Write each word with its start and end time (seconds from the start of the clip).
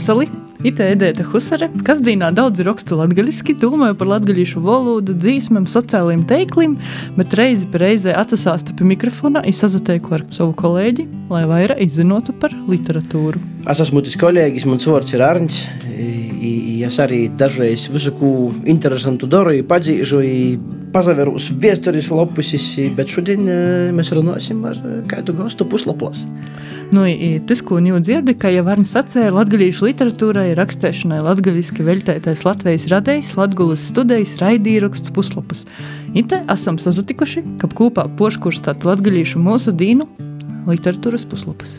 Vasali! 0.00 0.30
Ite 0.64 0.86
Edēta 0.94 1.26
Husare, 1.28 1.66
kas 1.84 1.98
dīnā 2.00 2.30
daudz 2.32 2.62
rakstu 2.64 2.96
latgaļiski, 2.96 3.52
domāju 3.60 3.98
par 4.00 4.08
latgaļīšu 4.14 4.62
valodu, 4.64 5.12
dzīsmēm, 5.12 5.66
sociālajiem 5.68 6.22
teiklim, 6.30 6.78
bet 7.18 7.36
reizi 7.36 7.68
pa 7.68 7.82
reizē 7.82 8.14
atsasāstu 8.16 8.72
pie 8.78 8.86
mikrofona 8.88 9.42
un 9.44 9.56
sazateiku 9.58 10.16
ar 10.16 10.24
savu 10.32 10.54
kolēģi, 10.56 11.04
lai 11.28 11.42
vairāk 11.50 11.84
izzinotu 11.84 12.32
par 12.40 12.56
literatūru. 12.70 13.42
Es 13.68 13.84
esmu 13.84 14.00
tas 14.06 14.16
kolēģis, 14.24 14.64
mans 14.72 14.88
vārds 14.88 15.12
ir 15.12 15.26
Arņš. 15.26 15.60
Es 16.88 16.96
arī 17.04 17.20
dažreiz 17.36 17.84
visu 17.92 18.16
ko 18.16 18.32
interesantu 18.64 19.28
daru, 19.28 19.52
padzīšu, 19.68 20.24
pazaveru 20.96 21.36
vēstures 21.60 22.08
lapusis, 22.08 22.72
bet 22.96 23.12
šodien 23.12 23.44
mēs 24.00 24.16
runāsim 24.16 24.64
ar 24.64 24.80
kādu 25.12 25.36
gastu 25.44 25.68
puslapos. 25.68 26.24
Nu, 26.90 27.04
tas, 27.46 27.60
ko 27.62 27.76
jau 27.78 28.00
dzirdi, 28.02 28.32
ka 28.34 28.50
jau 28.50 28.64
Vārns 28.66 28.90
sacīja, 28.96 29.30
latviešu 29.30 29.86
literatūrai 29.86 30.56
rakstēšanai 30.58 31.20
latgaļiski 31.22 31.84
veļtētais 31.86 32.42
Latvijas 32.42 32.88
radējs, 32.90 33.28
Latgulas 33.38 33.84
studijas 33.92 34.32
raidīraksts 34.40 35.12
puslapus. 35.14 35.68
Ite 36.18 36.40
esam 36.50 36.80
sazatikuši, 36.82 37.44
ka 37.62 37.70
kopā 37.78 38.08
poškurstāt 38.18 38.82
latgaļīšu 38.88 39.38
mūsu 39.38 39.70
dīnu 39.70 40.08
literatūras 40.66 41.22
puslapus. 41.30 41.76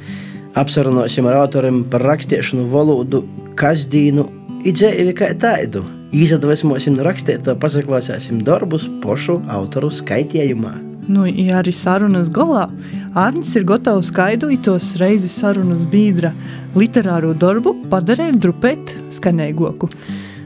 Apsarunāsim 0.56 1.28
ar 1.28 1.42
autoriem 1.42 1.84
par 1.92 2.08
rakstēšanu 2.08 2.70
valodu, 2.72 3.26
kas 3.60 3.84
dīnu 3.92 4.30
idzēvi 4.72 5.18
kā 5.20 5.34
tādu. 5.36 5.84
Izadvesmosim 6.16 6.96
no 6.96 7.04
rakstēto, 7.08 7.58
pasaklāsāsim 7.60 8.46
darbus 8.48 8.88
pošu 9.04 9.42
autoru 9.52 9.92
skaitījumā. 9.92 10.74
Nu, 11.12 11.26
ja 11.26 11.60
arī 11.60 11.74
sarunas 11.76 12.30
galā 12.32 12.68
Arnēs 13.12 13.58
ir 13.60 13.66
gatavs 13.68 14.08
skaidrotos 14.08 14.94
reizes 14.96 15.34
sarunas 15.42 15.82
biedra 15.84 16.30
literāro 16.80 17.34
darbu 17.36 17.74
padarīt 17.92 18.38
drupēt 18.40 18.94
skanēgoku. 19.12 19.90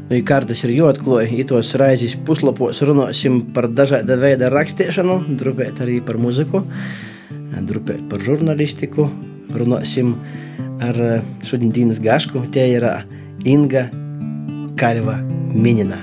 Nu, 0.09 0.17
Kārtas 0.25 0.63
ir 0.65 0.73
jāatklāj, 0.73 1.29
itos 1.43 1.75
raizes 1.77 2.15
puslapos 2.25 2.81
runāsim 2.81 3.43
par 3.53 3.67
dažāda 3.69 4.17
veida 4.17 4.49
rakstīšanu, 4.49 5.19
drupēt 5.37 5.83
arī 5.85 5.99
par 6.01 6.17
muziku, 6.17 6.63
drupēt 7.69 8.01
par 8.09 8.25
žurnālistiku, 8.25 9.11
runāsim 9.53 10.15
ar 10.81 10.97
šodienas 11.45 12.01
gašku, 12.01 12.47
tie 12.49 12.65
ir 12.79 12.89
Inga 13.45 13.91
Kalva 14.73 15.19
Minina. 15.53 16.01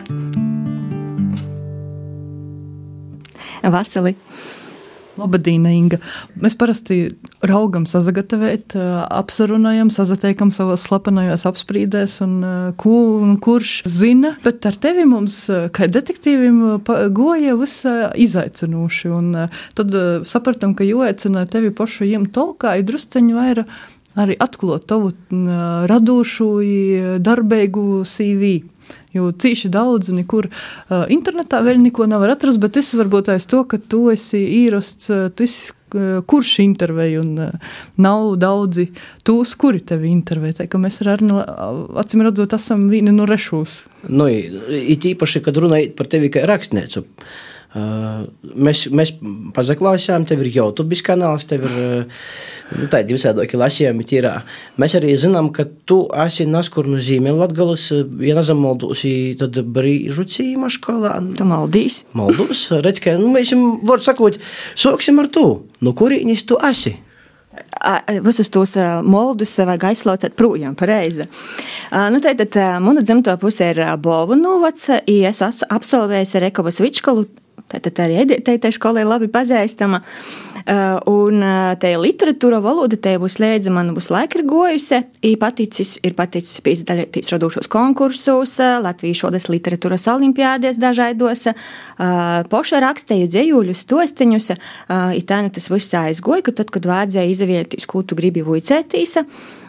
Vasili. 3.62 4.14
Labdien, 5.20 5.66
Inga. 5.68 5.98
Mēs 6.40 6.54
parasti 6.56 6.96
raugam, 7.44 7.84
sagatavot, 7.88 8.76
apsarunājam, 9.12 9.90
sazateikam 9.92 10.52
savās 10.56 10.86
slepenajās 10.88 11.44
apsprīdēs, 11.50 12.16
un, 12.24 12.36
kur, 12.80 13.20
un 13.26 13.36
kurš 13.42 13.74
zina. 13.92 14.34
Bet 14.44 14.64
ar 14.68 14.78
tevi 14.80 15.04
mums, 15.08 15.44
kā 15.76 15.88
detektīvim, 15.92 16.62
goja 17.12 17.56
visā 17.60 17.96
izaicinoši. 18.16 19.12
Un 19.12 19.32
tad 19.76 19.98
sapratam, 20.28 20.76
ka 20.78 20.88
jāaicina 20.88 21.44
tevi 21.50 21.74
pašu 21.76 22.08
jiem 22.08 22.30
tolkā, 22.32 22.78
ir 22.80 22.88
drusceņi 22.88 23.36
vairāk 23.36 23.74
arī 24.18 24.36
atklāt 24.44 24.86
tavu 24.90 25.12
radošu, 25.88 26.48
darbīgu 27.24 28.02
CV. 28.08 28.58
Jo 29.12 29.28
cīši 29.32 29.68
daudz, 29.72 30.08
nekur 30.16 30.48
uh, 30.48 31.04
internetā 31.12 31.60
vēl 31.64 31.82
neko 31.82 32.06
nevar 32.08 32.32
atrast, 32.32 32.60
bet 32.62 32.76
tas 32.78 32.92
varbūt 32.96 33.32
aiz 33.34 33.46
to, 33.50 33.62
ka 33.68 33.76
tu 33.76 34.06
esi 34.12 34.40
īrasts, 34.62 35.10
uh, 35.12 35.26
tas, 35.36 35.56
uh, 35.92 36.22
kurš 36.28 36.54
intervēja, 36.64 37.20
un 37.20 37.60
nav 38.00 38.32
daudzi 38.40 38.88
tūs, 39.28 39.54
kuri 39.60 39.84
tevi 39.84 40.10
intervē. 40.12 40.54
Tā 40.56 40.68
mēs 40.80 41.02
ar 41.04 41.14
Arnu, 41.18 41.40
acīm 42.00 42.24
redzot, 42.24 42.56
esam 42.56 42.88
vieni 42.92 43.14
no 43.14 43.28
rešūs. 43.28 43.82
Nu, 44.08 44.28
it 44.32 45.08
īpaši, 45.12 45.44
kad 45.44 45.60
runājot 45.60 45.96
par 45.98 46.08
tevi 46.12 46.32
kā 46.32 46.46
rakstniecu. 46.48 47.04
Mēs, 47.72 48.82
mēs 48.92 49.14
pazaklāsām, 49.56 50.26
tev 50.28 50.42
ir 50.44 50.50
YouTube 50.58 50.96
kanāls, 51.06 51.46
tev 51.48 51.64
ir 51.64 51.76
nu, 52.76 52.88
tādi 52.92 53.16
visādi 53.16 53.46
lasījumi. 53.56 54.04
Tīrā. 54.08 54.32
Mēs 54.80 54.96
arī 54.98 55.14
zinām, 55.16 55.48
ka 55.56 55.64
tu 55.88 56.02
esi 56.24 56.44
naskur 56.44 56.90
no 56.92 57.00
Ziemeļlatgalas, 57.00 57.86
ja 58.26 58.36
nezamaldos, 58.36 59.06
tad 59.40 59.62
brīžu 59.72 60.26
cīma 60.34 60.68
skolā. 60.72 61.14
Tu 61.38 61.48
maldīs? 61.48 62.02
Maldus, 62.18 62.66
redz, 62.84 63.00
ka, 63.04 63.16
nu, 63.20 63.32
mēs 63.32 63.54
jums 63.54 63.80
var 63.88 64.04
sakot, 64.04 64.36
soksim 64.76 65.22
ar 65.24 65.32
tu, 65.32 65.46
no 65.80 65.96
kurīnis 65.96 66.44
tu 66.48 66.60
esi? 66.68 66.98
Visus 68.24 68.48
tos 68.52 68.76
moldus 69.04 69.52
vajag 69.60 69.90
aizslaucēt 69.90 70.36
projām, 70.36 70.76
pareizi. 70.76 71.26
Nu, 71.92 72.20
tātad, 72.24 72.56
mana 72.84 73.04
dzimto 73.04 73.32
puse 73.40 73.72
ir 73.72 73.80
Bovu 74.00 74.36
novac, 74.40 74.80
es 75.04 75.42
absolvēju 75.44 76.40
Rekovas 76.46 76.80
vidškolu, 76.80 77.26
tātad 77.72 78.04
arī 78.04 78.22
Editētai 78.22 78.72
skolai 78.74 79.04
labi 79.08 79.30
pazīstama. 79.32 80.02
Un 81.10 81.42
uh, 81.42 81.72
tā 81.80 81.90
literatūra 81.98 82.60
valoda 82.62 82.94
te 83.00 83.16
būs 83.18 83.34
slēdza, 83.38 83.72
man 83.74 83.90
būs 83.96 84.12
laika 84.14 84.38
ir 84.38 84.44
gojusi. 84.46 85.00
Ir 85.26 85.38
paticis, 85.40 85.96
ir 86.06 86.14
paticis 86.18 86.60
piesaistīts 86.62 87.32
radošos 87.34 87.70
konkursos, 87.72 88.54
Latvijas 88.84 89.22
šodas 89.24 89.48
literatūras 89.50 90.06
olimpiādēs 90.12 90.78
dažādos. 90.82 91.48
Poša 92.52 92.82
rakstīju 92.84 93.30
dzējuļus, 93.32 93.86
tostiņus. 93.90 94.52
Ir 95.18 95.26
tā, 95.26 95.40
nu 95.42 95.50
tas 95.54 95.66
viss 95.72 95.98
aizgoja, 95.98 96.46
ka 96.46 96.54
tad, 96.62 96.70
kad 96.74 96.86
vajadzēja 96.86 97.34
izavieties, 97.34 97.88
ko 97.90 98.04
tu 98.06 98.18
gribi 98.18 98.46
vuicētīs. 98.46 99.18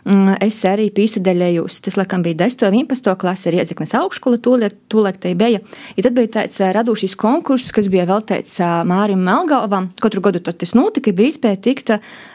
Mm, 0.04 0.36
es 0.44 0.58
arī 0.68 0.90
piesaistījos, 0.92 1.78
tas 1.86 1.96
laikam 1.96 2.24
bija 2.26 2.42
10. 2.44 2.66
un 2.68 2.76
11. 2.82 3.14
klase, 3.20 3.48
arī 3.50 3.62
Iezeknes 3.62 3.94
augšskola, 3.96 4.40
tūlēk, 4.44 4.76
tūlēk 4.92 5.20
tai 5.24 5.32
bija. 5.40 5.62
Ja 5.96 6.04
tad 6.04 6.18
bija 6.18 6.32
tāds 6.40 6.60
radošīs 6.76 7.16
konkurss, 7.20 7.72
kas 7.76 7.88
bija 7.92 8.04
veltīts 8.10 8.58
Mārim 8.90 9.24
Melgalvam. 9.24 9.92
Katru 10.04 10.24
gadu 10.26 10.42
tas 10.44 10.74
notika, 10.76 11.14
bija 11.16 11.32
iespēja 11.32 11.60
tikt, 11.64 11.94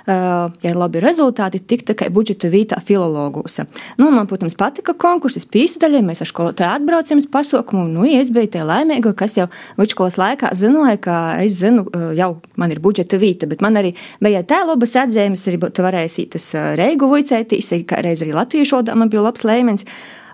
ja 0.08 0.48
ir 0.64 0.78
labi 0.80 1.02
rezultāti, 1.04 1.60
tikt 1.60 1.90
tikai 1.92 2.08
budžeta 2.14 2.48
vītā 2.52 2.80
filologos. 2.88 3.60
Nu, 4.00 4.08
man, 4.14 4.24
protams, 4.30 4.56
patika 4.56 4.96
konkurss, 4.96 5.36
es 5.36 5.44
piesaistījos, 5.44 6.06
mēs 6.06 6.24
ar 6.24 6.32
skolotāju 6.32 6.80
atbraucam 6.80 7.20
uz 7.20 7.28
pasaukumu, 7.28 7.84
nu, 7.92 8.06
ja 8.08 8.22
es 8.24 8.32
biju 8.32 8.48
tie 8.56 8.64
laimīgo, 8.64 9.12
kas 9.18 9.36
jau 9.36 9.48
vidusskolas 9.76 10.16
laikā 10.20 10.54
zināja, 10.56 10.96
ka 11.04 11.18
es 11.44 11.60
zinu, 11.60 11.84
jau 12.16 12.30
man 12.56 12.72
ir 12.72 12.80
budžeta 12.80 13.20
vīta, 13.20 13.50
bet 13.50 13.60
man 13.64 13.76
arī 13.76 13.92
bija 14.24 14.40
tā 14.48 14.62
labas 14.64 14.96
atzīmes, 15.04 15.44
arī 15.50 15.60
tu 15.68 15.84
varēsi 15.84 16.28
tas 16.32 16.50
reigu 16.80 17.12
vicēt 17.12 17.57
Latvijas, 17.58 17.86
kā 17.88 18.00
reiz 18.04 18.22
arī 18.22 18.34
latviešu 18.36 18.78
valodā 18.78 18.94
man 18.94 19.10
bija 19.10 19.24
labs 19.24 19.44
līmenis. 19.44 19.86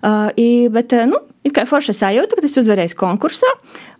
Uh, 0.05 0.29
bet, 0.69 0.93
nu, 1.09 1.17
it 1.45 1.55
kā 1.57 1.65
forša 1.65 1.95
sajūta, 1.97 2.37
ka 2.37 2.45
es 2.45 2.59
uzvarēju 2.61 2.97
konkursā, 3.01 3.49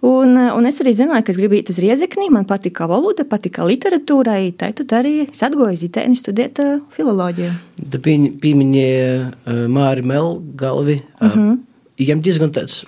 un, 0.05 0.37
un 0.37 0.69
es 0.69 0.81
arī 0.85 0.93
zināju, 0.99 1.25
ka 1.25 1.33
es 1.33 1.39
gribu 1.41 1.57
iet 1.57 1.71
uz 1.73 1.79
riezekni, 1.81 2.29
man 2.33 2.45
patika 2.45 2.85
valoda, 2.91 3.25
patika 3.25 3.65
literatūra, 3.65 4.37
tā 4.53 4.69
tad 4.77 4.93
arī 5.01 5.15
es 5.25 5.41
atgoju 5.47 5.79
zītēni 5.81 6.19
studēt 6.21 6.61
uh, 6.61 6.83
filoloģiju. 6.97 7.55
Tu 7.91 8.03
pieminēji 8.05 8.99
uh, 9.23 9.65
Māri 9.73 10.05
Melgalvi. 10.05 11.01
Uh, 11.21 11.25
mm 11.25 11.33
-hmm. 11.33 11.63
Viņam 11.95 12.23
diezgan 12.27 12.51
tāds 12.51 12.81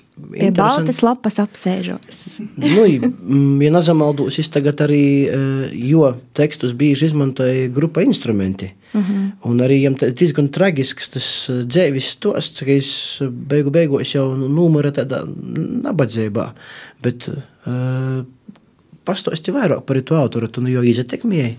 baltas 0.57 0.97
lapas 0.99 1.37
apsēžos. 1.39 2.23
nu, 2.59 2.83
ja 3.63 3.71
nezamaldos, 3.71 4.35
es 4.41 4.49
tagad 4.51 4.81
arī, 4.83 5.03
jo 5.79 6.09
tekstus 6.35 6.73
bieži 6.75 7.07
izmantoju 7.07 7.69
grupa 7.75 8.03
instrumenti. 8.03 8.73
Uh 8.91 8.99
mhm. 8.99 9.13
-huh. 9.13 9.31
Un 9.47 9.59
arī 9.63 9.79
viņam 9.79 9.97
tas 9.99 10.13
diezgan 10.13 10.49
traģisks 10.49 11.09
tas 11.13 11.49
dzēvis 11.49 12.11
stosts, 12.17 12.59
ka 12.59 12.71
es 12.71 13.21
beigu 13.23 13.71
beigos 13.71 14.15
jau 14.15 14.35
numura 14.35 14.91
tādā 14.91 15.23
nabadzībā. 15.83 16.51
Bet 17.01 17.29
uh, 17.29 18.25
pastosti 19.05 19.51
vairāk 19.51 19.81
par 19.85 20.01
to 20.01 20.15
autoru, 20.15 20.47
tu 20.47 20.61
nu 20.61 20.69
jau 20.69 20.83
izatekmēji. 20.83 21.55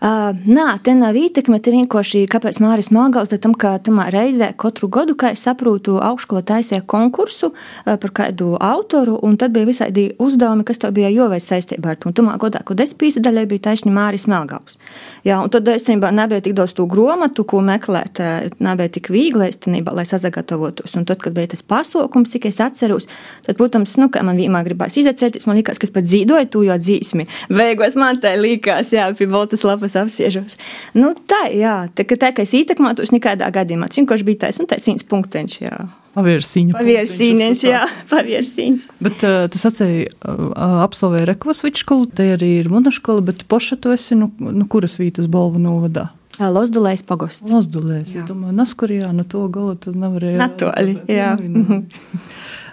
Uh, 0.00 0.30
nā, 0.48 0.78
te 0.80 0.94
nav 0.96 1.12
ietekme. 1.12 1.58
Te 1.60 1.72
vienkārši 1.74 2.22
kāpēc 2.32 2.56
Mārcis 2.64 2.88
Malgals, 2.94 3.28
tam, 3.44 3.52
ka 3.52 3.74
tamā 3.84 4.06
reizē 4.08 4.46
katru 4.56 4.88
gadu, 4.88 5.12
kā 5.12 5.34
es 5.34 5.42
saprotu, 5.44 5.98
augšskola 6.00 6.40
taisīja 6.48 6.80
konkursu 6.88 7.50
uh, 7.50 7.98
par 8.00 8.14
kādu 8.16 8.54
autoru, 8.64 9.18
un 9.20 9.36
tad 9.36 9.52
bija 9.52 9.68
visādi 9.68 10.06
uzdevumi, 10.16 10.64
kas 10.64 10.80
to 10.80 10.88
bija 10.96 11.10
jāveic 11.12 11.44
saistībā 11.44 11.92
ar 11.92 11.98
to. 12.00 12.08
Un 12.08 12.16
tamā 12.16 12.38
godā, 12.40 12.62
kad 12.64 12.80
es 12.80 12.96
pīsadaļai 12.96 13.44
bija 13.50 13.66
taisni 13.68 13.92
Mārcis 13.92 14.24
Malgals. 14.32 14.78
Jā, 15.26 15.36
un 15.44 15.52
tad 15.52 15.68
īstenībā 15.68 16.14
nebija 16.16 16.46
tik 16.48 16.56
daudz 16.56 16.72
to 16.78 16.88
gromatu, 16.88 17.44
ko 17.44 17.60
meklēt, 17.60 18.22
nebija 18.56 18.94
tik 18.96 19.12
viegli 19.12 19.50
īstenībā, 19.52 19.92
lai 19.92 20.06
sazagatavotos. 20.08 20.96
Un 20.96 21.04
tad, 21.04 21.20
kad 21.20 21.36
bija 21.36 21.52
tas 21.52 21.60
pasaukums, 21.60 22.32
cik 22.32 22.48
es 22.48 22.62
atceros, 22.64 23.10
tad, 23.44 23.60
protams, 23.60 23.98
nu, 24.00 24.08
kā 24.08 24.24
man 24.24 24.40
vienmēr 24.40 24.64
gribās 24.72 24.96
izacēties, 24.96 25.44
man 25.44 25.60
likās, 25.60 25.82
kas 25.82 25.92
pat 25.92 26.08
dzīvoja 26.08 26.48
to 26.48 26.64
jau 26.64 26.80
dzīsmi. 26.80 27.28
Beigās 27.52 28.00
man 28.00 28.24
tā 28.24 28.32
likās, 28.40 28.96
jā, 28.96 29.12
pie 29.20 29.28
Baltas 29.28 29.68
lapas 29.68 29.89
es 29.90 29.96
apsiežos. 29.98 30.58
Nu, 30.94 31.12
tā, 31.28 31.48
jā, 31.52 31.74
tā, 31.92 32.06
ka, 32.06 32.18
tā, 32.20 32.30
ka 32.36 32.46
es 32.46 32.54
ietekmētos 32.56 33.10
nekādā 33.12 33.50
gadījumā. 33.54 33.90
Viņš 33.90 34.24
bija 34.26 34.46
tāds, 34.46 34.60
nu, 34.62 34.68
tāds 34.70 34.86
viens 34.86 35.06
punkteņš, 35.10 35.56
jā. 35.64 35.80
Pavirsīņa. 36.14 36.74
Pavirsīņas, 36.74 37.64
jā, 37.66 37.82
pavirsīņas. 38.12 38.86
Bet 39.02 39.26
uh, 39.26 39.44
tu 39.50 39.60
sacēji, 39.62 40.08
uh, 40.22 40.80
absolvēji 40.86 41.28
Rekvas 41.28 41.62
vidškolu, 41.66 42.08
te 42.18 42.32
arī 42.38 42.56
ir 42.62 42.70
Munaškola, 42.72 43.26
bet 43.28 43.44
poša 43.50 43.78
tu 43.82 43.92
esi, 43.94 44.18
nu, 44.18 44.30
nu 44.40 44.66
kuras 44.70 44.98
vītas 45.02 45.30
balvu 45.30 45.62
novadā? 45.62 46.08
Lozdulēs 46.40 47.02
pagosts. 47.04 47.50
Lozdulēs, 47.52 48.14
es 48.16 48.24
domāju, 48.24 48.54
Naskurijā, 48.56 49.10
no 49.12 49.26
to 49.28 49.44
gala 49.52 49.74
tu 49.76 49.92
nevarēja. 49.92 50.38
Natoļi, 50.40 50.96
jā. 51.10 51.34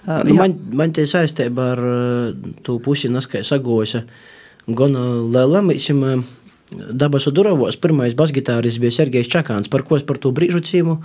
Nu, 0.08 0.38
man, 0.38 0.54
man 0.72 0.94
tie 0.96 1.04
saistībā 1.04 1.64
ar 1.74 1.81
to 2.64 2.78
pusi 2.80 3.10
naskai 3.12 3.42
sagoja 3.44 4.06
gana 4.68 5.02
liela. 5.28 5.60
Mīsim, 5.68 6.00
Dabasu 6.72 7.31
Durovos 7.31 7.78
pirmais 7.80 8.16
basgitāris 8.18 8.75
bija 8.81 8.92
Sergejs 8.92 9.30
Čakāns, 9.31 9.69
par 9.72 9.86
ko 9.88 9.96
es 9.96 10.04
par 10.04 10.19
to 10.19 10.34
brīžu 10.36 10.60
cīmu 10.60 10.98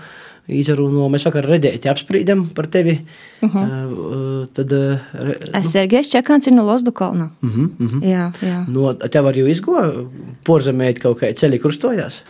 izrunāju. 0.51 1.11
Mēs 1.13 1.27
vakar 1.29 1.47
redzēti 1.47 1.91
apspriedam 1.91 2.49
par 2.55 2.67
tevi. 2.67 2.99
Uh 3.43 3.55
-huh. 3.55 3.63
uh, 3.63 4.47
tad, 4.53 4.73
uh, 4.73 4.99
nu. 5.23 5.63
Sergejs 5.71 6.11
Čakāns 6.11 6.49
ir 6.49 6.55
no 6.55 6.65
Lozdu 6.67 6.93
kalna. 6.93 7.31
Uh 7.43 7.51
-huh, 7.51 7.71
uh 7.79 7.93
-huh. 7.93 8.03
Jā, 8.03 8.33
jā. 8.43 8.65
No, 8.69 8.95
tev 8.95 9.25
arī 9.25 9.49
izgo 9.51 10.07
porzemēt 10.45 10.99
kaut 10.99 11.21
kā 11.21 11.33
ceļi 11.33 11.59
krustojās? 11.59 12.23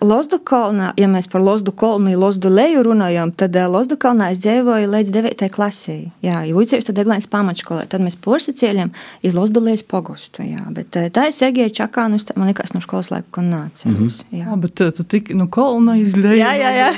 Lozdu 0.00 0.38
kalnā, 0.46 0.90
ja 0.98 1.06
mēs 1.10 1.26
par 1.30 1.42
Lozdu 1.44 1.72
kalnu, 1.76 2.12
Lozdu 2.18 2.50
leju 2.52 2.82
runājam, 2.86 3.30
tad 3.36 3.54
Lozdu 3.70 3.98
kalnā 4.00 4.30
es 4.32 4.40
dzīvoju 4.42 4.88
līdz 4.90 5.12
9. 5.14 5.44
klasē. 5.52 5.96
Jā, 6.24 6.40
jau 6.48 6.62
ucējos 6.62 6.88
tad 6.88 6.98
Eglēnas 7.02 7.28
pamatskolē, 7.30 7.84
tad 7.90 8.02
mēs 8.04 8.16
porsacēļam 8.24 8.92
iz 9.26 9.36
Lozdu 9.36 9.62
lejas 9.64 9.84
pogostu. 9.86 10.44
Jā, 10.48 10.64
bet 10.74 10.96
tā 10.96 11.28
ir 11.28 11.36
Sergeja 11.36 11.72
Čakānus, 11.82 12.24
man 12.40 12.50
liekas, 12.50 12.72
no 12.74 12.82
skolas 12.84 13.12
laika, 13.12 13.28
ko 13.36 13.44
nāca. 13.46 13.88
Mm 13.88 13.96
-hmm. 13.96 14.24
Jā, 14.32 14.44
jā 14.46 14.56
bet 14.60 14.74
tu 14.96 15.04
tik 15.04 15.30
no 15.34 15.46
kalna 15.46 15.96
izlēji. 16.00 16.40
Jā, 16.40 16.52
jā, 16.56 16.70
jā. 16.80 16.90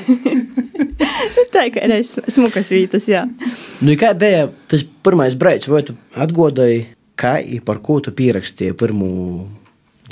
tā 1.53 1.67
ir 1.67 1.91
reiz 1.91 2.17
smukas 2.29 2.71
vītas, 2.71 3.09
jā. 3.09 3.29
Nu, 3.81 3.93
kā 3.93 4.15
bija 4.15 4.49
tas 4.69 4.85
pirmais 5.03 5.35
braids, 5.35 5.69
vai 5.69 5.83
tu 5.83 5.95
atgodēji, 6.15 6.87
kā 7.17 7.39
i 7.45 7.61
par 7.61 7.79
ko 7.79 8.01
tu 8.01 8.13
pierakstīji 8.13 8.73
pirmo 8.73 9.47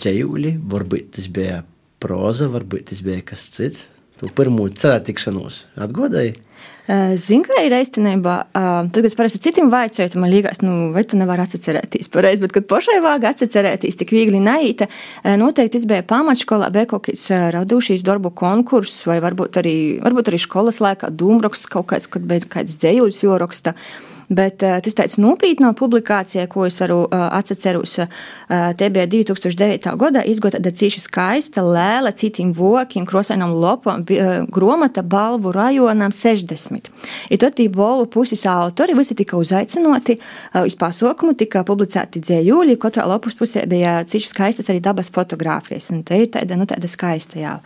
dzējūli, 0.00 0.58
varbūt 0.68 1.10
tas 1.16 1.28
bija 1.28 1.62
proza, 2.02 2.50
varbūt 2.52 2.91
tas 2.91 3.02
bija 3.06 3.25
kas 3.32 3.49
cits. 3.55 3.88
Tu 4.20 4.29
pirmo 4.37 4.67
ceļu 4.69 5.00
tikšanos 5.06 5.62
atgodēji. 5.81 6.35
Zinu, 6.91 7.44
ka 7.47 7.61
ir 7.62 7.73
īstenībā, 7.76 8.35
tad, 8.52 8.97
kad 8.97 9.14
parasti 9.17 9.38
citiem 9.44 9.70
vaicāju, 9.73 10.19
man 10.20 10.32
liekas, 10.32 10.58
nu, 10.64 10.91
vai 10.93 11.05
tu 11.06 11.17
nevari 11.17 11.44
atcerēties 11.44 12.11
pareizi, 12.12 12.43
bet, 12.43 12.52
kad 12.56 12.67
pašai 12.69 12.99
vāga 13.05 13.31
atcerēties 13.31 13.97
tik 14.00 14.12
viegli 14.17 14.43
naīta, 14.43 14.91
noteikti 15.41 15.79
es 15.79 15.87
biju 15.88 16.05
pamatskolā, 16.11 16.69
bija 16.75 16.91
kaut 16.91 17.06
kāds 17.06 17.29
radušīs 17.55 18.05
darbu 18.05 18.35
konkurss, 18.37 19.05
vai 19.08 19.20
varbūt 19.23 19.61
arī, 19.62 19.76
varbūt 20.03 20.32
arī 20.32 20.43
skolas 20.43 20.82
laikā 20.82 21.12
dūmroks 21.14 21.69
kaut 21.70 21.93
kāds, 21.94 22.11
kad 22.11 22.26
bija 22.26 22.49
kāds 22.58 22.76
dzējuļs 22.82 23.25
joraksta. 23.29 23.76
Bet 24.31 24.62
uh, 24.62 24.77
tas 24.79 24.94
tāds 24.94 25.17
nopietnā 25.19 25.73
publikācija, 25.75 26.47
ko 26.50 26.62
es 26.69 26.77
varu 26.79 27.00
uh, 27.09 27.27
atceros, 27.35 27.97
uh, 27.99 28.06
te 28.79 28.87
bija 28.94 29.09
2009. 29.11 29.91
gadā 29.99 30.23
izgota 30.31 30.61
tāda 30.61 30.71
cīši 30.77 31.03
skaista, 31.03 31.65
lēla, 31.67 32.12
citiem 32.15 32.53
vokiem, 32.55 33.06
krosainam 33.09 33.53
lopam, 33.56 34.05
gromata 34.53 35.03
balvu 35.03 35.53
rajonam 35.55 36.12
60. 36.15 36.91
I 37.31 37.38
tad 37.41 37.56
tī 37.59 37.67
balvu 37.73 38.06
puses 38.12 38.44
autori 38.47 38.94
visi 38.99 39.17
tika 39.19 39.38
uzaicinoti 39.38 40.19
uz 40.65 40.77
pasaukumu, 40.79 41.35
tika 41.38 41.62
publicēti 41.67 42.23
dzējuļi, 42.27 42.77
katrā 42.82 43.06
lapus 43.11 43.38
pusē 43.38 43.65
bija 43.71 44.00
cīši 44.06 44.31
skaistas 44.31 44.71
arī 44.71 44.82
dabas 44.85 45.11
fotogrāfijas, 45.15 45.91
un 45.94 46.03
te 46.06 46.19
ir 46.23 46.31
tāda, 46.35 46.59
nu, 46.59 46.67
tāda 46.71 46.91
skaista 46.91 47.41
jau 47.41 47.56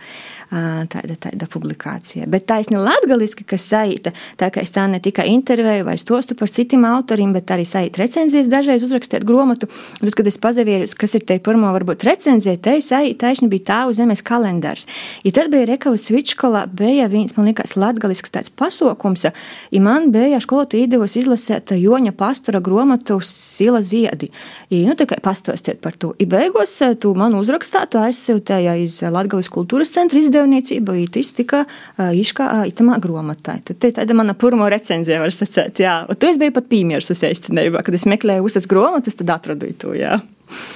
tāda, 0.49 1.17
tāda 1.19 1.47
publikācija. 1.51 2.29
Bet 2.31 2.45
taisni 2.49 2.77
latgaliski, 2.79 3.45
kas 3.47 3.65
saīta, 3.71 4.13
tā 4.39 4.51
kā 4.53 4.63
es 4.63 4.73
tā 4.75 4.85
ne 4.89 5.01
tikai 5.03 5.27
intervēju 5.33 5.87
vai 5.87 5.97
stostu 6.01 6.37
par 6.37 6.51
citiem 6.55 6.85
autoriem, 6.87 7.33
bet 7.35 7.51
arī 7.51 7.65
saīta 7.67 8.01
recenzijas 8.01 8.49
dažreiz 8.51 8.85
uzrakstīt 8.85 9.25
gromatu. 9.27 9.67
Tad, 9.99 10.13
kad 10.15 10.29
es 10.29 10.39
pazavieru, 10.41 10.87
kas 10.99 11.17
ir 11.17 11.25
te 11.27 11.37
pirmo 11.43 11.71
varbūt 11.75 12.05
recenzija, 12.07 12.55
te 12.61 12.77
saīta 12.83 13.25
taisni 13.25 13.49
bija 13.51 13.67
tāvu 13.71 13.95
zemes 13.97 14.23
kalendārs. 14.25 14.85
Ja 15.25 15.33
tad 15.35 15.51
bija 15.53 15.67
Rekavas 15.69 16.07
Vičkola, 16.13 16.65
bija 16.71 17.09
viens, 17.11 17.35
man 17.37 17.49
liekas, 17.49 17.75
latgalisks 17.79 18.33
tāds 18.33 18.53
pasaukums, 18.53 19.27
ja 19.27 19.83
man 19.83 20.11
bija 20.15 20.39
skolotu 20.43 20.79
īdevos 20.79 21.17
izlasēt 21.19 21.75
Joņa 21.75 22.15
pastora 22.15 22.61
gromatu 22.63 23.19
Sila 23.25 23.81
ziedi. 23.83 24.31
I, 24.69 24.85
nu, 24.87 24.95
tā 24.95 25.07
kā 25.09 25.19
pastostiet 25.23 25.81
par 25.83 25.97
to. 25.99 26.13
I 26.21 26.29
beigos 26.29 26.77
tu 27.01 27.11
man 27.17 27.35
uzrakstātu 27.37 27.99
aizsūtēja 27.99 28.77
iz 28.83 29.01
Latgalis 29.03 29.49
kultūras 29.51 29.91
centra 29.95 30.21
izdevuma 30.21 30.45
izdevniecība 30.45 30.95
tika 31.35 31.63
iškā 31.97 32.65
itamā 32.69 32.99
gromatā. 33.01 33.57
Tad 33.65 33.79
tā 33.81 33.91
tāda 33.99 34.15
mana 34.17 34.35
pirmā 34.37 34.69
recenzija 34.71 35.19
var 35.21 35.33
sacēt, 35.33 35.81
jā. 35.83 35.95
Un 36.09 36.19
tu 36.19 36.29
es 36.29 36.39
biju 36.45 36.55
pat 36.55 36.71
uz 37.11 37.25
īstenībā, 37.25 37.83
kad 37.85 37.97
es 37.97 38.07
meklēju 38.09 38.45
uzas 38.45 38.69
gromatas, 38.69 39.17
tad 39.19 39.33
atradu 39.35 39.73
to, 39.81 39.93
jā. 39.97 40.21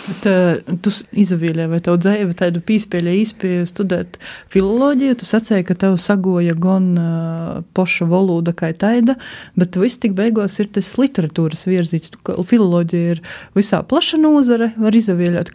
Bet, 0.08 0.26
uh, 0.26 0.78
tu 0.82 0.92
izvēlējies, 1.22 1.70
vai 1.70 1.80
tev 1.86 2.00
dzīve 2.02 2.36
tādu 2.38 2.62
pīspēļu 2.66 3.14
īspēju 3.22 3.68
studēt 3.70 4.18
filoloģiju. 4.54 5.20
Tu 5.22 5.28
sacīji, 5.30 5.68
ka 5.68 5.78
tev 5.86 6.00
sagoja 6.02 6.56
gan 6.58 6.90
uh, 6.98 7.60
poša 7.78 8.10
valoda 8.10 8.56
kā 8.58 8.72
taida, 8.74 9.16
bet 9.60 9.78
viss 9.80 10.02
tik 10.02 10.18
beigās 10.18 10.58
ir 10.64 10.72
tas 10.74 10.90
literatūras 11.00 11.68
virzīts. 11.70 12.18
Filoloģija 12.26 13.16
ir 13.16 13.24
visā 13.58 13.84
plaša 13.86 14.22
nozare, 14.24 14.74
var 14.82 14.98
izvēlēt, 14.98 15.54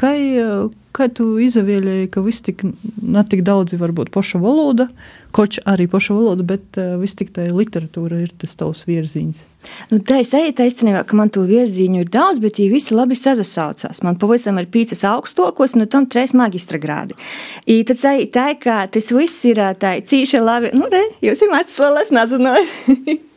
kā, 0.95 1.09
tu 1.13 1.35
izvēlēji, 1.43 2.11
ka 2.15 2.23
viss 2.25 2.45
tik, 2.45 2.63
ne 3.03 3.25
tik 3.29 3.43
daudzi 3.47 3.79
varbūt 3.81 4.13
poša 4.15 4.41
valoda, 4.43 4.89
koč 5.35 5.59
arī 5.67 5.89
poša 5.91 6.15
valoda, 6.15 6.47
bet 6.47 6.79
uh, 6.79 6.95
viss 7.01 7.19
tik 7.19 7.35
tā 7.35 7.49
literatūra 7.51 8.23
ir 8.23 8.31
tas 8.39 8.55
tavs 8.59 8.85
virziens. 8.87 9.43
Nu, 9.91 9.99
tā 10.05 10.21
ir 10.21 10.29
sajūta 10.29 10.67
īstenībā, 10.69 11.03
ka 11.09 11.19
man 11.19 11.33
to 11.35 11.43
virzienu 11.49 12.05
ir 12.05 12.11
daudz, 12.13 12.41
bet 12.43 12.61
viņi 12.61 12.71
visi 12.73 12.97
labi 12.97 13.19
sasaucās. 13.19 14.03
Man 14.07 14.19
pavisam 14.21 14.61
ir 14.61 14.71
pīcis 14.71 15.05
augstokos, 15.09 15.75
un 15.75 15.89
tam 15.91 16.07
trīs 16.11 16.37
magistra 16.37 16.79
grādi. 16.81 17.19
I 17.67 17.81
tad 17.89 18.01
sajūta 18.01 18.49
ka 18.63 18.81
tas 18.95 19.11
viss 19.15 19.45
ir 19.49 19.63
tā 19.81 19.97
cīši 20.05 20.43
labi. 20.43 20.75
Nu, 20.77 20.91
re, 20.93 21.07
jūs 21.25 21.43
esat 21.43 21.65
atslalās, 21.65 22.15
nezināt. 22.15 22.75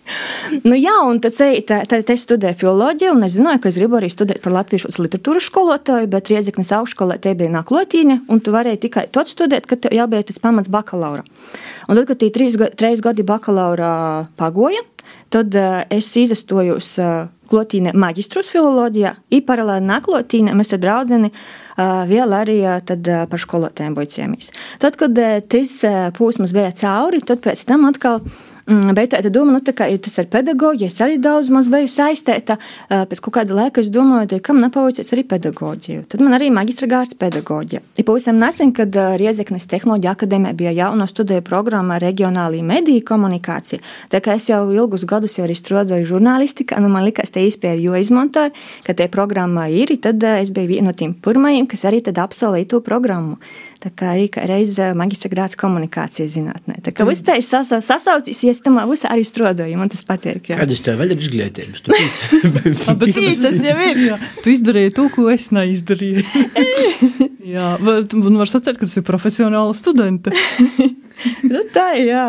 nu, 0.63 0.75
jā, 0.77 0.95
un 1.07 1.21
tad, 1.23 1.37
tad, 1.69 1.87
tad 1.91 2.11
es 2.13 2.25
studēju 2.27 2.59
filoloģiju, 2.63 3.13
un 3.15 3.27
es 3.27 3.37
zināju, 3.37 3.61
ka 3.63 3.71
es 3.71 3.79
gribu 3.79 3.99
arī 3.99 4.09
studēt 4.13 4.41
par 4.43 4.55
latviešu 4.57 4.91
literatūras 5.03 5.49
skolotāju, 5.51 6.09
bet 6.11 6.31
Riezeknes 6.31 6.73
augšskolē 6.79 7.19
te 7.23 7.35
bija 7.37 7.53
naklotīne, 7.53 8.21
un 8.31 8.43
tu 8.43 8.55
varēji 8.55 8.83
tikai 8.87 9.07
to 9.13 9.25
studēt, 9.27 9.69
kad 9.69 9.83
tev 9.85 9.95
jābūt 9.97 10.31
tas 10.31 10.43
pamats 10.43 10.71
bakalaura. 10.71 11.25
Un 11.87 11.95
tad, 11.95 12.05
kad 12.09 12.21
tie 12.21 12.31
trīs, 12.33 12.59
trīs 12.79 13.03
gadi 13.03 13.27
bakalaura 13.27 13.89
pagoja, 14.39 14.83
Tad 15.29 15.55
uh, 15.55 15.81
es 15.91 16.07
izastojos 16.19 16.93
uh, 17.01 17.27
klotīne 17.51 17.91
maģistrus 17.95 18.47
filoloģijā, 18.51 19.13
i 19.35 19.41
paralēli 19.43 19.87
naklotīne 19.87 20.55
mēs 20.55 20.71
ar 20.75 20.81
draudzeni 20.83 21.31
uh, 21.31 22.03
vēl 22.07 22.35
arī 22.35 22.57
uh, 22.63 22.79
tad, 22.83 23.07
uh, 23.11 23.25
par 23.27 23.43
skolotēm 23.43 23.95
bojcēmies. 23.97 24.53
Tad, 24.83 24.99
kad 24.99 25.19
uh, 25.19 25.39
tas 25.43 25.77
uh, 25.87 25.97
pūsmas 26.15 26.55
bija 26.55 26.71
cauri, 26.79 27.23
tad 27.27 27.43
pēc 27.43 27.65
tam 27.67 27.87
atkal 27.91 28.21
Mm, 28.23 28.46
bet 28.67 29.13
tā 29.13 29.21
doma, 29.31 29.55
nu, 29.55 29.61
tā 29.63 29.71
kā 29.75 29.87
ja 29.87 29.97
tas 30.01 30.17
ir 30.19 30.27
pedagoģija, 30.31 30.89
es 30.91 30.99
arī 31.03 31.17
daudz 31.23 31.49
maz 31.53 31.69
biju 31.71 31.87
saistīta. 31.91 32.57
Pēc 32.89 33.21
kaut 33.23 33.37
kāda 33.39 33.55
laika 33.55 33.79
es 33.83 33.91
domāju, 33.93 34.41
kam 34.43 34.59
nepaveicies 34.63 35.13
arī 35.15 35.23
pedagoģiju. 35.31 36.03
Tad 36.11 36.23
man 36.23 36.35
arī 36.35 36.49
maģistra 36.51 36.89
gārds 36.91 37.15
pedagoģija. 37.19 37.83
Ir 37.97 38.07
pavisam 38.07 38.39
nesen, 38.41 38.73
kad 38.75 38.91
Riezeknes 39.21 39.69
tehnoloģija 39.71 40.15
akadēmija 40.17 40.57
bija 40.59 40.73
jauna 40.81 41.07
studiju 41.07 41.45
programma 41.47 41.99
reģionālī 42.03 42.59
mediju 42.65 43.05
komunikācija. 43.07 43.79
Tā 44.11 44.21
kā 44.23 44.35
es 44.35 44.49
jau 44.51 44.65
ilgus 44.75 45.07
gadus 45.07 45.37
jau 45.39 45.47
arī 45.47 45.55
strādāju 45.57 46.09
žurnālistikā, 46.11 46.81
nu 46.83 46.91
man 46.91 47.07
likās, 47.07 47.31
te 47.31 47.45
īspēja, 47.47 47.79
jo 47.79 47.95
izmantoju, 47.95 48.51
ka 48.83 48.97
tie 48.97 49.07
programmā 49.11 49.69
ir, 49.71 49.95
tad 50.03 50.23
es 50.35 50.51
biju 50.51 50.73
viena 50.75 50.91
no 50.91 50.97
tiem 50.97 51.15
pirmajiem, 51.15 51.67
kas 51.71 51.87
arī 51.87 52.03
tad 52.03 52.19
absolvēja 52.19 52.73
to 52.75 52.83
programmu. 52.83 53.39
Tā 53.77 53.91
kā 53.93 54.15
reizē 54.49 54.89
maģistra 54.97 55.29
grāts 55.29 55.57
komunikācijas 55.59 56.31
zinātnē. 56.33 56.79
Tā 56.81 56.93
kā 56.97 57.05
viss 57.05 57.21
tā 57.25 57.35
ir 57.37 57.45
sasa, 57.45 57.77
sasaucis, 57.85 58.39
ja 58.41 58.55
es 58.57 58.63
tam 58.65 58.79
visā 58.89 59.11
arī 59.13 59.25
strādāju, 59.27 59.77
man 59.79 59.91
tas 59.93 60.03
patīk. 60.07 60.49
Kādas 60.49 60.83
tev 60.85 60.99
vēl 61.01 61.13
ir 61.13 61.23
izglītības? 61.23 61.85
Bet 63.01 63.19
tas 63.43 63.63
jau 63.63 63.77
ir. 63.85 64.03
Jā. 64.09 64.19
Tu 64.43 64.55
izdarīji 64.55 64.95
to, 64.97 65.07
ko 65.13 65.29
es 65.33 65.49
neizdarīju. 65.55 66.25
jā, 67.55 67.73
un 67.77 68.39
var 68.41 68.51
sacīt, 68.51 68.79
ka 68.79 68.87
tas 68.87 68.97
ir 68.99 69.05
profesionāla 69.07 69.77
studenta. 69.77 70.33
nu, 71.51 71.61
tā 71.73 71.87
ir. 71.97 72.09
Jā. 72.11 72.25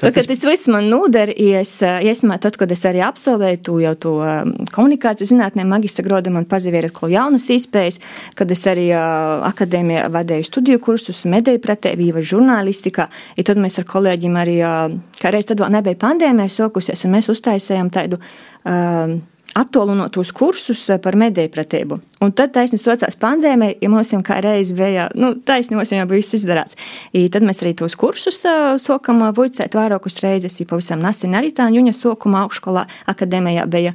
Tā, 0.00 0.10
tas 0.14 0.28
viss 0.28 0.66
man 0.72 0.88
noder, 0.90 1.30
ja 1.30 1.62
es, 1.64 1.74
iesmā, 1.82 2.38
tad, 2.42 2.58
kad 2.60 2.72
es 2.74 2.82
arī 2.88 3.02
absolvēju 3.06 3.60
to 3.68 3.76
jau 3.82 3.94
to 4.02 4.14
um, 4.20 4.52
komunikāciju 4.74 5.30
zinātnē, 5.30 5.66
magistra 5.68 6.04
grādu, 6.06 6.32
man 6.34 6.48
pazīvēja 6.50 6.90
atkal 6.90 7.14
jaunas 7.14 7.48
iespējas, 7.54 8.00
kad 8.38 8.50
es 8.52 8.66
arī 8.70 8.88
uh, 8.92 9.46
akadēmijā 9.50 10.08
vadīju 10.14 10.48
studiju 10.50 10.82
kursus, 10.88 11.24
mediju 11.30 11.62
pretēvību, 11.64 12.24
žurnālistikā. 12.34 13.08
Ja 13.38 13.46
tad 13.46 13.62
mēs 13.62 13.80
ar 13.82 13.88
kolēģiem 13.88 14.42
arī, 14.42 14.58
uh, 14.64 14.98
kā 15.20 15.32
reiz 15.34 15.48
tad 15.48 15.62
vēl 15.62 15.72
nebija 15.78 16.02
pandēmija 16.02 16.52
sokusies, 16.58 17.06
un 17.06 17.16
mēs 17.16 17.32
uztaisējām 17.32 17.94
tādu. 17.94 18.20
Uh, 18.66 19.18
attālinotos 19.56 20.32
kursus 20.36 20.82
par 21.02 21.16
mediju 21.16 21.50
pratību. 21.52 21.98
Un 22.24 22.32
tad 22.36 22.54
taisnība 22.54 22.80
socās 22.80 23.18
pandēmija, 23.20 23.76
ja 23.84 23.90
mums 23.92 24.10
jau 24.12 24.22
kā 24.24 24.38
reiz 24.44 24.70
bija, 24.76 25.06
nu, 25.20 25.34
taisnība 25.46 25.82
mums 25.82 25.92
jau 25.92 26.06
bija 26.08 26.20
viss 26.22 26.36
izdarāts. 26.38 26.78
I 27.16 27.26
tad 27.32 27.44
mēs 27.46 27.60
arī 27.62 27.74
tos 27.76 27.96
kursus 28.00 28.40
sokam 28.82 29.20
vuicēt 29.36 29.76
vairākus 29.76 30.20
reizes, 30.24 30.56
ja 30.60 30.68
pavisam 30.68 31.02
nesen 31.04 31.36
arī 31.36 31.52
tā 31.56 31.68
juņa 31.72 31.92
sokuma 31.96 32.46
augšskolā 32.46 32.86
akadēmijā 33.12 33.66
bija 33.72 33.92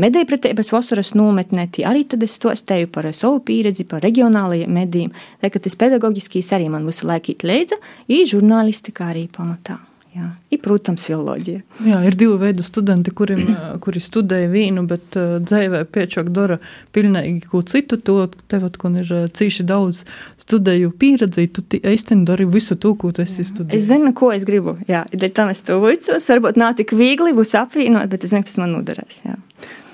mediju 0.00 0.28
pratības 0.28 0.74
vasaras 0.76 1.14
nometne, 1.16 1.66
arī 1.88 2.04
tad 2.08 2.22
es 2.24 2.36
stostēju 2.36 2.92
par 2.92 3.08
savu 3.16 3.40
pieredzi, 3.44 3.88
par 3.88 4.04
regionālajiem 4.04 4.76
medijiem. 4.76 5.16
Tā 5.40 5.52
kā 5.52 5.62
tas 5.64 5.80
pedagoģiskīs 5.80 6.52
arī 6.56 6.68
man 6.72 6.86
visu 6.88 7.08
laiku 7.08 7.32
īt 7.32 7.48
leidza, 7.48 7.80
i 8.08 8.24
žurnālistika 8.28 9.08
arī 9.12 9.28
pamatā. 9.32 9.80
Jā. 10.14 10.28
Ir, 10.54 10.60
protams, 10.62 11.02
filoloģija. 11.08 11.60
Jā, 11.82 11.96
ir 12.06 12.14
divi 12.18 12.36
veidi 12.38 12.62
studenti, 12.62 13.10
kuriem, 13.18 13.40
kuri 13.82 14.02
studēja 14.02 14.50
vīnu, 14.52 14.84
bet 14.90 15.16
uh, 15.18 15.36
dzīvē 15.42 15.80
piečāk 15.90 16.28
dara 16.34 16.60
pilnīgi 16.94 17.48
ko 17.50 17.64
citu. 17.66 17.98
To 18.06 18.28
tev, 18.50 18.68
kun 18.78 19.00
ir 19.02 19.10
cīši 19.34 19.66
daudz 19.66 20.04
studēju 20.44 20.92
pieredzi, 21.00 21.48
tu 21.50 21.64
īstenībā 21.80 22.30
dari 22.30 22.46
visu 22.46 22.78
to, 22.78 22.94
ko 23.00 23.10
tu 23.14 23.24
esi 23.24 23.46
studējis. 23.48 23.80
Es 23.80 23.88
zinu, 23.90 24.12
ko 24.14 24.30
es 24.34 24.46
gribu. 24.46 24.76
Jā, 24.90 25.02
dēļ 25.10 25.34
tam 25.34 25.50
es 25.50 25.64
to 25.66 25.80
vicos. 25.82 26.28
Varbūt 26.30 26.62
nav 26.62 26.76
tik 26.78 26.94
viegli 26.94 27.34
būs 27.34 27.56
apvienot, 27.58 28.06
bet 28.12 28.28
es 28.28 28.36
zinu, 28.36 28.46
tas 28.46 28.60
man 28.62 28.76
noderēs. 28.76 29.18
Jā. 29.26 29.34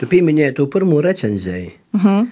Tu 0.02 0.10
pieminēji 0.10 0.58
to 0.60 0.68
pirmo 0.72 1.00
recenzēju. 1.04 1.72
Uh 1.96 2.04
-huh. 2.04 2.28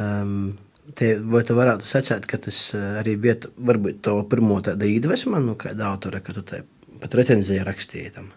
um, 0.00 0.56
Te, 0.94 1.18
vai 1.20 1.42
tu 1.44 1.52
varētu 1.54 1.84
sacīt, 1.84 2.24
ka 2.26 2.38
tas 2.38 2.72
arī 2.74 3.16
bija 3.20 3.34
varbūt 3.60 4.00
tā 4.02 4.14
pirmā 4.30 4.62
tāda 4.64 4.86
iedvesma, 4.88 5.38
nu, 5.38 5.54
kāda 5.54 5.84
autora, 5.92 6.20
ka 6.24 6.32
tu 6.32 6.42
te 6.42 6.62
pat 7.02 7.18
recenziju 7.18 7.66
rakstīja 7.66 8.14
tam? 8.18 8.32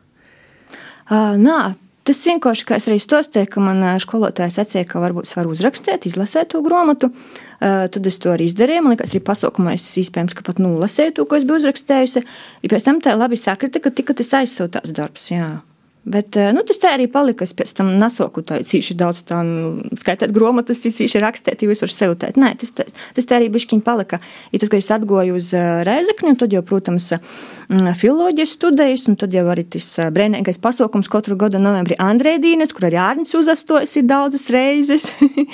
Uh, 1.12 1.36
nā, 1.40 1.74
Tas 2.02 2.18
vienkārši, 2.26 2.64
kā 2.66 2.80
es 2.82 2.88
arī 2.90 2.98
stostīju, 2.98 3.46
ka 3.54 3.62
man 3.62 3.84
skolotājs 4.02 4.58
atsīja, 4.64 4.88
ka 4.90 5.02
varbūt 5.04 5.28
es 5.28 5.36
varu 5.38 5.52
uzrakstīt, 5.54 6.08
izlasēt 6.10 6.50
to 6.54 6.64
grāmatu. 6.66 7.12
Uh, 7.62 7.86
tad 7.94 8.08
es 8.10 8.18
to 8.18 8.32
arī 8.34 8.48
izdarīju. 8.50 8.82
Man 8.82 8.96
liekas, 8.96 9.14
arī 9.14 9.22
pasaukumā 9.28 9.76
es 9.78 9.86
iespējams 10.02 10.34
pat 10.42 10.58
nulasēju 10.58 11.14
to, 11.20 11.28
ko 11.30 11.38
es 11.38 11.46
biju 11.46 11.62
uzrakstējusi. 11.62 12.24
Ja 12.66 12.72
pēc 12.74 12.88
tam 12.88 13.04
tā 13.06 13.14
labi 13.14 13.38
sakrita, 13.38 13.84
ka 13.84 13.94
tika 13.94 14.18
tas 14.18 14.34
aizsūtāts 14.40 14.96
darbs. 14.98 15.30
Jā. 15.30 15.60
Bet 16.02 16.34
eh, 16.34 16.50
nu, 16.50 16.64
tas 16.66 16.80
tā 16.82 16.96
arī 16.96 17.06
palika. 17.12 17.46
Es 17.46 17.54
pēc 17.54 17.76
tam 17.78 17.92
nesoku 18.02 18.42
tā 18.46 18.58
īsi 18.64 18.96
daudz, 18.98 19.22
tā, 19.30 19.38
skaitīt 20.02 20.34
grāmatas, 20.34 20.82
īsi 20.90 21.22
rakstīt, 21.22 21.62
jūs 21.62 21.84
varat 21.84 21.94
sev 21.94 22.16
teikt. 22.18 22.40
Nē, 22.42 22.56
tas, 22.58 22.74
tā, 22.74 22.88
tas 23.14 23.28
tā 23.30 23.38
arī 23.38 23.52
bišķiņ 23.54 23.84
palika. 23.86 24.18
Ja 24.50 24.62
tas, 24.62 24.72
ka 24.72 24.80
es 24.82 24.90
atgoju 24.94 25.38
uz 25.38 25.52
eh, 25.54 25.84
Reizekni, 25.86 26.34
tad 26.42 26.56
jau, 26.56 26.64
protams, 26.66 27.12
mm, 27.70 27.92
filoloģijas 28.02 28.56
studējas, 28.58 29.06
un 29.12 29.20
tad 29.22 29.36
jau 29.38 29.44
arī 29.54 29.68
tas 29.76 29.92
eh, 30.02 30.10
brēnīgais 30.16 30.58
pasaukums 30.64 31.12
katru 31.12 31.38
gadu 31.38 31.62
novembrī 31.62 32.00
Andrēdīnes, 32.02 32.74
kur 32.74 32.90
arī 32.90 32.98
Ārnis 33.04 33.38
uzastojas 33.38 33.94
ir 34.02 34.10
daudzas 34.10 34.48
reizes. 34.50 35.06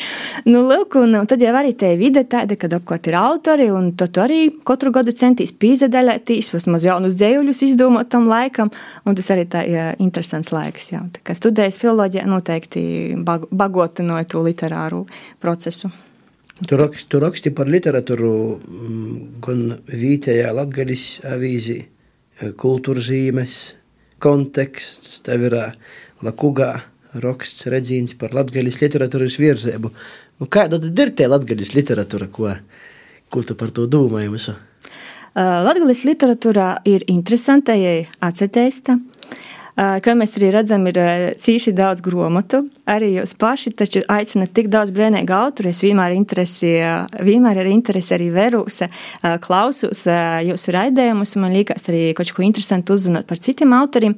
nu, 0.52 0.64
lūk, 0.64 0.96
un, 1.04 1.20
tad 1.28 1.44
jau 1.44 1.52
arī 1.60 1.76
te 1.76 1.92
vide 2.00 2.24
tāda, 2.24 2.56
kad 2.56 2.78
apkārt 2.80 3.12
ir 3.12 3.20
autori, 3.20 3.68
un 3.68 3.92
tad 4.00 4.16
arī 4.24 4.46
katru 4.64 4.96
gadu 4.96 5.12
centīs 5.12 5.52
pīzedaļētīs, 5.60 6.54
vismaz 6.56 6.88
jaunus 6.88 7.20
dzējuļus 7.20 7.66
izdomāt 7.68 8.14
tam 8.16 8.32
laikam, 8.32 8.72
un 9.04 9.20
tas 9.20 9.28
arī 9.36 9.44
tā 9.52 9.68
ja, 9.68 9.92
interesanti 10.00 10.37
interesants 10.38 10.54
laiks. 10.54 10.92
Jā. 10.92 11.02
Tā 11.12 11.22
kā 11.24 11.36
studējas 11.36 11.80
filoloģija 11.82 12.26
noteikti 12.28 13.16
bagotinoja 13.52 14.28
to 14.30 14.42
literāru 14.44 15.08
procesu. 15.40 15.90
Tu 16.68 16.78
raksti, 16.78 17.08
tu 17.10 17.20
raksti 17.20 17.52
par 17.54 17.68
literatūru 17.70 18.58
mm, 18.58 19.18
gan 19.42 19.78
vietējā 19.86 20.54
latgaļas 20.54 21.06
avīzī, 21.30 21.86
kultūrzīmes, 22.58 23.58
konteksts, 24.20 25.22
tev 25.22 25.46
ir 25.46 25.58
lakugā 26.26 26.72
raksts 27.18 27.68
redzīns 27.70 28.16
par 28.18 28.34
latgaļas 28.34 28.82
literatūras 28.82 29.38
virzēbu. 29.38 29.92
Nu, 30.40 30.48
kāda 30.50 30.80
tad 30.82 30.98
ir 30.98 31.14
tie 31.14 31.28
latgaļas 31.30 31.76
literatūra, 31.78 32.30
ko, 32.34 32.56
ko 33.30 33.44
tu 33.46 33.58
par 33.58 33.70
to 33.74 33.86
domāji 33.86 34.34
visu? 34.34 34.58
Latgaļas 35.38 36.02
literatūra 36.10 36.72
ir 36.90 37.06
interesanta, 37.14 37.76
ja 37.78 38.00
atcetēsta. 38.26 38.98
Kā 39.78 40.14
mēs 40.18 40.32
arī 40.40 40.48
redzam, 40.56 40.88
ir 40.90 40.98
cīši 41.38 41.76
daudz 41.78 42.02
grāmatu. 42.02 42.64
Arī 42.90 43.12
jūs 43.20 43.36
paši 43.38 43.76
taču 43.78 44.02
aicinat 44.10 44.50
tik 44.58 44.72
daudz 44.74 44.90
brīvīgu 44.96 45.36
autoru. 45.38 45.70
Es 45.70 45.84
vienmēr, 45.86 46.16
interesi, 46.18 46.72
vienmēr 47.22 47.62
ar 47.62 47.70
interesi 47.70 48.16
arī 48.18 48.32
verūsa, 48.34 48.90
klausos 49.44 50.02
jūsu 50.50 50.74
raidījumus. 50.74 51.36
Man 51.38 51.54
liekas, 51.54 51.86
arī 51.94 52.10
kaut 52.18 52.34
ko 52.34 52.42
interesantu 52.48 52.98
uzzināt 52.98 53.30
par 53.30 53.38
citiem 53.38 53.78
autoriem. 53.78 54.18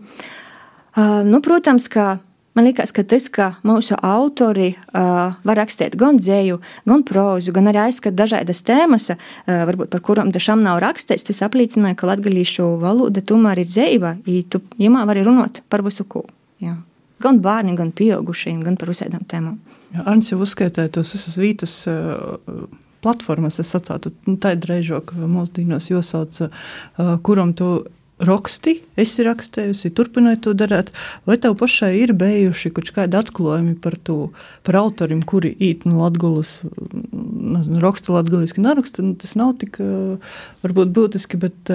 Nu, 1.28 1.44
protams, 1.44 1.92
ka 1.92 2.18
Man 2.60 2.66
liekas, 2.68 2.92
ka 2.92 3.06
tas, 3.08 3.30
ka 3.32 3.46
mūsu 3.64 3.96
autori 4.04 4.74
uh, 4.76 5.38
var 5.48 5.58
rakstīt 5.62 5.94
gan 5.96 6.18
dzēju, 6.20 6.58
gan 6.92 7.06
prózu, 7.08 7.54
gan 7.56 7.70
arī 7.72 7.86
aizskat 7.86 8.18
dažādas 8.20 8.60
tēmas, 8.68 9.06
uh, 9.14 9.22
varbūt 9.70 9.94
par 9.94 10.02
kurām 10.04 10.34
dažām 10.36 10.60
nav 10.66 10.82
rakstīts, 10.84 11.24
tas 11.30 11.40
apliecināja, 11.48 11.96
ka 11.96 12.10
latgalīšu 12.10 12.66
valoda 12.82 13.24
tomēr 13.24 13.62
ir 13.64 13.70
dzēva, 13.70 14.12
ja 14.28 14.42
tu 14.52 14.60
jumā 14.76 15.06
vari 15.08 15.24
runāt 15.24 15.62
par 15.72 15.86
visu 15.88 16.04
ko. 16.04 16.26
Jā. 16.60 16.74
Gan 17.24 17.40
bērni, 17.46 17.78
gan 17.80 17.94
pieaugušiem, 17.96 18.60
gan 18.68 18.76
par 18.82 18.92
visādām 18.92 19.24
tēmām. 19.24 19.56
Jā, 19.96 20.04
Arns 20.04 20.34
jau 20.34 20.42
uzskaitīja 20.44 20.92
tos 21.00 21.14
visas 21.16 21.40
vītas. 21.40 21.78
Uh, 21.88 22.68
platformas, 23.00 23.62
es 23.64 23.72
sacītu, 23.72 24.12
nu, 24.28 24.36
tā 24.36 24.58
ir 24.58 24.68
reizāk, 24.68 25.16
mūsdienās 25.16 25.88
jāsauc, 25.94 26.42
uh, 26.44 27.16
kuram 27.24 27.56
tu 27.56 27.70
raksti, 28.20 28.76
esi 29.00 29.24
rakstējusi, 29.26 29.92
turpināji 29.96 30.42
to 30.46 30.54
darīt, 30.58 30.92
vai 31.30 31.38
tev 31.42 31.56
pašai 31.60 31.94
ir 32.02 32.14
bijuši 32.20 32.72
kaut 32.76 32.92
kādi 32.96 33.20
atklājumi 33.20 33.76
par 33.80 33.96
to, 34.04 34.18
par 34.68 34.80
autoriem, 34.82 35.24
kuri 35.24 35.54
īt 35.56 35.88
no 35.88 36.04
Latgulas, 36.04 36.60
raksta 37.84 38.18
latgaliski, 38.18 38.64
neraksta, 38.66 39.06
nu, 39.06 39.16
tas 39.20 39.36
nav 39.40 39.56
tik 39.62 39.80
varbūt 40.66 40.94
būtiski, 40.96 41.40
bet 41.42 41.74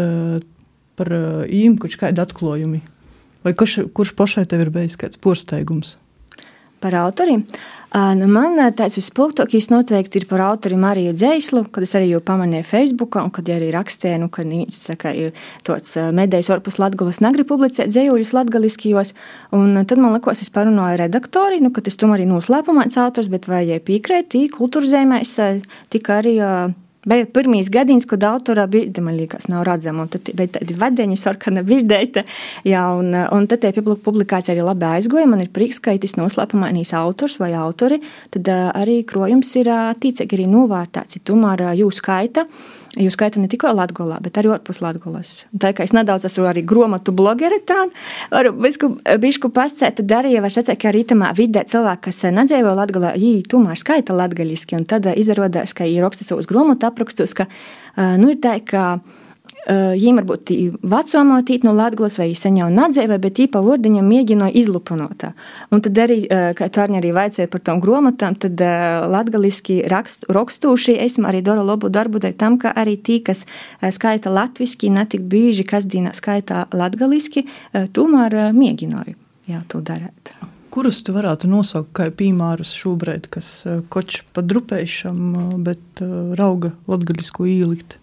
par 0.99 1.15
īm 1.49 1.79
kaut 1.81 1.97
kādi 2.01 2.23
atklājumi. 2.23 2.85
Vai 3.45 3.53
kurš, 3.53 3.91
kurš 3.97 4.15
pašai 4.17 4.47
tev 4.49 4.65
ir 4.65 4.73
bijis 4.73 4.97
kāds 5.01 5.21
porsteigums? 5.21 5.99
Par 6.85 6.93
autoriem. 7.01 7.47
Nu, 8.19 8.27
man 8.29 8.59
tāds 8.77 8.99
vispilgtākais 8.99 9.71
noteikti 9.71 10.19
ir 10.21 10.27
par 10.29 10.43
autori 10.45 10.77
Mariju 10.77 11.15
Dzēslu, 11.17 11.63
kad 11.73 11.87
es 11.87 11.95
arī 11.97 12.11
jau 12.11 12.21
pamanīju 12.27 12.67
Facebook, 12.69 13.17
un 13.17 13.31
kad 13.33 13.49
arī 13.55 13.71
rakstīju, 13.73 14.19
nu, 14.21 14.29
ka 14.35 14.45
viņš 14.45 14.81
saka, 14.91 15.15
tāds 15.65 15.97
medējs 16.19 16.51
orpus 16.53 16.77
latgalas 16.83 17.23
negrib 17.25 17.49
publicēt 17.49 17.89
dzējuļus 17.95 18.35
latgaliskajos, 18.37 19.15
un 19.57 19.81
tad 19.89 20.03
man 20.03 20.19
likos, 20.19 20.45
es 20.45 20.53
parunāju 20.53 21.01
redaktori, 21.07 21.63
nu, 21.65 21.73
ka 21.73 21.87
tas 21.87 21.97
tomēr 21.97 22.21
arī 22.21 22.29
noslēpumāts 22.35 23.01
autors, 23.01 23.33
bet 23.33 23.49
vai 23.49 23.65
piekrēt, 23.79 24.37
kultūrzēmēs 24.59 25.39
tika 25.95 26.19
arī 26.21 26.41
Bija 27.09 27.27
pirmīs 27.29 27.69
gadiņas, 27.73 28.07
kad 28.09 28.25
autora 28.25 28.65
bilde, 28.71 29.03
man 29.05 29.19
liekas, 29.19 29.49
nav 29.53 29.67
redzama, 29.69 30.07
tad 30.11 30.31
bija 30.37 30.55
tādi 30.57 30.77
vadeņi, 30.81 31.19
sarkana 31.21 31.65
bildēta, 31.67 32.25
jā, 32.65 32.85
un, 32.97 33.13
un 33.13 33.49
tad 33.51 33.65
tie 33.65 33.85
publikācija 33.85 34.55
arī 34.55 34.65
labi 34.65 34.89
aizgoja, 34.89 35.29
man 35.29 35.45
ir 35.45 35.51
prieks, 35.53 35.83
ka 35.85 35.93
itis 35.97 36.17
noslēpumainīs 36.17 36.95
autors 36.97 37.37
vai 37.43 37.53
autori, 37.61 38.01
tad 38.33 38.49
arī 38.55 39.03
krojums 39.09 39.53
ir 39.61 39.69
tīcīgi 40.01 40.39
arī 40.39 40.49
novērtāts, 40.49 41.19
ja 41.19 41.27
tomēr 41.29 41.67
jūs 41.77 42.01
skaita, 42.01 42.49
Jūs 42.95 43.17
skaitāt 43.17 43.43
ne 43.43 43.49
tikai 43.51 43.73
Latvijā, 43.75 44.21
bet 44.23 44.39
arī 44.39 44.53
ārpus 44.55 44.79
Latvijas. 44.85 45.33
Tā 45.59 45.73
kā 45.75 45.87
es 45.87 45.95
nedaudz 45.97 46.29
esmu 46.29 46.47
arī 46.47 46.63
grāmatu 46.67 47.15
blogeri, 47.17 47.59
tā 47.67 47.89
varu 48.31 48.53
bišku 48.55 49.51
pasēt, 49.55 49.99
tad 49.99 50.15
arī 50.21 50.37
var 50.39 50.53
redzēt, 50.55 50.79
ka 50.79 50.93
arī 50.93 51.03
tamā 51.11 51.33
vidē 51.35 51.65
cilvēki, 51.71 52.05
kas 52.07 52.23
nedzīvo 52.37 52.77
Latvijā, 52.79 53.15
viņi 53.19 53.49
tomēr 53.51 53.81
skaita 53.81 54.15
latgaļiski. 54.15 54.79
Un 54.79 54.87
tad 54.91 55.11
izrādās, 55.15 55.75
ka 55.75 55.89
ir 55.91 56.07
rakstīts 56.07 56.35
uz 56.37 56.51
grāmatu 56.51 56.87
aprakstus, 56.87 57.35
ka 57.35 57.49
nu, 58.21 58.31
ir 58.31 58.39
tā, 58.43 58.61
ka 58.63 58.87
Viņam 59.65 60.19
varbūt 60.21 60.51
vecumā 60.85 61.39
tīt 61.49 61.65
no 61.65 61.73
Latvijas 61.73 62.19
vai 62.21 62.29
sen 62.37 62.59
jau 62.61 62.69
nadzēvē, 62.73 63.17
bet 63.23 63.41
īpa 63.47 63.63
vārdiņa 63.65 64.03
mēģināja 64.05 64.57
izlupanot. 64.61 65.25
Un 65.73 65.85
tad 65.85 66.01
arī, 66.05 66.19
kā 66.29 66.69
Tārņa 66.69 67.01
arī 67.01 67.15
vaicāja 67.17 67.49
par 67.49 67.65
tām 67.65 67.81
grāmatām, 67.81 68.37
tad 68.37 68.61
latgaliski 68.61 69.81
rakst, 69.89 70.29
rakstūši 70.29 70.99
esmu 71.07 71.31
arī 71.31 71.41
dara 71.47 71.65
labu 71.65 71.89
darbu 71.89 72.21
dēļ 72.21 72.37
tam, 72.41 72.61
ka 72.61 72.75
arī 72.77 72.99
tī, 73.01 73.23
kas 73.25 73.47
skaita 73.81 74.33
latviski, 74.33 74.93
netik 74.93 75.25
bieži 75.33 75.65
kasdīnā 75.69 76.13
skaitā 76.17 76.67
latgaliski, 76.77 77.47
tomēr 77.97 78.53
mēģināju 78.53 79.17
jā, 79.51 79.65
to 79.69 79.81
darīt. 79.85 80.35
Kurus 80.75 81.05
tu 81.07 81.15
varētu 81.15 81.49
nosaukt 81.49 81.93
kā 81.95 82.09
piemērus 82.11 82.73
šobrīd, 82.75 83.29
kas 83.33 83.51
koč 83.95 84.25
pa 84.35 84.43
drupējušam, 84.43 85.19
bet 85.65 86.03
rauga 86.37 86.75
latgalisko 86.91 87.47
īlikt? 87.47 88.01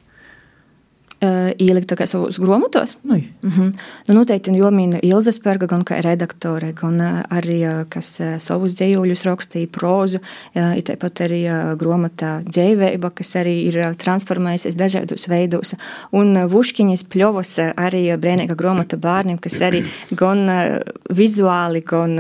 Uh, 1.22 1.52
ielikt 1.62 1.92
savos 2.10 2.40
grāmatos. 2.42 2.96
Mm 3.04 3.22
-hmm. 3.42 3.74
nu, 4.08 4.14
noteikti 4.14 4.52
jau 4.58 4.72
mina 4.72 4.98
Ilza 5.04 5.32
Spērga, 5.32 5.68
gan 5.68 5.84
kā 5.86 6.02
redaktore, 6.02 6.74
gan 6.74 6.98
arī 7.30 7.86
kas 7.90 8.22
savus 8.40 8.74
dzējuļus 8.74 9.24
rakstīja, 9.26 9.68
prózu. 9.68 10.18
Ir 10.56 10.82
tāpat 10.82 11.22
arī 11.22 11.42
grāmatā 11.78 12.42
dzēvēba, 12.44 13.12
kas 13.14 13.36
arī 13.36 13.54
ir 13.68 13.96
transformējusies 13.96 14.76
dažādos 14.76 15.28
veidos. 15.28 15.76
Un 16.12 16.34
Vuškiņas 16.34 17.04
pļovas 17.04 17.60
arī 17.78 18.18
brēnīga 18.18 18.56
grāmata 18.56 18.98
bērniem, 18.98 19.38
kas 19.38 19.62
arī 19.62 19.84
gan 20.12 20.50
vizuāli, 21.10 21.84
gan, 21.86 22.18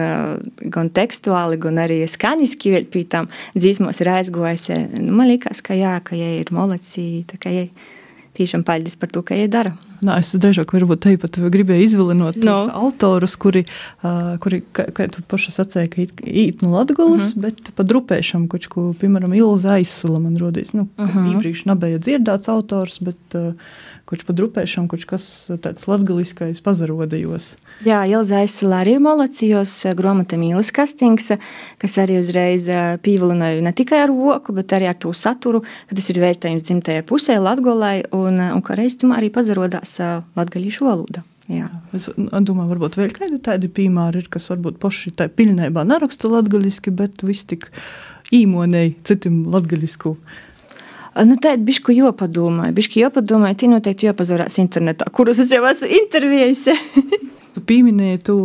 gan 0.61 0.89
tekstuāli, 0.89 1.57
gan 1.57 1.77
arī 1.77 2.07
skaņiski 2.07 2.71
vēl 2.71 2.85
pie 2.85 3.03
tām 3.03 3.27
dzīsmos 3.55 4.01
ir 4.01 4.09
aizgojis. 4.09 4.69
Nu, 4.99 5.11
man 5.11 5.27
liekas, 5.27 5.61
ka 5.61 5.73
jā, 5.73 5.99
ka 6.03 6.15
jai 6.15 6.37
ir 6.39 6.53
moleci, 6.53 7.25
tā 7.25 7.41
kā 7.41 7.49
jai 7.49 7.71
tiešām 8.41 8.65
paļģis 8.67 8.99
par 9.01 9.13
to, 9.13 9.23
ka 9.25 9.37
jai 9.37 9.47
dara. 9.51 9.77
Nā, 10.01 10.15
es 10.17 10.33
drīzāk 10.33 10.71
pat 11.21 11.37
gribēju 11.53 11.85
izvilinot 11.85 12.39
no. 12.41 12.55
tos 12.55 12.71
autorus, 12.73 13.35
kuri, 13.37 13.61
uh, 14.01 14.33
kuri 14.41 14.63
kā, 14.73 14.87
kā 14.97 15.05
tu 15.13 15.21
paša 15.29 15.53
sacēja, 15.59 15.91
ka 15.93 16.01
īt, 16.01 16.23
īt 16.25 16.63
no 16.65 16.73
Latgulas, 16.73 17.31
uh 17.31 17.37
mhm. 17.37 17.45
-huh. 17.45 17.61
bet 17.61 17.71
pa 17.77 17.85
drupēšam, 17.85 18.47
koč, 18.49 18.67
ko, 18.67 18.87
piemēram, 18.97 19.35
Ilza 19.37 19.77
aizsala 19.77 20.19
man 20.19 20.37
rodīs. 20.41 20.73
Nu, 20.73 20.87
uh 20.97 21.15
-huh. 21.15 21.35
Īprīši 21.35 21.69
nebija 21.69 22.01
dzirdēts 22.01 22.49
autors, 22.49 22.97
bet 22.99 23.37
uh, 23.37 23.53
kurš 24.11 24.25
pa 24.27 24.35
drupēšam, 24.35 24.89
kurš 24.91 25.07
kas 25.07 25.25
tāds 25.63 25.87
latgaliskais 25.87 26.59
pazarodajos. 26.65 27.53
Jā, 27.87 28.03
Ilza 28.11 28.41
aizsala 28.43 28.81
arī 28.83 28.97
ir 28.97 29.03
malacijos, 29.03 29.73
gromata 29.97 30.39
Mīlis 30.39 30.73
Kastings, 30.75 31.31
kas 31.81 31.97
arī 32.01 32.19
uzreiz 32.19 32.67
pīvilināja 33.05 33.63
ne 33.63 33.73
tikai 33.75 34.03
ar 34.03 34.11
voku, 34.15 34.55
bet 34.57 34.75
arī 34.75 34.91
ar 34.91 34.99
to 34.99 35.15
saturu, 35.15 35.63
ka 35.87 35.97
tas 35.97 36.11
ir 36.11 36.21
vērtējums 36.21 36.67
dzimtajai 36.67 37.07
pusē 37.07 37.39
Latgolai, 37.39 38.01
un, 38.11 38.43
un 38.51 38.63
ka 38.65 38.75
reiztumā 38.79 39.21
arī 39.21 39.31
pazarodās 39.33 39.97
latgaļīšu 40.35 40.87
valoda. 40.87 41.23
Jā. 41.51 41.67
Es 41.95 42.07
domāju, 42.15 42.69
varbūt 42.69 42.99
vēl 42.99 43.11
kādi 43.15 43.41
tādi 43.43 43.71
piemēri 43.71 44.21
ir, 44.21 44.29
kas 44.31 44.47
varbūt 44.51 44.77
paši 44.81 45.15
tā 45.19 45.27
pilnībā 45.31 45.83
neraksta 45.87 46.29
latgaliski, 46.31 46.93
bet 46.95 47.23
viss 47.27 47.47
tik 47.49 47.67
īmonēji 48.35 48.95
citam 49.07 49.41
latgalisku. 49.51 50.15
Nu, 51.11 51.35
tā 51.35 51.55
ir 51.57 51.63
bišķi 51.67 51.97
jopadomāja. 51.97 52.73
Bišķi 52.75 53.03
jopadomāja, 53.03 53.57
tī 53.59 53.69
noteikti 53.71 54.07
jopazorās 54.07 54.57
internetā, 54.63 55.09
kurus 55.11 55.41
es 55.43 55.51
jau 55.51 55.63
esmu 55.67 55.89
interviejusi. 55.99 56.75
tu 57.53 57.63
pieminēji 57.67 58.23
tu 58.29 58.35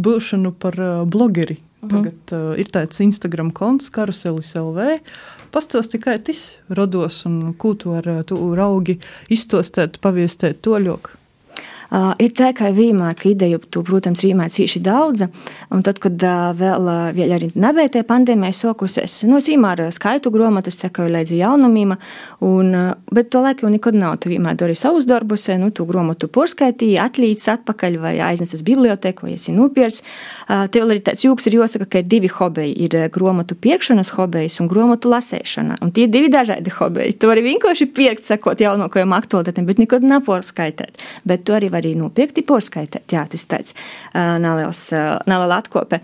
būšanu 0.00 0.54
par 0.58 0.78
blogeri. 1.04 1.58
Mhm. 1.84 1.90
Tagad 1.90 2.14
uh 2.32 2.38
-huh. 2.38 2.52
uh, 2.52 2.60
ir 2.60 2.70
tāds 2.72 3.02
Instagram 3.04 3.50
konts, 3.50 3.90
karuselis 3.90 4.54
LV. 4.56 4.98
Pastos 5.50 5.88
tikai 5.88 6.18
tas 6.18 6.56
rados 6.68 7.26
un 7.26 7.54
ko 7.54 7.74
tu 7.74 7.92
ar 7.92 8.24
tu 8.26 8.54
raugi 8.54 8.98
iztostēt, 9.28 10.00
paviestēt 10.00 10.60
toļok. 10.62 11.10
Uh, 11.14 11.23
ir 11.94 12.32
tā, 12.36 12.50
ka 12.56 12.70
vienmēr 12.74 13.16
ka 13.18 13.28
ideju, 13.30 13.60
tu, 13.70 13.82
protams, 13.86 14.22
rīmē 14.24 14.48
cīši 14.52 14.82
daudz, 14.84 15.26
un 15.74 15.84
tad, 15.86 16.00
kad 16.02 16.18
vēl, 16.58 16.88
vēl 17.16 17.34
arī 17.38 17.50
tie 17.92 18.02
pandēmija 18.06 18.56
sokusies, 18.56 19.20
nu, 19.28 19.38
es 19.38 19.48
vienmēr 19.50 19.86
skaitu 19.94 20.32
grāmatas, 20.34 20.78
sekoju 20.82 21.12
līdzi 21.14 21.38
jaunumiem, 21.40 21.94
un, 22.44 22.72
bet 23.14 23.30
to 23.30 23.44
laiku 23.44 23.70
nekad 23.72 23.98
nav. 23.98 24.18
Tu 24.22 24.32
vienmēr 24.32 24.58
dari 24.58 24.76
savus 24.78 25.06
darbus, 25.08 25.46
nu, 25.60 25.70
tu 25.74 25.86
grāmatu 25.88 26.28
porskaitīji, 26.32 26.98
atlīdz 27.02 27.46
atpakaļ 27.54 27.98
vai 28.02 28.14
aiznes 28.26 28.54
uz 28.56 28.64
biblioteku, 28.66 29.28
vai 29.28 29.36
esi 29.38 29.54
nopirts. 29.54 30.02
Uh, 30.48 30.66
tev 30.72 30.88
arī 30.88 31.02
tāds 31.04 31.24
jūks 31.24 31.48
ir 31.48 31.58
jāsaka, 31.60 31.88
ka 31.90 32.02
ir 32.02 32.08
divi 32.10 32.30
hobeji. 32.32 32.74
Ir 32.86 33.08
grāmatu 33.14 33.56
pirkšanas 33.58 34.12
hobejs 34.16 34.58
un 34.62 34.70
grāmatu 34.70 35.12
lasēšana, 35.12 35.78
un 35.84 35.92
tie 35.94 36.06
ir 36.08 36.12
divi 36.14 36.30
dažādi 36.32 36.72
hobeji. 36.74 37.16
Tu 37.18 37.30
vari 37.30 37.44
vienkārši 37.46 37.88
pirkt, 37.94 38.26
sakot 38.28 38.60
jaunākajām 38.64 39.14
aktualitātēm, 39.16 39.68
bet 39.68 39.82
nekad 39.82 40.06
neporskaitēt. 40.08 41.00
Bet 41.28 41.46
tu 41.46 41.56
arī 41.56 41.70
vari 41.72 41.83
arī 41.84 41.94
nopirkti 41.98 42.44
porskaitēt. 42.46 43.06
Jā, 43.12 43.26
tas 43.30 43.44
tāds 43.50 43.76
neliels, 44.14 44.86
neliela 45.28 45.60
atkope. 45.60 46.00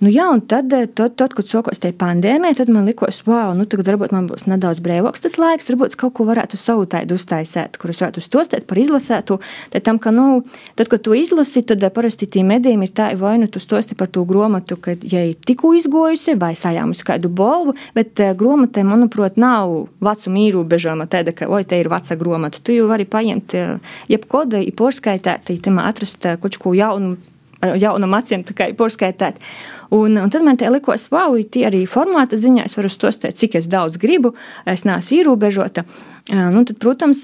Nu, 0.00 0.10
jā, 0.12 0.28
un 0.32 0.42
tad, 0.48 0.70
tad, 0.70 1.16
tad 1.18 1.34
kad 1.36 1.48
sokos 1.48 1.80
tie 1.82 1.92
pandēmija, 1.96 2.60
tad 2.60 2.70
man 2.72 2.86
likos, 2.88 3.22
wow, 3.28 3.52
nu 3.56 3.66
tagad 3.68 3.90
varbūt 3.92 4.14
man 4.14 4.28
būs 4.30 4.46
nedaudz 4.48 4.82
brīvāks 4.84 5.24
tas 5.24 5.38
laiks, 5.40 5.70
varbūt 5.70 5.96
kaut 6.00 6.14
ko 6.16 6.26
varētu 6.28 6.58
savu 6.60 6.86
tādu 6.90 7.16
uztaisīt, 7.18 7.78
kurus 7.80 8.02
varētu 8.04 8.22
uztostēt 8.22 8.66
par 8.68 8.80
izlasētu. 8.80 9.38
Tad, 9.72 9.84
tam, 9.86 10.00
ka, 10.02 10.12
nu, 10.14 10.42
tad, 10.78 10.90
kad 10.92 11.02
tu 11.04 11.16
izlasi, 11.16 11.64
tad 11.66 11.84
parasti 11.96 12.28
tī 12.30 12.44
medijiem 12.46 12.84
ir 12.86 12.92
tā, 12.96 13.10
vai 13.18 13.36
nu 13.40 13.48
tu 13.52 13.62
stosti 13.62 13.96
par 13.98 14.10
to 14.12 14.24
gromatu, 14.28 14.78
ka, 14.80 14.96
ja 15.02 15.24
ir 15.30 15.40
tikko 15.48 15.72
izgojusi 15.78 16.36
vai 16.40 16.52
sajāmusi 16.58 17.06
kādu 17.06 17.32
bolvu, 17.32 17.76
bet 17.96 18.20
gromatē, 18.38 18.84
manuprāt, 18.86 19.40
nav 19.40 19.88
vecuma 20.04 20.42
īrobežojuma 20.44 21.08
tāda, 21.10 21.34
ka, 21.36 21.48
oi, 21.48 21.64
te 21.64 21.80
ir 21.80 21.90
veca 21.92 22.16
gromata. 22.20 22.60
Tu 22.62 22.76
jau 22.76 22.88
vari 22.90 23.08
paņemt 23.08 23.56
jebkodu, 24.12 24.60
ir 24.60 24.76
porskaitīt 24.76 25.15
porskaitēt, 25.22 25.58
tam 25.62 25.80
atrast 25.82 26.26
kaut 26.42 26.60
ko 26.62 26.74
jaunu. 26.76 27.16
Jaunam 27.80 28.12
acīm 28.18 28.42
porskaitēt. 28.76 29.38
Un, 29.94 30.18
un 30.18 30.32
tad 30.32 30.42
man 30.46 30.58
te 30.58 30.70
likās, 30.72 31.08
wow, 31.12 31.36
tie 31.50 31.66
arī 31.68 31.84
formāta 31.90 32.38
ziņā 32.40 32.66
es 32.66 32.76
varu 32.78 32.90
stostēt, 32.90 33.38
cik 33.38 33.58
es 33.60 33.70
daudz 33.70 34.00
gribu. 34.02 34.34
Es 34.66 34.86
neesmu 34.88 35.20
ierobežota. 35.20 35.86
Nu, 36.26 36.64
tad, 36.64 36.78
protams, 36.82 37.20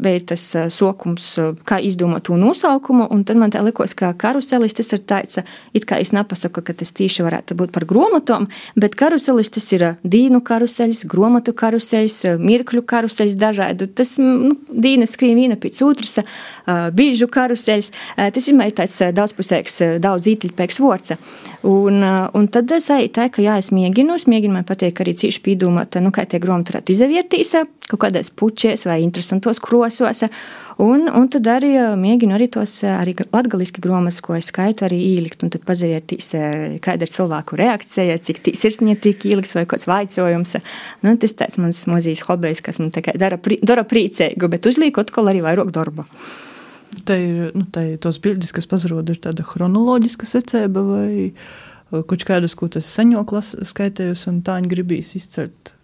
bija 0.00 0.20
tas 0.32 0.42
sokums, 0.72 1.26
kā 1.68 1.76
izdomāt 1.84 2.24
to 2.24 2.38
nosaukumu. 2.40 3.04
Tad 3.28 3.36
man 3.36 3.52
liekas, 3.52 3.92
ka 3.92 4.14
karuselis 4.16 4.72
ir 4.80 5.02
tāds, 5.04 5.42
it 5.76 5.84
kā 5.84 5.98
es 6.00 6.14
nepasaku, 6.16 6.62
ka 6.64 6.72
tas 6.72 6.94
tieši 6.96 7.26
varētu 7.26 7.52
būt 7.58 7.74
par 7.74 7.84
grāmatām, 7.84 8.46
bet 8.72 8.96
karuselis 8.96 9.52
tas 9.52 9.68
ir 9.76 9.84
dīnu 10.00 10.40
karuselis, 10.40 11.04
grāmatu 11.04 11.52
karuselis, 11.52 12.22
mirkļu 12.40 12.80
karuselis, 12.88 13.36
dažādu. 13.36 13.90
Tas 13.92 14.14
nu, 14.22 14.56
dīna 14.72 15.04
skrien 15.04 15.36
viena 15.36 15.60
pēc 15.60 15.82
otras, 15.84 16.22
bīžu 16.96 17.28
karuselis. 17.28 17.92
Tas 18.16 18.48
ir 18.48 18.72
tāds 18.80 19.02
daudzpusīgs, 19.20 19.82
daudz 20.00 20.32
ītiļpēks 20.32 20.80
vārds. 20.80 21.18
Un, 21.66 22.00
un 22.36 22.46
tad 22.52 22.70
es 22.76 22.90
eju 22.92 23.08
tā, 23.14 23.26
ka 23.32 23.42
jā, 23.44 23.56
es 23.60 23.70
mēģinu, 23.74 24.16
es 24.18 24.26
mēģinu, 24.28 24.54
man 24.58 24.66
patīk 24.68 25.00
arī 25.02 25.14
cīši 25.16 25.40
pīdumāt, 25.44 25.96
nu, 26.02 26.12
kā 26.14 26.26
tie 26.28 26.40
grāmati 26.42 26.74
varētu 26.74 26.94
izvērtīs 26.94 27.54
kaut 27.86 28.00
kādās 28.02 28.32
puķēs 28.34 28.86
vai 28.88 28.98
interesantos 29.04 29.60
krosos. 29.62 30.24
Un, 30.82 31.06
un 31.06 31.28
tad 31.32 31.46
arī 31.48 31.70
mēģinu 31.96 32.34
arī 32.36 32.48
tos 32.52 32.74
arī 32.86 33.14
latgaliski 33.32 33.82
gromas, 33.84 34.18
ko 34.24 34.34
es 34.36 34.50
skaitu, 34.50 34.84
arī 34.86 34.98
ielikt 35.14 35.44
un 35.46 35.52
tad 35.54 35.64
pazarietīs, 35.68 36.32
kāda 36.84 37.06
ir 37.06 37.12
cilvēku 37.14 37.58
reakcija, 37.60 38.18
cik 38.26 38.42
tī 38.44 38.56
sirsniņa 38.58 38.98
tiek 39.04 39.28
ielikts 39.30 39.56
vai 39.56 39.64
kāds 39.70 39.88
vaicojums. 39.88 40.56
Nu, 41.06 41.14
tas 41.22 41.38
tāds 41.38 41.60
mans 41.62 41.84
mazīs 41.90 42.24
hobijs, 42.26 42.64
kas 42.66 42.82
man 42.82 42.92
dara, 42.92 43.38
dara 43.62 43.86
priecīgu, 43.86 44.50
bet 44.52 44.68
uzliek 44.68 44.98
atkal 45.00 45.30
arī 45.32 45.46
vairāk 45.46 45.72
darba. 45.74 46.04
Te 47.06 47.16
ir 47.20 47.54
nu, 47.56 47.66
te 47.72 47.96
tos 48.02 48.18
bildes, 48.22 48.52
kas 48.56 48.68
pazarod, 48.68 49.08
ir 49.10 49.20
tāda 49.22 49.44
chronoloģiska 49.46 50.28
secība 50.28 50.82
vai 50.86 51.10
kaut 51.90 52.26
kādas, 52.26 52.56
ko 52.58 52.68
tas 52.72 52.88
seņoklis 52.98 53.56
skaitējusi 53.66 54.30
un 54.32 54.42
tā 54.46 54.58
viņi 54.60 54.72
gribīs 54.74 55.14
izcelt 55.18 55.76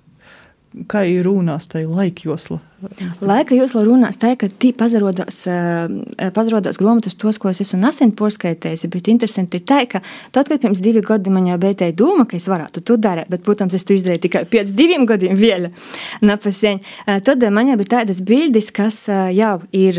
kā 0.88 1.04
ir 1.08 1.26
runās 1.26 1.68
tajā 1.72 1.90
laikjosla? 1.90 2.60
Laika 3.22 3.54
josla 3.54 3.84
runās 3.86 4.18
tā, 4.18 4.32
ka 4.38 4.48
tī 4.50 4.72
pazarodas, 4.74 5.44
eh, 5.46 6.30
pazarodas 6.34 6.78
grāmatas 6.80 7.14
tos, 7.14 7.38
ko 7.38 7.50
es 7.50 7.60
esmu 7.62 7.78
nesen 7.78 8.10
porskaitējis, 8.18 8.88
bet 8.90 9.08
interesanti 9.08 9.60
ir 9.60 9.64
tā, 9.68 9.86
ka 9.88 10.00
tad, 10.32 10.48
kad 10.48 10.60
pirms 10.60 10.82
divi 10.82 11.00
gadi 11.00 11.30
man 11.30 11.46
jau 11.46 11.58
tā 11.58 11.92
doma, 11.94 12.26
ka 12.26 12.36
es 12.36 12.48
varētu 12.50 12.82
to 12.82 12.96
darīt, 12.96 13.28
bet, 13.30 13.42
protams, 13.42 13.74
es 13.74 13.84
to 13.84 13.94
izdarīju 13.94 14.22
tikai 14.26 14.44
pēc 14.50 14.72
diviem 14.74 15.06
gadiem 15.06 15.36
vielä, 15.38 15.70
napasēņ, 16.22 16.80
eh, 17.06 17.20
tad 17.20 17.44
man 17.52 17.68
jau 17.68 17.76
bija 17.76 18.02
tādas 18.02 18.20
bildes, 18.20 18.72
kas 18.72 19.08
eh, 19.08 19.30
jau 19.36 19.62
ir 19.72 19.94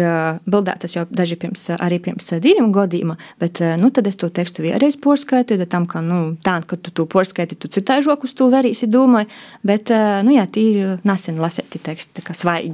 bildētas 0.45 0.97
jau 0.97 1.05
daži 1.09 1.39
pirms, 1.39 1.69
arī 1.79 2.01
pirms 2.03 2.33
diviem 2.43 2.71
gadiem, 2.71 3.15
bet, 3.39 3.61
nu, 3.79 3.91
tad 3.91 4.07
es 4.07 4.17
to 4.17 4.29
tekstu 4.29 4.63
vēlreiz 4.63 4.99
porskaitu, 4.99 5.57
tad 5.57 5.69
tam, 5.69 5.85
ka, 5.85 6.01
nu, 6.01 6.35
tā, 6.43 6.59
kad 6.67 6.81
tu 6.81 6.91
to 6.91 7.05
porskaiti, 7.05 7.55
tu 7.55 7.67
citāžokus 7.67 8.35
to 8.35 8.49
verīsi 8.51 8.91
domāju, 8.91 9.27
bet, 9.63 9.89
nu, 10.23 10.35
jā, 10.35 10.47
tī 10.51 10.67
ir 10.73 10.99
nesen 11.03 11.39
lasēti 11.39 11.79
teksti, 11.79 12.19
tā 12.19 12.27
kā 12.27 12.35
svaigi. 12.35 12.72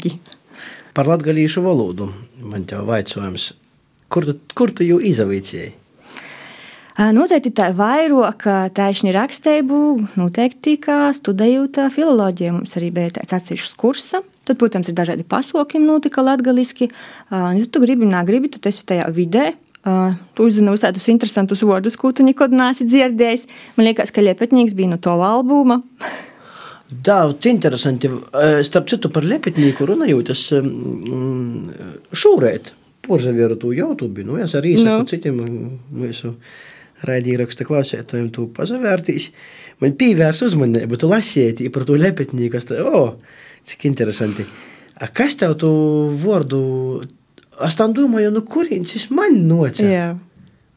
Par 0.96 1.10
latgalīšu 1.10 1.64
valodu 1.64 2.10
man 2.42 2.66
te 2.68 2.80
vaicājums, 2.80 3.52
kur 4.12 4.26
tu, 4.28 4.36
kur 4.58 4.74
tu 4.76 4.88
jau 4.88 4.98
izavīcēji? 5.04 5.76
Noteikti 7.16 7.54
tā 7.56 7.70
vairāk 7.72 8.44
taisni 8.76 9.14
rakstību, 9.16 9.78
noteikti 10.20 10.76
kā 10.84 11.14
studējot 11.16 11.80
filoloģiju. 11.96 12.58
Mums 12.58 12.76
arī 12.76 12.90
bija 12.92 13.14
tāds 13.22 13.38
atsevišķs 13.38 13.78
kurs. 13.80 14.10
Tad, 14.44 14.58
protams, 14.60 14.90
ir 14.90 14.98
dažādi 14.98 15.24
pasākumi, 15.24 15.88
notika 15.88 16.26
latgaliski. 16.26 16.90
Ja 17.32 17.70
tu 17.72 17.80
gribi, 17.86 18.10
negribi, 18.10 18.52
tu 18.52 18.60
esi 18.68 18.84
tajā 18.90 19.08
vidē, 19.16 19.54
Uh, 19.80 20.12
tu 20.36 20.44
uzzini 20.44 20.74
visādus 20.74 21.06
interesantus 21.08 21.62
vārdus, 21.64 21.96
ko 21.96 22.10
tu 22.12 22.20
nekad 22.28 22.52
neesi 22.52 22.84
dzirdējis. 22.84 23.46
Man 23.78 23.88
liekas, 23.88 24.12
ka 24.12 24.20
Liepatņīgs 24.20 24.74
bija 24.76 24.92
no 24.92 24.98
to 25.00 25.14
albuma. 25.24 25.78
Daudz 26.90 27.46
interesanti. 27.46 28.10
Starp 28.66 28.90
citu, 28.90 29.12
par 29.14 29.26
lepitnieku 29.28 29.86
runājot, 29.86 30.32
es 30.34 30.48
mm, 30.58 31.74
šūrēt 32.18 32.74
porzavieru 33.06 33.60
to 33.62 33.74
YouTube. 33.76 34.26
Nu, 34.26 34.40
es 34.42 34.56
arī 34.58 34.74
saku 34.80 35.04
no. 35.04 35.10
citiem 35.10 35.38
mūsu 35.94 36.34
raidīraksta 37.06 37.68
klausētājiem 37.68 38.32
to 38.34 38.48
pazavērtīs. 38.58 39.30
Man 39.84 39.94
pīvērs 40.00 40.42
uzmanību, 40.50 40.98
tu 41.00 41.12
lasieti 41.12 41.70
par 41.74 41.86
to 41.88 41.96
lepitnieku. 42.00 42.60
O, 42.82 42.90
oh, 42.90 43.46
cik 43.70 43.86
interesanti. 43.88 44.48
A 45.00 45.08
kas 45.14 45.38
tev 45.40 45.56
tu 45.62 45.70
vārdu? 46.24 46.60
Es 47.64 47.78
tam 47.78 47.94
domāju, 47.96 48.34
nu 48.34 48.42
kurienes 48.48 48.96
šis 48.96 49.10
man 49.14 49.38
noca? 49.48 49.86
Jā. 49.86 50.10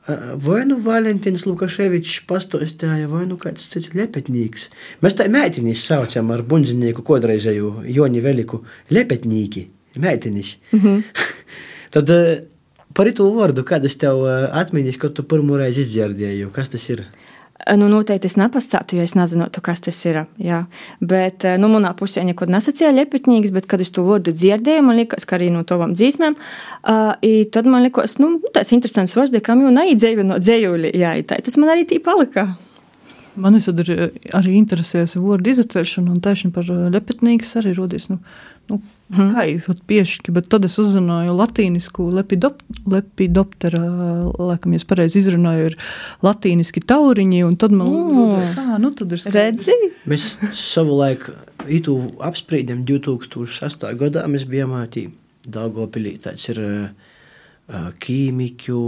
A, 0.06 0.16
Vai 0.42 0.62
nu 0.66 0.78
Valentīns 0.82 1.44
Lukaševičs 1.46 2.22
pastāstīja, 2.30 3.06
vai 3.10 3.24
nu 3.30 3.36
kāds 3.40 3.68
cits 3.70 3.92
lepetnīks. 3.94 4.68
Mēs 5.04 5.18
tā 5.18 5.28
mētiņus 5.30 5.84
saucam 5.86 6.32
ar 6.34 6.42
bundzinieku 6.42 7.04
kodreizēju 7.06 7.84
Joni 7.86 8.22
Veliku 8.24 8.64
lepetnīki. 8.90 9.68
Mētiņus. 10.02 10.56
Mm 10.72 10.80
-hmm. 10.80 11.02
Tad 11.94 12.10
eh, 12.10 12.42
par 12.94 13.08
itu 13.08 13.28
vārdu, 13.36 13.62
kādas 13.68 13.96
tev 14.00 14.24
eh, 14.26 14.48
atmiņas, 14.62 14.98
kad 14.98 15.14
tu 15.14 15.22
pirmo 15.22 15.56
reizi 15.60 15.84
izdzirdēji, 15.86 16.48
kas 16.52 16.72
tas 16.72 16.88
ir? 16.90 17.06
Nu, 17.78 17.86
noteikti 17.86 18.26
es 18.26 18.34
nepastātu, 18.40 18.96
ja 18.98 19.04
es 19.06 19.14
nezinātu, 19.14 19.62
kas 19.62 19.84
tas 19.84 19.98
ir. 20.08 20.22
Jā. 20.42 20.64
Bet, 20.98 21.46
nu, 21.62 21.70
manā 21.70 21.92
pusē 21.98 22.24
neko 22.26 22.48
nesacīja 22.50 22.90
ļepitņīgs, 22.96 23.52
bet, 23.54 23.68
kad 23.70 23.84
es 23.84 23.92
to 23.94 24.02
vārdu 24.06 24.34
dzirdēju, 24.34 24.82
man 24.86 24.98
liekas, 24.98 25.26
ka 25.28 25.38
arī 25.38 25.52
no 25.54 25.62
tavām 25.68 25.94
dzīsmēm, 25.94 26.34
uh, 26.34 27.12
tad 27.54 27.70
man 27.70 27.86
liekas, 27.86 28.18
nu, 28.22 28.34
tāds 28.54 28.74
interesants 28.74 29.14
vārds, 29.18 29.38
kam 29.46 29.62
jau 29.62 29.70
neidzēju 29.74 30.26
no 30.26 30.40
dzējuļi, 30.42 30.92
jā, 30.98 31.14
tā, 31.28 31.38
tas 31.46 31.58
man 31.60 31.74
arī 31.76 31.86
tī 31.92 32.02
palika. 32.02 32.50
Man 33.36 33.54
visad 33.56 33.78
ir 33.80 33.88
arī 34.36 34.56
interesējusi 34.60 35.20
vārdu 35.22 35.48
izatveršana, 35.54 36.10
un 36.12 36.20
tieši 36.20 36.50
par 36.52 36.64
lepetnīgas 36.68 37.54
arī 37.62 37.72
rodies, 37.78 38.10
nu, 38.10 38.18
nu 38.68 38.80
Mhm. 39.12 39.30
kā 39.34 39.42
jau 39.44 39.74
piešķi, 39.88 40.32
bet 40.32 40.46
tad 40.48 40.64
es 40.64 40.78
uzzināju 40.80 41.34
latīnisku 41.36 42.06
lepidop, 42.16 42.62
lepidoptera, 42.88 43.80
laikam, 44.38 44.72
ja 44.72 44.80
es 44.80 44.84
pareizi 44.88 45.20
izrunāju, 45.20 45.66
ir 45.72 45.76
latīniski 46.24 46.80
tauriņi, 46.88 47.42
un 47.44 47.56
tad 47.56 47.72
man 47.72 47.88
Mm. 47.88 48.32
liekas, 48.32 48.54
ā, 48.56 48.78
nu 48.80 48.90
tad 48.90 49.12
ir 49.12 49.18
skaidrs. 49.18 49.66
Redzi? 49.66 49.76
Mēs 50.08 50.36
savulaik 50.56 51.28
itu 51.68 52.08
apspriedām 52.20 52.84
2006. 52.84 53.92
gadā. 53.94 54.24
Mēs 54.26 54.44
bijām 54.48 54.72
ātī 54.80 55.10
Daugopilī. 55.46 56.18
Tāds 56.18 56.48
ir 56.48 56.58
uh, 56.58 56.88
ķīmiķu 57.70 58.78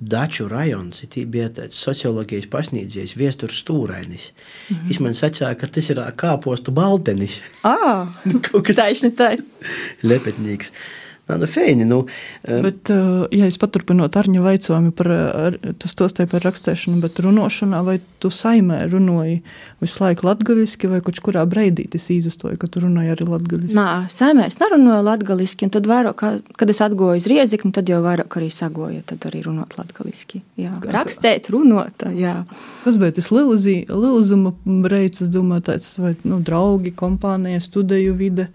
daču 0.00 0.48
rajons. 0.48 1.04
Tī 1.12 1.26
bija 1.30 1.50
tāds 1.52 1.78
socioloģijas 1.84 2.48
pasniedzējs, 2.50 3.16
viesturs 3.20 3.60
stūrainis. 3.62 4.30
Mm 4.32 4.76
-hmm. 4.76 4.86
Viņš 4.88 5.00
man 5.00 5.14
sacīja, 5.14 5.54
ka 5.58 5.66
tas 5.66 5.90
ir 5.90 6.00
kāpostu 6.16 6.72
baltenis. 6.72 7.40
Ā, 7.62 8.06
Kaut 8.48 8.66
kas 8.66 8.76
taisni 8.76 9.10
tā. 9.10 9.36
lepetnīgs. 11.28 11.76
Nā, 11.80 11.86
nu, 11.88 11.98
uh, 12.04 12.62
Bet, 12.62 12.90
uh, 12.92 13.26
ja 13.32 13.46
es 13.48 13.56
paturpinot 13.58 14.12
Arņa 14.20 14.42
vaicojumu 14.44 14.92
par, 14.92 15.08
ar- 15.10 15.58
tu 15.78 15.88
stostāji 15.88 16.28
par 16.30 16.40
rakstēšanu, 16.44 17.00
bet 17.00 17.14
runāšanā, 17.24 17.80
vai 17.84 18.00
tu 18.20 18.28
saimē 18.28 18.82
runāji 18.92 19.40
visu 19.80 20.02
laiku 20.04 20.26
latgaliski, 20.28 20.88
vai 20.88 21.00
kaut 21.00 21.20
kurā 21.24 21.44
breidī 21.48 21.86
tas 21.90 22.08
īzastoja, 22.12 22.58
ka 22.60 22.66
tu 22.68 22.80
runāji 22.84 23.12
arī 23.14 23.28
latgaliski? 23.28 23.76
Nā, 23.78 24.06
saimē 24.12 24.46
es 24.50 24.58
nerunāju 24.60 25.04
latgaliski, 25.04 25.64
un 25.64 25.70
tad 25.70 25.88
vairāk, 25.88 26.24
kad 26.56 26.70
es 26.70 26.80
atgoju 26.84 27.16
uz 27.22 27.26
riezikni, 27.30 27.72
tad 27.72 27.88
jau 27.88 28.02
vairāk 28.04 28.36
arī 28.40 28.50
sagoju, 28.52 29.02
tad 29.06 29.24
arī 29.30 29.42
runāt 29.48 29.76
latgaliski. 29.78 30.42
Jā, 30.60 30.76
Kā- 30.80 30.92
rakstēt, 31.00 31.48
runāt, 31.54 32.04
jā. 32.16 32.44
Kas 32.84 32.96
bija 33.00 33.12
tas 33.16 33.30
lūzi, 33.32 33.86
lūzuma 33.88 34.52
breids, 34.64 35.22
es 35.24 35.28
domāju, 35.32 35.62
tāds, 35.72 35.94
vai 35.98 36.14
nu, 36.24 36.40
draugi, 36.44 36.92
kompānija, 36.92 37.60
studiju 37.64 38.14
vide. 38.20 38.48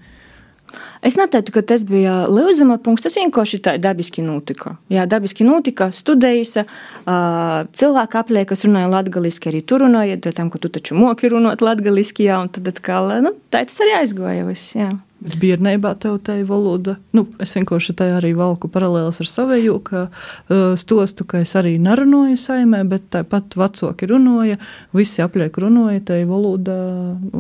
Es 1.06 1.18
neteiktu, 1.20 1.54
ka 1.56 1.64
tas 1.74 1.86
bija 1.88 2.26
Lūzuma 2.30 2.80
punkts. 2.84 3.08
Tas 3.08 3.18
vienkārši 3.20 3.62
tā 3.66 3.76
dabiski 3.82 4.24
notika. 4.26 4.76
Jā, 4.92 5.08
dabiski 5.10 5.48
notika. 5.48 5.90
Studējas, 5.96 6.58
uh, 6.64 7.60
cilvēki 7.80 8.22
aplēja, 8.24 8.52
kas 8.54 8.66
runāja 8.68 8.92
latviešu, 8.94 9.46
arī 9.52 9.64
tur 9.66 9.86
runāja, 9.88 10.20
tam, 10.30 10.52
ka 10.54 10.62
tu 10.62 10.72
taču 10.74 10.98
moki 11.00 11.32
runāt 11.32 11.64
latviešu, 11.66 12.26
jā, 12.28 12.40
un 12.44 12.52
tad 12.54 12.72
atkal, 12.74 13.16
nu, 13.26 13.36
tā 13.50 13.66
tas 13.70 13.80
arī 13.86 14.00
aizgoja 14.02 14.48
viss. 14.50 14.76
Bet 15.20 15.36
bērnībā 15.42 15.92
tev 16.00 16.18
tā 16.24 16.38
valoda, 16.48 16.96
nu, 17.16 17.26
es 17.44 17.52
vienkārši 17.58 17.96
tā 18.00 18.08
arī 18.16 18.32
valku 18.38 18.70
paralēlis 18.72 19.20
ar 19.20 19.28
savēju, 19.28 19.76
ka 19.84 20.06
uh, 20.08 20.78
stostu, 20.80 21.28
ka 21.28 21.42
es 21.44 21.52
arī 21.60 21.76
nerunāju 21.84 22.40
saimē, 22.40 22.86
bet 22.88 23.10
tāpat 23.16 23.58
vecāki 23.60 24.08
runāja, 24.08 24.56
visi 24.96 25.24
apliek 25.26 25.60
runāja, 25.60 26.06
tā 26.12 26.22
valoda, 26.30 26.80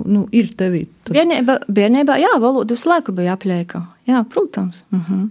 nu, 0.03 0.25
ir 0.35 0.51
tevī. 0.59 0.85
Tad, 1.07 1.15
Bērnībā, 1.15 1.59
bērnībā, 1.71 2.19
jā, 2.19 2.35
valoda 2.43 2.75
visu 2.75 2.91
laiku 2.91 3.15
bija 3.15 3.39
aplieka. 3.39 3.85
Jā, 4.09 4.25
protams. 4.27 4.83
Uh 4.91 4.99
-huh. 5.09 5.27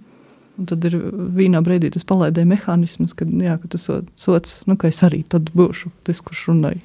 Un 0.58 0.68
tad 0.68 0.84
ir 0.88 0.96
vienā 1.38 1.62
brīdī 1.64 1.92
tas 1.94 2.06
palaidēja 2.08 2.50
mehānisms, 2.50 3.14
kad, 3.16 3.30
jā, 3.30 3.58
ka 3.62 3.70
tas 3.74 3.86
so- 3.88 4.02
sots, 4.18 4.62
nu, 4.66 4.76
ka 4.76 4.90
es 4.90 5.02
arī 5.06 5.22
tad 5.28 5.52
būšu 5.54 5.92
tas, 6.08 6.20
kurš 6.24 6.48
runāja. 6.52 6.82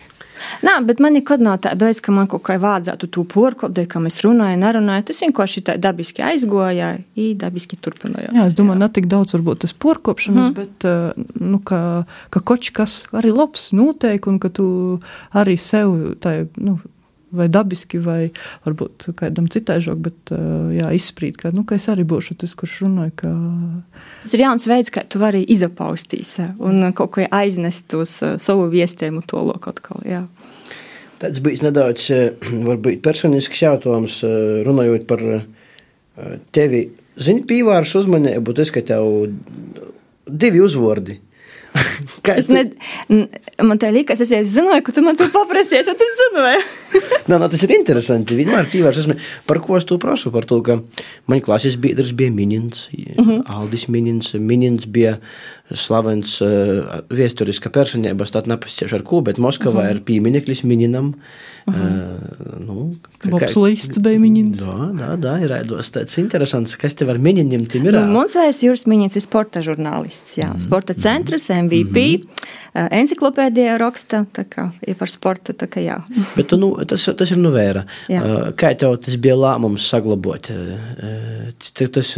Nā, 0.65 0.77
bet 0.85 0.99
man 1.03 1.15
nekad 1.15 1.41
nav 1.43 1.59
tā, 1.63 1.73
bez, 1.79 2.01
ka 2.03 2.11
man 2.11 2.27
kaut 2.31 2.43
kā 2.47 2.57
vajadzētu 2.61 3.09
to 3.15 3.23
porkopdēt, 3.29 3.87
ka 3.91 4.01
mēs 4.03 4.19
runājam, 4.25 4.63
nerunājam. 4.63 5.05
Tas 5.07 5.21
vienkārši 5.23 5.63
tā 5.69 5.75
dabiski 5.81 6.23
aizgoja, 6.25 6.89
i 7.15 7.29
dabiski 7.39 7.77
turpināja. 7.79 8.33
Jā, 8.35 8.47
es 8.49 8.57
domāju, 8.57 8.81
ne 8.81 8.89
tik 8.93 9.07
daudz 9.11 9.35
varbūt 9.37 9.63
tas 9.65 9.75
porkopšanas, 9.85 10.49
mm. 10.49 10.57
bet 10.57 10.87
uh, 10.89 11.37
nu, 11.39 11.61
ka, 11.63 12.03
ka 12.33 12.43
kaut 12.43 12.69
kas 12.75 13.03
arī 13.15 13.33
labs 13.35 13.71
notiek 13.75 14.27
un 14.29 14.39
ka 14.41 14.51
tu 14.53 14.67
arī 15.37 15.55
sev 15.59 16.17
tā, 16.23 16.43
nu, 16.57 16.79
vai 17.33 17.49
dabiski, 17.51 17.99
vai 18.03 18.31
varbūt 18.65 19.09
kādam 19.19 19.49
citai 19.51 19.79
žok, 19.83 19.99
bet 20.05 20.33
uh, 20.35 20.69
jā, 20.73 20.91
izsprīt, 20.95 21.37
ka, 21.41 21.53
nu, 21.55 21.65
ka 21.67 21.77
es 21.79 21.89
arī 21.91 22.05
būšu 22.07 22.37
tas, 22.43 22.55
kurš 22.57 22.83
runāja, 22.85 23.15
ka 23.23 23.33
Tas 24.23 24.33
ir 24.37 24.45
jauns 24.45 24.63
veids, 24.69 24.91
kā 24.93 25.03
tu 25.03 25.19
vari 25.19 25.41
izapaustīs 25.51 26.37
un 26.63 26.93
kaut 26.95 27.11
ko 27.15 27.25
aiznest 27.27 27.91
uz 27.97 28.15
uh, 28.23 28.37
savu 28.41 28.69
viestējumu 28.71 29.25
to 29.27 29.41
loku 29.43 29.73
atkal. 29.73 29.99
Jā. 30.07 30.23
tāds 31.23 31.43
bijis 31.43 31.63
nedaudz 31.63 32.09
eh, 32.11 32.31
varbūt 32.69 33.01
personisks 33.05 33.63
jautājums, 33.63 34.21
eh, 34.27 34.61
runājot 34.67 35.07
par 35.09 35.23
eh, 35.23 35.45
tevi. 36.55 36.87
Zini, 37.19 37.43
pīvārs 37.45 37.93
uzmanību, 37.99 38.55
tas, 38.57 38.71
ka 38.73 38.81
tev 38.81 39.29
divi 40.25 40.63
uzvārdi. 40.63 41.19
Kā 41.19 41.32
Es 42.37 42.47
ne, 42.47 42.63
n- 43.11 43.27
man 43.67 43.79
tā 43.81 43.89
liekas, 43.93 44.21
es 44.23 44.31
jau 44.31 44.39
zināju, 44.47 44.83
ka 44.85 44.93
tu 44.95 45.01
man 45.03 45.17
to 45.19 45.25
paprasīsi, 45.33 45.91
un 45.91 46.03
es 46.05 46.13
zināju. 46.21 46.61
Nā, 47.29 47.39
nā, 47.41 47.49
tas 47.51 47.63
ir 47.65 47.73
interesanti. 47.75 48.37
Vienmēr 48.37 48.69
pīvārs 48.71 49.01
esmu. 49.01 49.17
Par 49.49 49.59
ko 49.63 49.77
es 49.79 49.87
to 49.89 49.97
prasu? 50.01 50.31
Par 50.33 50.47
to, 50.49 50.61
ka 50.65 50.79
man 51.27 51.41
klases 51.43 51.75
biedrs 51.81 52.13
bija 52.15 52.31
Minins, 52.31 52.87
uh 52.93 53.25
-huh. 53.25 53.41
Aldis 53.57 53.87
Minins. 53.89 54.33
Minins 54.33 54.85
bija 54.85 55.17
slavens 55.73 56.41
uh, 56.41 57.01
viesturiska 57.09 57.69
personība, 57.69 58.25
tad 58.31 58.47
nepasiešu 58.47 58.95
ar 58.95 59.03
ko, 59.03 59.21
bet 59.21 59.37
Moskavā 59.37 59.83
uh 59.83 59.87
-huh. 59.87 59.95
ir 59.95 60.01
piemineklis 60.03 60.63
Mininam. 60.63 61.13
Uh 61.67 61.73
-huh. 61.73 61.79
uh, 61.79 62.59
nu, 62.65 62.95
ka- 63.17 63.29
Bobs 63.29 63.55
Līsts 63.55 63.99
bija 64.01 64.19
Minins. 64.19 64.59
Jā, 64.59 64.91
jā, 64.99 65.17
jā, 65.21 65.43
ir 65.43 65.49
raidos 65.49 65.91
tāds 65.91 66.19
interesants, 66.19 66.75
kas 66.75 66.95
tev 66.95 67.09
ar 67.09 67.17
Mininiem 67.17 67.65
tim 67.65 67.85
ir. 67.85 67.93
Nu, 67.93 68.05
Mums 68.05 68.35
vairs 68.35 68.63
Juris 68.63 68.85
Miņins 68.85 69.15
ir 69.15 69.21
sporta 69.21 69.59
žurnālists, 69.61 70.37
jā, 70.37 70.59
sporta 70.59 70.93
centrs, 70.93 71.49
MVP, 71.49 71.95
mm 71.95 72.21
-hmm. 72.73 72.87
enciklopēdija 72.91 73.77
raksta, 73.77 74.25
tā 74.33 74.43
kā 74.49 74.69
ir 74.87 74.95
par 74.95 75.09
sportu, 75.09 75.53
tā 75.53 75.67
kā 75.67 75.79
jā. 75.83 76.01
Bet 76.37 76.47
tu, 76.47 76.57
nu, 76.57 76.75
tas, 76.85 77.09
tas 77.17 77.31
ir 77.31 77.37
nu 77.37 77.51
vēra. 77.51 77.85
Jā. 78.09 78.51
Kā 78.55 78.75
tev 78.77 78.97
tas 78.97 79.15
bija 79.15 79.35
lēmums 79.35 79.87
saglabāt? 79.89 80.49
uh, 80.49 80.57
uh, 80.57 81.53
t- 81.73 81.87
Tas, 81.93 82.13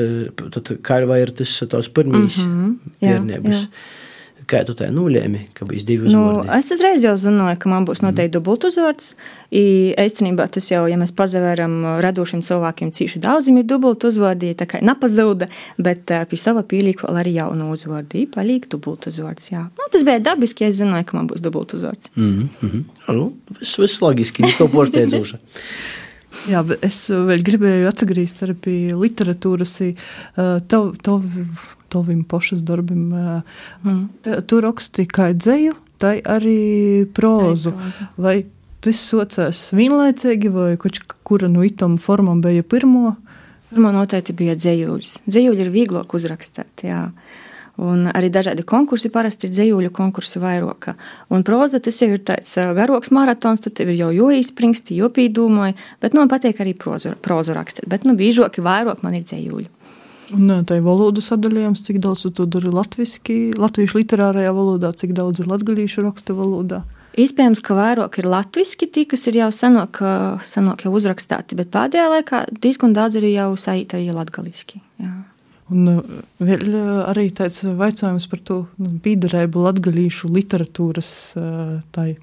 tad 0.51 0.69
kā 0.81 1.05
vai 1.07 1.21
ir 1.21 1.31
tas 1.31 1.51
tavs 1.69 1.89
pirmīs 1.89 2.37
Mhm, 2.37 2.75
jā, 3.01 3.19
bērnības? 3.45 3.69
jā. 3.69 4.01
Kā 4.45 4.59
tu 4.61 4.75
tā 4.77 4.91
nulēmi, 4.93 5.39
ka 5.57 5.65
bija 5.65 5.81
divi 5.87 6.05
Nu, 6.11 6.19
uzvārdi? 6.21 6.59
es 6.59 6.67
uzreiz 6.75 7.01
jau 7.01 7.15
zināju, 7.17 7.57
ka 7.63 7.69
man 7.71 7.85
būs 7.87 8.03
noteikti 8.03 8.35
dubultuzvārds. 8.35 9.15
I 9.49 9.95
Īstenībā 9.97 10.45
tas 10.53 10.67
jau, 10.69 10.83
ja 10.85 10.99
mēs 11.01 11.15
pazavēram 11.17 11.97
radošiem 12.03 12.43
cilvēkiem, 12.45 12.91
cīši 12.93 13.23
daudziem 13.25 13.57
ir 13.57 13.65
dubultuzvārdi, 13.71 14.53
tā 14.59 14.67
kā 14.69 14.83
nepazauda, 14.85 15.47
bet 15.81 16.13
uh, 16.13 16.27
pie 16.29 16.37
sava 16.37 16.61
pielīku 16.61 17.07
vēl 17.07 17.17
arī 17.23 17.33
jaunu 17.39 17.71
uzvārdu. 17.73 18.27
Palīk 18.35 18.69
dubultuzvārds, 18.69 19.49
jā. 19.49 19.63
Nu, 19.79 19.87
tas 19.89 20.05
bija 20.05 20.21
dabiski, 20.21 20.67
ja 20.67 20.69
es 20.69 20.77
zināju, 20.77 21.07
ka 21.09 21.17
man 21.17 21.31
būs 21.31 21.41
dubultuzvārds. 21.41 22.11
Mm 22.15 22.49
-hmm. 22.61 22.83
nu, 23.17 23.33
viss, 23.59 23.79
viss 23.79 24.01
logiski, 24.01 24.43
neko 24.45 24.67
porsteidzoša. 24.67 25.39
Jā, 26.51 26.61
bet 26.67 26.83
es 26.83 27.09
vēl 27.09 27.41
gribēju 27.41 27.87
atgriezties 27.89 28.43
arī 28.43 28.53
pie 28.53 28.93
literatūras, 28.93 29.81
uh, 29.81 30.59
tav, 30.67 30.95
tav, 31.89 32.05
tavim 32.05 32.23
pašas 32.23 32.63
darbim. 32.63 33.13
Uh, 33.13 33.41
Mm. 33.85 34.09
Tu 34.47 34.59
raksti 34.61 35.05
kā 35.05 35.33
dzēju, 35.33 35.75
tai 36.01 36.21
arī 36.21 37.05
próza. 37.13 37.73
Vai 38.17 38.45
tas 38.81 39.01
socās 39.01 39.71
vienlaicīgi, 39.73 40.49
vai 40.49 40.77
kura 41.23 41.49
no 41.49 41.63
itam 41.65 41.97
formām 41.97 42.41
bija 42.41 42.63
pirmo? 42.63 43.15
Pirmā 43.71 43.91
noteikti 43.91 44.33
bija 44.37 44.55
dzējuļs. 44.55 45.25
Dzējuļi 45.27 45.65
ir 45.65 45.73
vieglāk 45.73 46.13
uzrakstīt. 46.15 46.85
Jā. 46.85 47.09
Un 47.75 48.05
arī 48.07 48.29
dažādi 48.31 48.63
konkursi 48.63 49.09
parasti 49.11 49.49
ir 49.49 49.51
dzējuļu 49.51 49.91
konkursi 49.91 50.39
vairāk. 50.39 50.93
Un 51.33 51.43
proza 51.43 51.81
tas 51.83 51.97
jau 51.99 52.07
ir 52.13 52.21
tāds 52.23 52.53
ā, 52.61 52.69
garāks 52.77 53.11
maratons, 53.11 53.65
tad 53.65 53.81
ir 53.83 53.91
jau 53.97 54.13
jāizspringsti, 54.15 54.95
jopīdūmoji, 55.01 55.75
bet 55.99 56.15
nu, 56.15 56.23
man 56.23 56.31
patīk 56.31 56.61
arī 56.63 56.71
prozu, 56.79 57.17
prozu 57.19 57.57
rakstīt. 57.57 57.89
Bet 57.91 58.07
nu, 58.07 58.15
biežāk 58.15 58.61
vairāk 58.63 59.03
man 59.03 59.17
ir 59.19 59.27
dzējuļi. 59.27 59.67
Un 60.33 60.49
ā, 60.49 60.59
tai 60.65 60.79
valodu 60.85 61.21
sadalījums, 61.21 61.83
cik 61.85 61.99
daudz 62.01 62.25
to 62.33 62.47
dari 62.49 62.71
latviski, 62.73 63.53
latviešu 63.59 63.99
literārajā 64.01 64.53
valodā, 64.55 64.89
cik 64.97 65.13
daudz 65.17 65.43
ir 65.43 65.49
latgalīšu 65.51 66.05
raksta 66.07 66.33
valodā. 66.37 66.81
Iespējams, 67.21 67.61
ka 67.63 67.77
vairāk 67.77 68.17
ir 68.19 68.27
latviešu, 68.27 68.89
tie, 68.91 69.05
kas 69.07 69.23
ir 69.29 69.37
jau 69.39 69.51
senāk, 69.55 70.01
senāk 70.43 70.83
jau 70.83 70.91
uzrakstīti, 70.97 71.55
bet 71.59 71.71
pēdējā 71.71 72.09
laikā 72.11 72.41
diezgan 72.63 72.95
daudz 72.97 73.19
ir 73.21 73.29
jau 73.29 73.53
saīta 73.59 74.01
arī. 74.01 74.81
Jā. 75.03 75.13
Un 75.73 75.87
vēl 76.43 76.75
arī 77.07 77.29
tāds 77.33 77.63
jautājums 77.65 78.27
par 78.29 78.41
to 78.45 78.57
nu, 78.77 78.97
pīdarēbu 79.01 79.63
latgalīšu 79.65 80.29
literatūras 80.35 81.11
tai. 81.95 82.15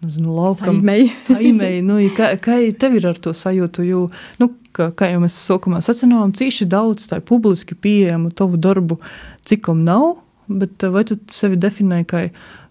Nezinu, 0.00 0.32
laukam, 0.32 0.80
saimēji, 1.26 1.82
nu, 1.88 1.98
kā, 2.16 2.32
kā 2.40 2.56
tev 2.80 2.96
ir 2.96 3.10
ar 3.10 3.20
to 3.20 3.34
sajūtu? 3.36 3.84
Jo, 3.84 4.06
nu, 4.40 4.48
kā, 4.76 4.88
kā 4.96 5.10
jau 5.12 5.20
mēs 5.20 5.36
sākumā 5.44 5.82
sacinājām, 5.84 6.32
cīši 6.38 6.68
daudz 6.72 7.10
tā 7.10 7.20
publiski 7.20 7.76
pieejamu 7.76 8.32
tavu 8.32 8.60
darbu, 8.60 8.96
cikom 9.44 9.84
nav, 9.84 10.22
bet 10.48 10.88
vai 10.88 11.04
tu 11.08 11.20
sevi 11.30 11.60
definē 11.60 12.02
kā 12.08 12.28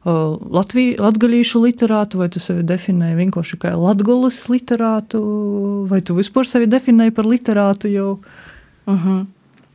Latviju, 0.07 0.95
latgalīšu 1.03 1.59
literātu, 1.59 2.21
vai 2.21 2.29
tu 2.31 2.39
sevi 2.39 2.63
definēji 2.63 3.17
vienkārši 3.17 3.57
kā 3.59 3.73
latgolas 3.75 4.37
literātu, 4.47 5.19
vai 5.91 5.99
tu 5.99 6.15
vispār 6.15 6.47
sevi 6.47 6.69
definēji 6.71 7.11
par 7.17 7.27
literātu 7.27 7.91
jau? 7.91 8.13
Uh 8.87 8.93
mhm. 8.93 9.09
-huh. 9.09 9.25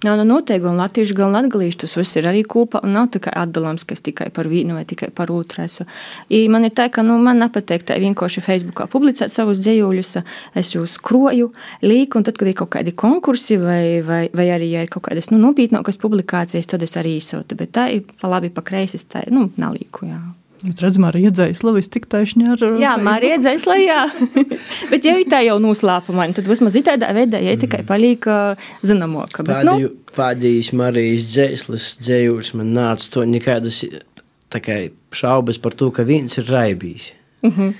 Jā, 0.04 0.12
nu 0.20 0.24
noteikti, 0.28 0.60
gan 0.66 0.76
latviešu, 0.76 1.14
gan 1.16 1.32
latgalīšu 1.32 1.78
tas 1.80 1.94
viss 1.96 2.18
ir 2.20 2.26
arī 2.28 2.42
kopā, 2.44 2.82
un 2.84 2.92
nav 2.92 3.06
tikai 3.14 3.32
atdalāms, 3.40 3.86
kas 3.88 4.04
tikai 4.04 4.26
par 4.36 4.50
vienu 4.52 4.76
vai 4.76 4.82
tikai 4.84 5.08
par 5.16 5.32
otru 5.32 5.62
esu. 5.64 5.86
I 6.28 6.42
man 6.52 6.68
ir 6.68 6.74
tā, 6.76 6.90
ka, 6.92 7.00
nu, 7.06 7.16
man 7.24 7.40
nepatīk 7.40 7.86
tā 7.88 7.96
vienkārši 8.02 8.44
Facebookā 8.44 8.84
publicēt 8.92 9.32
savus 9.32 9.62
dzējuļus, 9.64 10.12
es 10.60 10.74
jūs 10.76 10.98
kroju, 11.00 11.54
līku, 11.88 12.20
un 12.20 12.28
tad, 12.28 12.36
kad 12.36 12.52
ir 12.52 12.58
kaut 12.60 12.74
kādi 12.76 12.92
konkursi 12.92 13.56
vai, 13.62 14.04
vai, 14.04 14.22
vai 14.36 14.50
arī, 14.52 14.74
ja 14.76 14.84
ir 14.84 14.92
kaut 14.92 15.08
kādas, 15.08 15.32
nu, 15.32 15.40
nopietnākas 15.40 15.96
publikācijas, 16.04 16.68
tad 16.68 16.84
es 16.84 16.98
arī 17.00 17.16
izsūtu, 17.22 17.56
bet 17.56 17.72
tā 17.72 17.88
ir 17.96 18.04
pa 18.04 18.28
labi, 18.36 18.52
pa 18.52 18.66
kreisi, 18.66 19.00
tā, 19.08 19.24
nu, 19.32 19.48
nalīku, 19.56 20.04
jā. 20.12 20.20
Bet 20.64 20.80
redzam, 20.80 21.04
arī 21.04 21.26
iedzējas 21.28 21.60
labi, 21.66 21.82
tik 21.92 22.06
taisni 22.08 22.46
ar. 22.48 22.62
Jā, 22.80 22.94
Marija 22.96 23.36
iedzējas, 23.36 23.66
lai 23.68 23.82
jā. 23.82 23.98
bet, 24.90 25.04
ja 25.04 25.16
tā 25.28 25.42
jau 25.44 25.58
noslēpuma, 25.60 26.24
tad 26.36 26.48
vismaz 26.48 26.78
tādā 26.86 27.10
veidā, 27.16 27.40
ja 27.44 27.52
tikai 27.60 27.82
mm. 27.82 27.88
paliek 27.90 28.28
zināmoka. 28.86 29.44
Pēdējo, 29.44 29.90
nu. 29.90 30.14
Pēdējais 30.14 30.72
Marijas 30.78 31.28
dzēslis, 31.34 31.90
dzējulis 32.00 32.54
man 32.56 32.72
nāca 32.78 33.10
to 33.12 33.26
nekādas 33.28 33.82
šaubas 35.14 35.60
par 35.60 35.76
to, 35.76 35.90
ka 35.92 36.06
viens 36.08 36.38
ir 36.40 36.48
raibījis. 36.48 37.12
Mm 37.44 37.50
-hmm. 37.50 37.74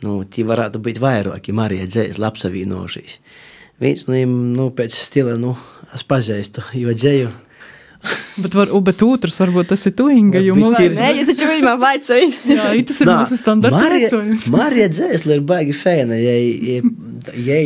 Nu, 0.00 0.24
tie 0.24 0.44
varētu 0.44 0.80
būt 0.80 1.00
vairāki 1.00 1.52
Marija 1.52 1.86
dzēsli 1.86 2.24
apsavienojušies. 2.24 3.18
Viens 3.80 4.06
no 4.08 4.14
viņiem, 4.14 4.34
nu, 4.56 4.70
pēc 4.70 4.96
stila, 4.96 5.36
nu, 5.36 5.56
es 5.94 6.04
pazīstu, 6.04 6.62
jo 6.72 6.94
dzēju. 6.94 7.28
Bet, 8.40 8.54
var, 8.56 8.70
bet 8.86 9.02
otrs 9.04 9.36
varbūt 9.42 9.68
tas 9.74 9.82
ir 9.88 9.92
tu, 9.96 10.06
Inga. 10.12 10.40
Jo 10.40 10.54
mums 10.56 10.78
ir. 10.80 10.94
Nē, 10.96 11.10
jūs 11.18 11.28
taču 11.32 11.48
viņam 11.50 11.80
vaicājat. 11.82 12.36
Jā, 12.48 12.70
tas 12.88 13.02
ir 13.04 13.10
mūsu 13.10 13.38
standarta 13.40 13.82
jautājums. 13.92 14.46
Marija 14.52 14.88
Dzēsla 14.92 15.36
ir 15.36 15.44
baigi 15.50 15.76
fēna, 15.76 16.16
ja, 16.20 16.34
ja, 16.40 16.80
ja, 17.36 17.60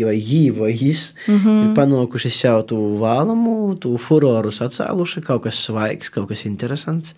ja 0.00 0.14
jī 0.14 0.42
vai 0.54 0.70
jis 0.70 1.10
mm 1.26 1.36
-hmm. 1.36 1.60
ir 1.64 1.76
panākuši 1.78 2.30
sev 2.36 2.62
tu 2.70 2.78
vēlamu, 3.02 3.56
tu 3.82 3.96
furorus 3.98 4.60
atcēluši, 4.62 5.24
kaut 5.26 5.42
kas 5.48 5.64
svaigs, 5.66 6.12
kaut 6.14 6.28
kas 6.30 6.46
interesants. 6.46 7.14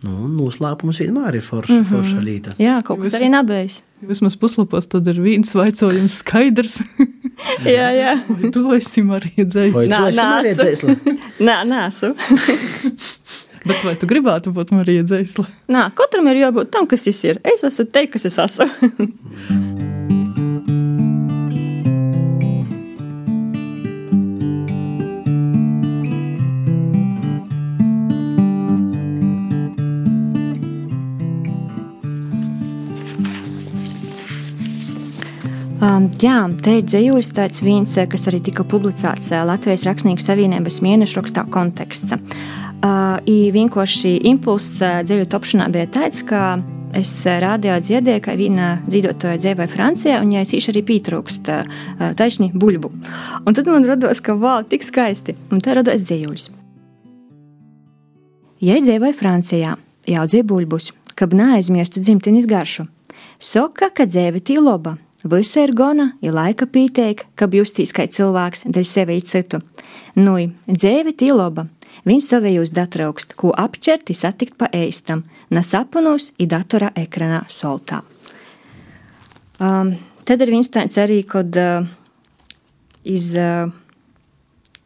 Nu, 0.00 0.30
noslēpums 0.32 1.02
vienmēr 1.02 1.36
ir 1.36 1.44
forša, 1.44 1.74
mm 1.74 1.82
-hmm. 1.82 1.90
forša 1.92 2.20
līta. 2.24 2.54
Jā, 2.58 2.78
kaut 2.84 3.02
kas 3.02 3.18
arī 3.18 3.28
nabējis. 3.34 3.82
Vismaz 4.08 4.36
puslapos 4.40 4.88
tad 4.88 5.06
ir 5.12 5.20
viens 5.20 5.52
vaicojums 5.54 6.14
skaidrs. 6.22 6.78
jā, 7.76 7.90
jā. 7.92 8.14
Vai 8.28 8.50
tu 8.50 8.64
esi 8.72 9.02
Marija 9.04 9.44
Dzēsla? 9.44 9.84
Nā, 9.92 10.00
Marija 10.16 10.54
Dzēsla? 10.56 10.96
Nā, 11.48 11.58
nāsu. 11.68 12.14
Bet 13.68 13.84
vai 13.84 13.92
tu 14.00 14.08
gribētu 14.08 14.54
būt 14.56 14.72
Marija 14.72 15.04
Dzēsla? 15.04 15.44
Nā, 15.68 15.90
katram 15.92 16.32
ir 16.32 16.40
jābūt 16.46 16.72
tam, 16.72 16.88
kas 16.88 17.04
viņš 17.04 17.24
ir. 17.28 17.42
Es 17.44 17.64
esmu 17.68 17.84
te, 17.92 18.06
kas 18.08 18.24
es 18.24 18.38
esmu. 18.40 18.70
Um, 35.80 36.10
jā, 36.20 36.42
te 36.60 36.74
ir 36.76 36.82
dzējos 36.84 37.30
tāds 37.32 37.62
viens, 37.64 37.94
eh, 37.96 38.04
kas 38.04 38.26
arī 38.28 38.42
tika 38.44 38.66
publicēts 38.68 39.30
eh, 39.32 39.40
Latvijas 39.48 39.86
Rakstnieku 39.88 40.20
Savienības 40.20 40.82
mēnešrakstā 40.84 41.46
konteksts. 41.48 42.18
Uh, 42.84 43.16
vienkārši 43.24 44.12
impulss 44.28 44.76
uh, 44.84 45.00
dzēju 45.08 45.30
topšanā 45.32 45.70
bija 45.72 45.88
tāds, 45.88 46.20
ka 46.28 46.60
es 46.96 47.14
rādījā 47.24 47.78
dzirdēju, 47.80 48.24
ka 48.26 48.36
viena 48.36 48.68
dzīvotāja 48.84 49.40
dzīvoja 49.40 49.72
Francijā, 49.72 50.20
un 50.20 50.28
viņai 50.28 50.44
īši 50.60 50.72
arī 50.74 50.84
pietrūkst 50.92 51.50
taisni 52.18 52.50
buļbu. 52.52 52.92
Un 53.48 53.56
tad 53.56 53.68
man 53.72 53.88
radās, 53.88 54.20
ka 54.20 54.36
wow, 54.36 54.60
tik 54.68 54.84
skaisti, 54.84 55.36
un 55.48 55.64
tā 55.64 55.80
radās 55.80 56.04
dzējuļs. 56.04 56.48
Ja 58.68 58.80
dzīvoja 58.84 59.16
Francijā, 59.16 59.76
jaudzēja 60.08 60.48
buļbus, 60.50 60.92
kad 61.16 61.36
neaizmirstu 61.36 62.04
dzimtenes 62.04 62.48
garšu. 62.50 62.88
Soka, 63.40 63.92
ka 63.94 64.08
dzīve 64.08 64.42
tī 64.44 64.58
loba, 64.60 64.98
Visa 65.20 65.60
ir 65.60 65.74
gona, 65.76 66.14
ja 66.24 66.32
laika 66.32 66.64
pīteik, 66.64 67.26
ka 67.36 67.44
justīs 67.52 67.92
kā 67.92 68.06
cilvēks 68.08 68.64
dēļ 68.72 68.86
sevi 68.88 69.18
citu. 69.20 69.60
Nu, 70.16 70.38
dzēvi 70.64 71.12
tī 71.12 71.28
loba, 71.36 71.66
viņš 72.08 72.28
savējūs 72.30 72.72
datraukst, 72.72 73.34
ko 73.36 73.52
apķerti 73.52 74.16
satikt 74.16 74.56
pa 74.56 74.70
ēstam, 74.72 75.26
nesapanos 75.52 76.30
i 76.40 76.48
datora 76.48 76.88
ekranā 76.96 77.42
soltā. 77.52 78.00
Um, 79.60 79.92
tad 80.24 80.40
ir 80.40 80.54
viens 80.54 80.72
tāds 80.72 80.96
arī, 80.96 81.20
kad, 81.28 81.52
uh, 81.52 81.84
iz, 83.04 83.34
uh, 83.36 83.68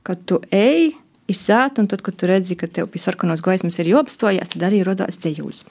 kad 0.02 0.26
tu 0.26 0.40
ej, 0.50 0.96
izsāt, 1.30 1.78
un 1.78 1.86
tad, 1.86 2.02
kad 2.02 2.18
tu 2.18 2.26
redzi, 2.26 2.58
ka 2.58 2.66
tev 2.66 2.90
pie 2.90 2.98
sarkanos 2.98 3.44
gaismas 3.44 3.78
ir 3.78 3.94
jobstojās, 3.94 4.50
tad 4.56 4.66
arī 4.66 4.82
rodās 4.82 5.22
dzējūļs. 5.22 5.64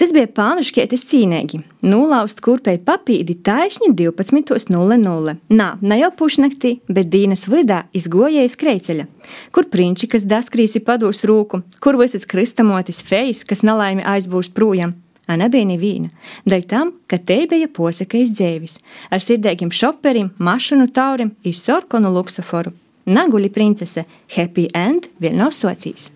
Tas 0.00 0.10
bija 0.14 0.26
pānuškietis 0.34 1.04
cīnīgi. 1.10 1.60
Nulaust 1.84 2.40
kurpei 2.42 2.78
papīdi 2.80 3.36
taisni 3.44 3.90
12.00. 3.94 5.34
Nā, 5.52 5.68
ne 5.80 5.98
jau 6.00 6.10
pušnaktī, 6.16 6.78
bet 6.88 7.10
dīnas 7.12 7.44
vidā 7.52 7.82
izgojējas 7.94 8.56
kreiceļa, 8.58 9.06
kur 9.52 9.68
prinčikas 9.70 10.24
daskrīsi 10.28 10.82
padūs 10.86 11.22
rūku, 11.28 11.62
kur 11.84 12.00
visas 12.00 12.26
kristamotis 12.26 13.02
fejas, 13.04 13.44
kas 13.44 13.64
nelaimi 13.66 14.04
aizbūs 14.14 14.50
projām. 14.56 14.96
A 15.30 15.36
nebija 15.38 15.68
neviena, 15.68 16.10
dēļ 16.50 16.64
tam, 16.66 16.90
ka 17.06 17.20
te 17.22 17.44
bija 17.46 17.68
posakais 17.70 18.32
dzēvis, 18.34 18.80
ar 19.12 19.22
sirdīgiem 19.22 19.70
šoperim, 19.70 20.32
mašanu 20.42 20.88
taurim, 20.90 21.36
izsorkonu 21.46 22.10
luksaforu. 22.16 22.74
Naguļi 23.06 23.52
princese, 23.54 24.06
happy 24.34 24.68
end 24.74 25.08
vēl 25.22 25.38
nav 25.38 25.54
socijas. 25.54 26.10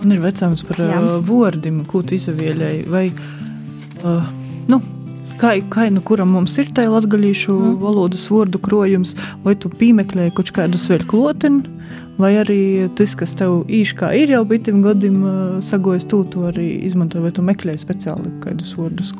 Man 0.00 0.14
ir 0.16 0.22
vecāks 0.22 0.62
par 0.68 0.80
Jā. 0.80 0.96
uh, 0.96 1.18
vārdiem, 1.24 1.82
ko 1.88 2.00
tu 2.06 2.16
izvēlēji. 2.16 2.86
Vai, 2.88 3.08
uh, 4.00 4.30
nu, 4.70 4.80
kā, 5.40 5.56
kā 5.72 5.88
nu 5.92 6.04
kuram 6.06 6.32
mums 6.36 6.56
ir 6.62 6.70
tā 6.76 6.86
latgaļīšu 6.88 7.56
mm. 7.56 7.74
valodas 7.82 8.24
vārdu 8.32 8.62
krojums, 8.64 9.12
vai 9.44 9.56
tu 9.60 9.72
pīmeklēji 9.72 10.36
kaut 10.38 10.54
kādus 10.56 10.88
vēl 10.92 11.04
kloteni, 11.10 11.64
vai 12.20 12.32
arī 12.40 12.62
tas, 12.96 13.16
kas 13.16 13.36
tev 13.36 13.66
īškā 13.68 14.12
ir 14.22 14.32
jau 14.36 14.44
bitiem 14.48 14.80
gadiem 14.84 15.20
uh, 15.20 15.36
sagojas 15.64 16.08
tu 16.08 16.22
to 16.32 16.48
arī 16.52 16.72
izmanto, 16.88 17.20
vai 17.24 17.34
tu 17.36 17.44
meklēji 17.44 17.84
speciāli 17.84 18.32
kādus 18.44 18.72
vārdus. 18.80 19.12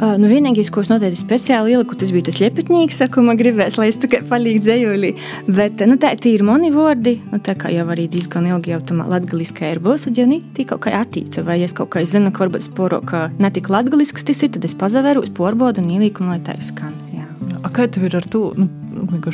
Uh, 0.00 0.14
nu, 0.16 0.30
vienīgais, 0.30 0.70
ko 0.72 0.80
es 0.80 0.88
noteikti 0.88 1.20
speciāli 1.20 1.74
ieliku, 1.74 1.92
tas 2.00 2.08
bija 2.14 2.30
tas 2.30 2.38
ļepatnīgs, 2.40 3.02
ko 3.12 3.20
man 3.26 3.36
gribēs, 3.36 3.76
lai 3.76 3.90
es 3.90 3.98
tikai 4.00 4.22
palīdzu 4.30 4.64
dzējulī. 4.64 5.10
Bet, 5.44 5.84
nu, 5.84 5.98
tā 6.00 6.14
ir 6.30 6.44
mani 6.46 6.70
vārdi, 6.72 7.18
nu, 7.28 7.36
tā 7.44 7.52
kā 7.60 7.68
jau 7.74 7.84
arī 7.92 8.06
diezgan 8.08 8.48
ilgi 8.48 8.72
jau 8.72 8.80
tam 8.88 9.04
latgaliskā 9.04 9.74
ir 9.74 9.82
ja 10.16 10.24
nī, 10.24 10.40
tī 10.56 10.64
kaut 10.72 10.86
kā 10.86 10.94
attīta, 11.02 11.44
vai 11.44 11.60
es 11.60 11.76
kaut 11.76 11.92
kā 11.92 12.00
zinu, 12.08 12.32
ka 12.32 12.46
varbūt 12.46 12.64
sporo, 12.70 13.02
ka 13.04 13.28
ne 13.36 13.52
tik 13.52 13.68
latgalisks 13.68 14.24
tas 14.24 14.40
ir, 14.40 14.54
tad 14.56 14.64
es 14.64 14.72
pazaveru 14.72 15.20
uz 15.20 15.28
porbodu 15.36 15.84
un 15.84 15.92
ielīku, 15.92 16.24
un 16.24 16.32
lai 16.32 16.40
tā 16.48 16.56
skan. 16.64 16.96
Jā. 17.12 17.28
A, 17.60 17.68
kā 17.68 17.84
tev 17.84 18.08
ir 18.08 18.16
ar 18.16 18.24
to? 18.24 18.54
Nu, 18.56 18.72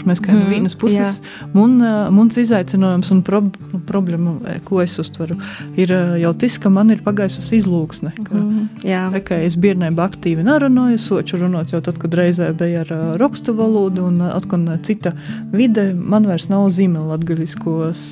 mēs 0.07 0.23
kā 0.25 0.33
no 0.35 0.45
mm, 0.45 0.51
vienas 0.53 0.77
puses, 0.79 1.21
mun, 1.55 1.79
mums 2.15 2.39
izaicinājums 2.41 3.13
un 3.15 3.23
prob, 3.27 3.51
problēma, 3.89 4.59
ko 4.67 4.81
es 4.85 4.97
uztveru, 5.03 5.39
ir 5.79 5.93
jau 6.23 6.33
tas, 6.39 6.59
ka 6.63 6.73
man 6.73 6.93
ir 6.95 7.03
pagaisusi 7.07 7.59
izlūksne. 7.61 8.13
Ka, 8.19 8.35
mm, 8.35 8.85
jā. 8.87 9.05
tā, 9.15 9.23
ka 9.31 9.41
es 9.47 9.59
bērnēm 9.61 9.99
aktīvi 10.07 10.45
nerunāju, 10.47 11.01
soču 11.03 11.41
runāt 11.43 11.75
jau 11.75 11.83
tad, 11.85 12.01
kad 12.03 12.15
reizē 12.17 12.53
bija 12.57 12.85
ar 12.85 12.93
rakstu 13.21 13.57
valodu 13.57 14.07
un 14.11 14.21
atkal 14.29 14.69
cita 14.87 15.13
vide, 15.53 15.91
man 15.95 16.27
vairs 16.29 16.49
nav 16.53 16.69
zīmēla 16.75 17.17
latgaļiskos 17.17 18.07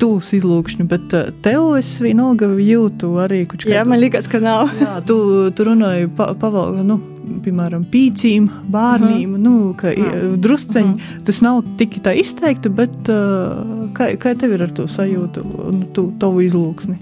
tūs 0.00 0.32
izlūkšņu, 0.38 0.86
bet 0.88 1.14
tev 1.44 1.74
es 1.78 1.92
vienalga 2.02 2.48
jūtu 2.56 3.12
arī, 3.20 3.42
kučkādus. 3.48 3.74
Jā, 3.74 3.84
man 3.88 4.00
liekas, 4.00 4.28
ka 4.30 4.40
nav. 4.42 4.70
jā, 4.80 4.96
tu, 5.08 5.16
tu 5.56 5.66
runāji 5.68 6.08
pa, 6.16 6.32
paval, 6.40 6.80
nu, 6.86 7.00
piemēram, 7.44 7.86
pīcīm, 7.90 8.48
bērniem, 8.72 9.34
mm. 9.34 9.40
nu, 9.44 9.54
ka 9.78 9.92
mm. 9.94 10.36
drusceņi 10.44 10.92
mm. 10.92 11.24
tas 11.28 11.42
nav 11.46 11.62
tik 11.80 12.00
tā 12.04 12.14
izteikti, 12.20 12.72
bet 12.72 13.12
uh, 13.12 13.88
kā, 13.96 14.12
kā 14.20 14.34
tev 14.38 14.56
ir 14.56 14.66
ar 14.66 14.74
to 14.76 14.86
sajūtu 14.90 15.44
un 15.70 15.84
tu, 15.94 16.10
tavu 16.20 16.44
izlūksni? 16.46 16.98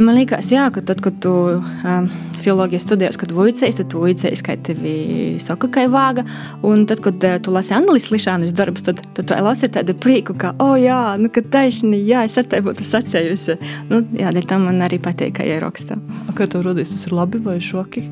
Nu, 0.00 0.06
man 0.06 0.16
liekas, 0.16 0.48
jā, 0.48 0.64
ka 0.72 0.80
tad, 0.86 1.02
kad 1.04 1.16
tu 1.20 1.30
um, 1.58 2.06
filozofijas 2.40 2.86
studijās, 2.86 3.18
kad 3.20 3.34
vicējies, 3.36 3.80
tad 3.80 3.90
tu 3.92 4.00
vicējies, 4.04 4.42
ka 4.46 4.54
tevi 4.64 4.94
saka, 5.42 5.68
ka 5.72 5.84
ir 5.84 5.90
vāga. 5.92 6.24
Un 6.64 6.86
tad, 6.88 7.02
kad 7.04 7.26
uh, 7.26 7.36
tu 7.42 7.52
lasi 7.52 7.74
Annelijas 7.76 8.08
Lišānas 8.14 8.54
darbus, 8.56 8.86
tad, 8.86 9.02
tad 9.16 9.28
tu 9.28 9.40
lasi 9.44 9.68
tādu 9.72 9.96
prieku, 10.00 10.36
ka, 10.40 10.54
oh, 10.62 10.76
jā, 10.80 11.00
nu, 11.20 11.28
ka 11.32 11.44
taisni, 11.52 12.00
jā, 12.08 12.24
es 12.28 12.38
ar 12.40 12.48
tevi 12.48 12.70
būtu 12.70 12.86
sacējusi. 12.86 13.58
Nu, 13.90 14.00
jā, 14.16 14.32
tam 14.48 14.70
man 14.70 14.80
arī 14.86 15.02
patīk, 15.02 15.36
ka 15.40 15.44
ieraksta. 15.48 16.00
Kā 16.38 16.48
tev 16.48 16.64
rodies, 16.70 16.94
tas 16.94 17.04
ir 17.10 17.18
labi 17.20 17.42
vai 17.44 17.58
šoki? 17.60 18.06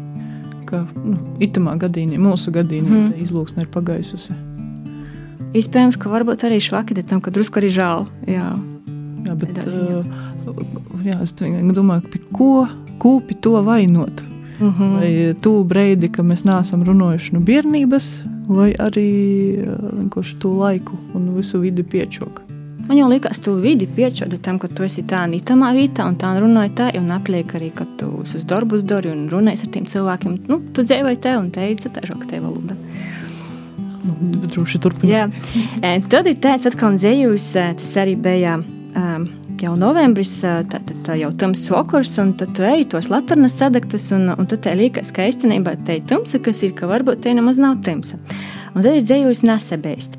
Ka, 0.69 0.85
nu, 1.01 1.17
itamā 1.45 1.79
gadījumā, 1.81 2.19
mūsu 2.21 2.53
gadījumā, 2.55 2.95
mm. 3.07 3.13
izlūksne 3.25 3.65
ir 3.65 3.71
pagaisusi. 3.73 4.37
Iespējams, 5.57 5.97
ka 5.97 6.11
varbūt 6.13 6.45
arī 6.45 6.59
švaki, 6.61 6.97
tam, 7.09 7.23
ka 7.25 7.33
drusku 7.33 7.61
arī 7.61 7.71
žēl. 7.73 8.05
Jā. 8.29 8.51
Jā, 9.25 9.37
bet 9.37 9.61
uh, 9.65 10.05
jā, 11.05 11.17
es 11.25 11.35
domāju, 11.37 12.05
pie 12.13 12.21
ko 12.33 12.67
kūpi 13.01 13.39
to 13.41 13.63
vainot. 13.65 14.25
Mhm. 14.59 14.69
-huh. 14.69 14.99
Vai 14.99 15.35
tu 15.41 15.65
breidi, 15.65 16.09
ka 16.09 16.23
mēs 16.23 16.45
neesam 16.45 16.83
runājuši 16.85 17.33
no 17.35 17.41
bērnības, 17.41 18.07
vai 18.49 18.73
arī 18.73 19.09
vienkārši 20.01 20.39
to 20.39 20.53
laiku 20.53 20.99
un 21.15 21.35
visu 21.37 21.61
vidi 21.61 21.83
piečok. 21.83 22.48
Man 22.89 22.97
jau 22.97 23.09
liekas, 23.11 23.37
tu 23.45 23.53
vidi 23.61 23.85
piečodi 23.85 24.39
tam, 24.41 24.57
ka 24.57 24.69
tu 24.73 24.85
esi 24.87 25.03
tā 25.05 25.27
nītamā 25.29 25.75
vietā 25.77 26.07
un 26.09 26.15
tā 26.17 26.31
runāji 26.41 26.71
tā, 26.79 26.87
un 26.97 27.11
apliek 27.13 27.51
arī, 27.59 27.69
ka 27.77 27.85
tu 28.01 28.09
uz 28.23 28.47
darbus 28.49 28.85
dari 28.89 29.11
un 29.13 29.27
runāji 29.29 29.67
ar 29.67 29.73
tiem 29.75 29.89
cilvēkiem. 29.93 30.39
Nu, 30.49 30.63
tu 30.73 30.85
dzīvoji 30.89 31.19
te 31.21 31.35
un 31.37 31.51
teici, 31.53 31.91
tā 31.93 32.01
ir 32.07 32.15
te 32.31 32.41
valoda. 32.41 32.77
Nu, 34.09 34.15
droši 34.47 34.81
turpināt. 34.81 35.37
Tad 36.09 36.31
ir 36.31 36.39
tāds 36.41 36.69
atkal 36.71 36.97
dzējus, 36.97 37.51
tas 37.77 37.91
arī 38.01 38.15
bija 38.25 38.55
um, 38.57 39.27
jau 39.61 39.75
novembris, 39.77 40.33
tad, 40.41 40.89
tad 40.89 41.11
jau 41.21 41.29
tamsas 41.37 41.69
vakars, 41.75 42.15
un 42.23 42.33
tad 42.41 42.55
tu 42.57 42.65
ej 42.65 42.87
tos 42.95 43.11
laternas 43.13 43.59
sadegtas, 43.61 44.09
un, 44.17 44.31
un 44.33 44.49
tad 44.49 44.65
te 44.65 44.73
liekas, 44.79 45.13
ka 45.13 45.29
īstenībā 45.29 45.77
te 45.85 45.99
ir 45.99 46.09
tumsa, 46.09 46.41
kas 46.41 46.63
ir, 46.65 46.73
ka 46.79 46.89
varbūt 46.89 47.21
te 47.27 47.37
nemaz 47.37 47.61
nav 47.61 47.83
tumsa. 47.85 48.17
Un 48.73 48.81
tad 48.81 48.95
ir 48.95 49.05
dzējusi 49.05 49.51
nesabēst. 49.51 50.17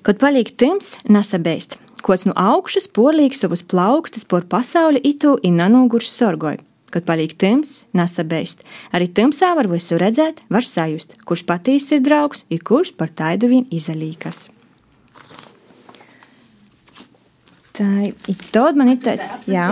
Kad 0.00 0.16
paliek 0.16 0.48
tums, 0.56 0.94
nesabēst. 1.12 1.76
Kods 2.00 2.24
no 2.24 2.32
augšas 2.32 2.86
porlīgs 2.88 3.42
savus 3.42 3.60
plaukstus 3.60 4.24
por 4.24 4.46
pasauli 4.48 5.02
itu 5.04 5.36
in 5.44 5.60
nanogurs 5.60 6.08
sorgoju. 6.08 6.62
Kad 6.90 7.04
paliek 7.06 7.34
tums, 7.38 7.84
nesabēst. 7.94 8.64
Arī 8.96 9.10
tumsā 9.12 9.52
var 9.54 9.68
visu 9.70 9.98
redzēt, 10.00 10.40
var 10.50 10.64
sajust, 10.66 11.14
kurš 11.28 11.44
patīs 11.46 11.90
ir 11.92 12.00
draugs, 12.02 12.46
ir 12.48 12.64
kurš 12.64 12.94
par 12.96 13.12
taidu 13.12 13.52
vien 13.52 13.68
izalīkas. 13.70 14.48
Tā 17.76 18.08
ir 18.08 18.42
tad 18.50 18.80
man 18.80 18.90
ir 18.90 18.98
tāds, 19.04 19.36
jā. 19.48 19.68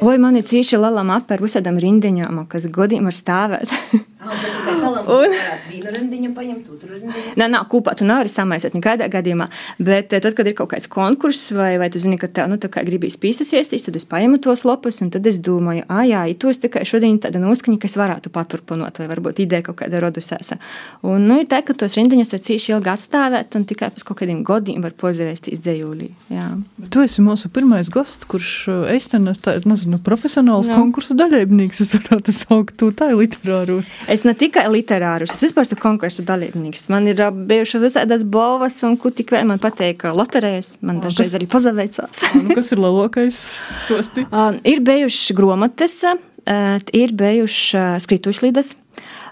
Oi, 0.00 0.18
man 0.18 0.40
ir 0.40 0.48
cīši 0.48 0.80
liela 0.80 1.04
mapa 1.06 1.36
ar 1.36 1.44
visādām 1.44 1.78
rindiņām, 1.84 2.46
kas 2.50 2.66
godīgi 2.72 3.04
var 3.04 3.16
stāvēt. 3.16 3.76
un 4.28 5.36
vienu 5.68 5.92
rindiņu 5.94 6.32
paņemt, 6.36 6.70
otru 6.74 6.92
rindiņu. 6.94 7.34
Nē, 7.38 7.48
nav 7.52 7.66
kopā, 7.72 7.94
tu 7.98 8.06
nevari 8.08 8.30
samaisīt 8.32 8.76
nekādā 8.76 9.08
gadījumā, 9.12 9.48
bet 9.78 10.12
eh, 10.12 10.22
tad, 10.24 10.34
kad 10.38 10.48
ir 10.48 10.56
kaut 10.58 10.72
kāds 10.72 10.88
konkurss, 10.92 11.52
vai, 11.56 11.72
vai 11.80 11.90
tu 11.92 12.00
zini, 12.02 12.18
ka 12.20 12.30
tev, 12.30 12.50
nu, 12.52 12.58
gribīs 12.58 13.18
pīsas 13.20 13.52
iestīs, 13.56 13.86
tad 13.86 13.96
es 13.98 14.06
paņemu 14.08 14.40
tos 14.44 14.64
lopus, 14.68 15.00
un 15.04 15.12
tad 15.14 15.26
es 15.28 15.40
domāju, 15.44 15.84
ah, 15.88 16.04
jā, 16.06 16.24
ja 16.30 16.38
tos 16.38 16.60
tikai 16.62 16.84
šodien 16.88 17.18
tāda 17.22 17.40
noskaņa, 17.42 17.80
kas 17.82 17.96
varētu 18.00 18.32
paturpinot, 18.34 19.00
vai 19.00 19.08
varbūt 19.10 19.42
ideja 19.44 19.66
kaut 19.68 19.80
kāda 19.82 20.02
rodusēsa. 20.04 20.58
Un, 21.06 21.28
nu, 21.28 21.40
ir 21.42 21.48
tā, 21.50 21.62
ka 21.66 21.76
tos 21.78 21.96
rindiņus 21.98 22.32
var 22.34 22.44
cīši 22.48 22.74
ilgi 22.76 22.92
atstāt, 22.92 23.56
un 23.58 23.66
tikai 23.68 23.90
pēc 23.94 24.06
kaut 24.08 24.20
kādiem 24.22 24.42
godiem 24.46 24.84
var 24.84 24.94
pozēsties 24.98 25.62
dzējūlī. 25.64 26.10
Jā. 26.34 26.48
Tu 26.92 27.04
esi 27.04 27.24
mūsu 27.24 27.50
pirmais 27.54 27.90
gosts, 27.92 28.28
kurš 28.28 28.52
eistenas, 28.94 29.40
tā, 29.44 29.58
nezinu, 29.68 30.00
profesionāls 30.04 30.70
no. 30.70 30.78
konkursu 30.80 31.16
daļēbnīgs, 31.18 31.82
es 31.84 31.94
varētu 31.96 32.34
saukt 32.34 32.78
to 32.80 32.90
tā 32.96 33.10
literārus. 33.14 33.90
Es 34.10 34.17
ne 34.26 34.34
tikai 34.38 34.66
literārus, 34.72 35.32
es 35.34 35.44
vispār 35.46 35.66
esmu 35.66 35.78
konkursu 35.82 36.24
dalībnieks. 36.26 36.88
Man 36.92 37.08
ir 37.10 37.22
bijušas 37.50 37.82
visādas 37.82 38.24
balvas, 38.28 38.78
un 38.86 38.96
ko 39.00 39.12
tik 39.14 39.34
vēl 39.34 39.46
man 39.50 39.62
patīk 39.62 40.06
loterējas. 40.16 40.76
Man 40.86 41.02
dažreiz 41.04 41.34
arī 41.38 41.48
pazaveicās. 41.50 42.24
nu, 42.38 42.54
kas 42.56 42.72
ir 42.74 42.82
lielākais 42.84 43.42
stosti? 43.84 44.26
uh, 44.32 44.58
ir 44.68 44.82
bijušas 44.86 45.34
gromates, 45.38 45.98
uh, 46.06 46.78
ir 46.96 47.14
bijušas 47.18 48.08
skritušlidas, 48.08 48.74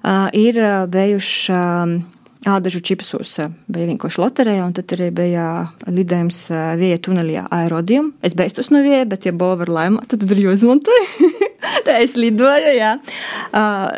uh, 0.02 0.28
ir 0.36 0.60
bijušas 0.92 2.12
Ādažu 2.46 2.78
čipsos 2.84 3.32
bija 3.66 3.88
vienkārši 3.88 4.20
loterija, 4.22 4.66
un 4.68 4.74
tad 4.76 4.92
arī 4.94 5.08
bija 5.14 5.46
lidojums 5.90 6.44
vieja 6.78 7.00
tunelī 7.02 7.40
aerodījum. 7.42 8.12
Es 8.22 8.36
beigtos 8.38 8.70
no 8.70 8.84
vieja, 8.84 9.02
bet, 9.10 9.26
ja 9.26 9.32
balva 9.34 9.64
var 9.64 9.72
laimā, 9.80 10.04
tad 10.06 10.22
ir 10.28 10.44
jāizmantoja. 10.44 11.32
Tā 11.88 11.96
es 12.04 12.14
lidoju, 12.14 12.76
jā. 12.76 12.92
Uh, 13.50 13.96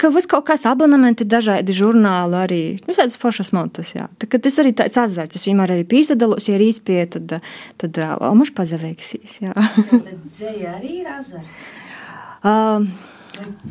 ka 0.00 0.10
vis 0.14 0.28
kaut 0.30 0.46
kāds 0.48 0.66
abonementi, 0.68 1.26
dažādi 1.28 1.76
žurnāli, 1.76 2.38
arī 2.40 2.60
visādas 2.86 3.18
foršas 3.20 3.52
montas. 3.56 3.94
Jā. 3.96 4.08
Tā, 4.20 4.28
tas 4.34 4.60
arī 4.62 4.74
tāds 4.76 5.00
atzarts. 5.00 5.38
Es 5.38 5.48
vienmēr 5.48 5.74
arī 5.76 5.86
pīzdalos, 5.88 6.48
ja 6.48 6.58
ir 6.58 6.66
īspēja, 6.68 7.08
tad, 7.16 7.36
tad 7.82 8.00
o, 8.18 8.30
maš 8.38 8.54
pazaveiksīs. 8.56 9.40
Jā. 9.46 9.56
Tad 9.90 10.14
dzēja 10.28 10.78
arī 10.78 11.00
ir 11.02 11.10
azarts. 11.14 11.74
Um, 12.44 12.90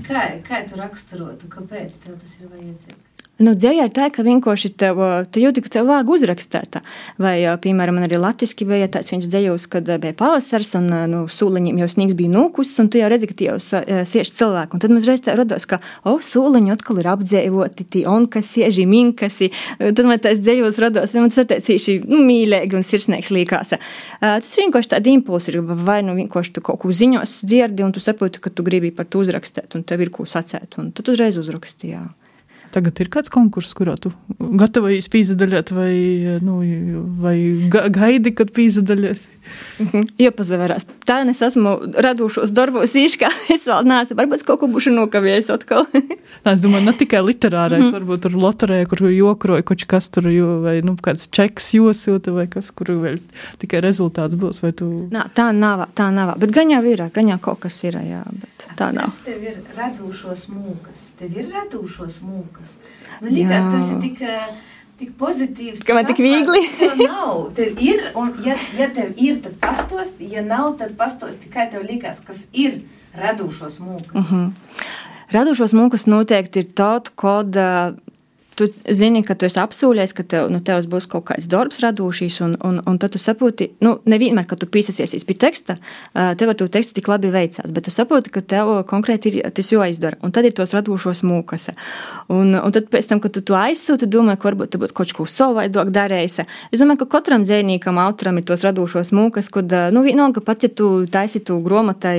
kā, 0.08 0.28
kā 0.45 0.63
tu 0.69 0.80
raksturotu, 0.80 1.49
kāpēc 1.52 1.99
tev 2.06 2.17
tas 2.21 2.38
ir 2.39 2.49
vajadzīgs? 2.49 3.03
Nu, 3.41 3.56
dzēja 3.58 3.88
ir 3.88 3.93
tā, 3.96 4.12
ka 4.13 4.22
vienkārši 4.22 4.69
tev, 4.78 5.00
te 5.34 5.41
jūti, 5.41 5.63
ka 5.65 5.72
tev 5.74 5.88
vāg 5.89 6.10
uzrakstēt. 6.13 6.78
Vai, 7.17 7.39
piemēram, 7.63 7.98
man 7.98 8.06
arī 8.06 8.19
latviski 8.22 8.67
bija 8.69 8.86
tāds 8.93 9.10
viens 9.10 9.26
dzējos, 9.26 9.65
kad 9.74 9.89
bija 9.89 10.13
pavasars 10.19 10.76
un 10.78 10.86
nu, 11.10 11.22
sūliņiem 11.34 11.82
jau 11.82 11.88
sniegs 11.89 12.13
bija 12.19 12.30
nūkus, 12.30 12.76
un 12.84 12.91
tu 12.93 13.02
jau 13.02 13.10
redzi, 13.10 13.32
ka 13.32 13.38
tie 13.39 13.50
jau 13.50 13.58
sieši 13.58 14.38
cilvēki. 14.38 14.78
Un 14.78 14.84
tad 14.86 14.93
mums 14.93 15.10
reiz 15.10 15.26
tā 15.26 15.34
radās, 15.39 15.65
ka, 15.65 15.82
o, 16.06 16.19
sūliņi 16.22 16.76
atkal 16.76 17.02
ir 17.02 17.10
apdzējoti, 17.10 17.89
tie 17.98 18.06
onkas, 18.13 18.54
sieži, 18.54 18.86
minkasi. 18.86 19.50
Tad 19.82 20.06
man 20.06 20.22
tas 20.22 20.38
dzējos 20.38 20.78
radās, 20.86 21.17
un 21.17 21.26
man 21.26 21.34
tas 21.34 21.41
attiecīši 21.48 22.04
nu, 22.06 22.22
mīlēgi 22.30 22.78
un 22.78 22.86
sirsnīgs 22.86 23.34
līkās. 23.34 23.74
Tas 24.22 24.58
vienkārši 24.62 24.93
tādi 24.93 25.17
impulsi 25.17 25.56
ir, 25.56 25.63
vai 25.65 26.04
nu 26.06 26.13
vienkārši 26.22 26.60
tu 26.60 26.69
kaut 26.69 26.86
ko 26.86 26.93
ziņos 26.93 27.39
dzirdi, 27.50 27.82
un 27.82 27.98
tu 27.98 28.04
saproti, 28.04 28.46
ka 28.46 28.54
tu 28.54 28.62
gribi 28.62 28.93
par 28.93 29.10
to 29.10 29.26
uzrakstīt, 29.26 29.74
un 29.74 29.89
tev 29.89 30.06
ir 30.06 30.13
ko 30.13 30.30
sacēt, 30.30 30.78
un 30.78 30.93
tad 30.93 31.10
uzreiz 31.10 31.41
uzrakstīji. 31.41 32.06
Tagad 32.74 33.00
ir 33.04 33.10
kāds 33.14 33.30
konkurss, 33.30 33.76
kurā 33.78 33.94
tu 34.02 34.10
gatavojies 34.40 35.10
pīzdaļot, 35.14 35.72
vai, 35.76 35.94
nu, 36.42 36.58
vai 37.22 37.36
gaidi, 37.70 38.34
kad 38.34 38.54
pīzdaļies? 38.56 39.28
Mhm. 39.84 40.08
Iepazīstinās. 40.22 40.86
Tā 41.08 41.20
es 41.30 41.42
esmu 41.46 41.74
radušos 42.06 42.54
darbos 42.56 42.96
īškā. 42.98 43.30
Es 43.54 43.68
vēl 43.70 43.86
neesmu, 43.88 44.18
varbūt 44.18 44.46
kaut 44.48 44.62
ko 44.62 44.70
būšu 44.72 44.94
nokavējis 44.96 45.52
atkal. 45.54 45.86
Nā, 46.44 46.54
es 46.56 46.64
domāju, 46.64 46.88
ne 46.88 46.94
tikai 46.98 47.22
literārais, 47.24 47.84
-hmm. 47.84 47.94
varbūt 47.98 48.24
tur 48.26 48.38
loterē, 48.40 48.80
kur 48.90 49.04
jokroja 49.12 49.64
kaut 49.68 49.86
kas 49.88 50.10
tur, 50.10 50.28
jo, 50.34 50.60
vai, 50.64 50.80
nu, 50.86 50.96
kāds 50.96 51.30
čeks 51.32 51.74
josilta, 51.78 52.34
vai 52.36 52.48
kas, 52.52 52.72
kur 52.72 52.92
vēl 53.04 53.20
tikai 53.62 53.84
rezultāts 53.84 54.36
būs, 54.40 54.64
vai 54.64 54.72
tu... 54.72 54.90
Nā, 55.14 55.28
tā 55.36 55.52
nav, 55.56 55.86
tā 55.96 56.10
nav, 56.12 56.34
bet 56.40 56.52
gan 56.56 56.72
jau 56.74 56.82
ir, 56.90 57.06
gan 57.14 57.30
jau 57.30 57.40
kaut 57.40 57.60
kas 57.68 57.84
ir, 57.84 58.00
jā, 58.08 58.24
bet 58.32 58.68
tā 58.80 58.92
nav. 58.96 59.12
Kas 59.12 59.22
tev 59.28 59.44
ir 59.44 59.60
radušos 59.78 60.48
mūkas? 60.52 61.04
Tev 61.20 61.38
ir 61.38 61.52
radušos 61.54 62.20
mūkas? 62.26 62.62
Man 63.21 63.34
liekas, 63.34 63.71
tu 63.71 63.82
esi 63.82 63.99
tik... 64.08 64.23
Tik 64.93 65.15
pozitīvs, 65.17 65.80
ka 65.82 65.95
man 65.97 66.06
tik 66.06 66.19
viegli. 66.21 66.60
nav. 67.02 67.47
Tev 67.58 67.80
ir, 67.82 68.12
un 68.13 68.28
ja, 68.45 68.54
ja 68.78 68.86
tev 68.93 69.17
ir, 69.17 69.39
tad 69.41 69.56
pastost, 69.60 70.21
ja 70.21 70.43
nav, 70.45 70.76
tad 70.78 70.93
pastost 70.99 71.41
tikai 71.41 71.65
tev 71.73 71.82
likās, 71.89 72.19
kas 72.23 72.43
ir 72.54 72.84
radušos 73.17 73.80
mūkas. 73.82 74.13
Uh 74.13 74.21
mhm. 74.21 74.43
-huh. 74.45 74.84
Radošos 75.34 75.73
mūkus 75.73 76.06
noteikti 76.06 76.62
ir 76.62 76.67
tad, 76.78 77.10
kad 77.17 77.58
tu 78.56 78.68
zini, 78.89 79.24
ka 79.26 79.36
tu 79.36 79.48
esi 79.48 79.60
apsūlies, 79.62 80.13
ka 80.16 80.26
tev, 80.28 80.50
nu, 80.54 80.62
tev 80.63 80.84
būs 80.89 81.08
kaut 81.12 81.28
kāds 81.30 81.48
darbs 81.52 81.80
radošs, 81.84 82.39
un, 82.46 82.56
un, 82.63 82.80
un 82.88 83.00
tad 83.02 83.16
tu 83.16 83.22
saproti, 83.22 83.72
nu, 83.84 83.96
nevienmēr, 84.10 84.48
kad 84.50 84.62
tu 84.62 84.70
pīsasies 84.70 85.26
pie 85.28 85.38
teksta, 85.39 85.78
tev 86.13 86.54
ar 86.54 86.58
to 86.60 86.68
tekstu 86.72 86.98
tik 86.98 87.10
labi 87.12 87.32
veicās, 87.34 87.72
bet 87.74 87.88
tu 87.88 87.94
saproti, 87.94 88.32
ka 88.34 88.44
tev 88.46 88.72
konkrēti 88.89 89.32
ir 89.34 89.52
tas 89.56 89.72
jāizdara, 89.74 90.20
un 90.24 90.34
tad 90.36 90.48
ir 90.48 90.56
tos 90.58 90.74
radošos 90.76 91.24
mūkas. 91.28 91.70
Un, 92.34 92.54
un 92.58 92.76
tad 92.76 92.89
pēc 92.94 93.10
tam, 93.10 93.22
kad 93.24 93.34
tu 93.36 93.44
to 93.46 93.58
aizsūti, 93.58 94.10
domā, 94.10 94.38
ka 94.38 94.50
varbūt 94.50 94.74
tu 94.74 94.82
būtu 94.82 94.98
kaut 94.98 95.13
ko 95.18 95.28
savādāk 95.30 95.92
darījis. 95.94 96.44
Es 96.74 96.82
domāju, 96.82 97.04
ka 97.04 97.18
katram 97.18 97.46
dzēnīkam, 97.48 98.00
autoram 98.02 98.39
ir 98.39 98.48
tos 98.48 98.63
radošos 98.66 99.13
mūkas, 99.16 99.50
kad, 99.54 99.74
nu, 99.96 100.04
vienalga 100.06 100.44
pat, 100.46 100.66
ja 100.68 100.72
tu 100.72 100.92
taisi 101.12 101.44
tu 101.46 101.60
gromatai 101.63 102.18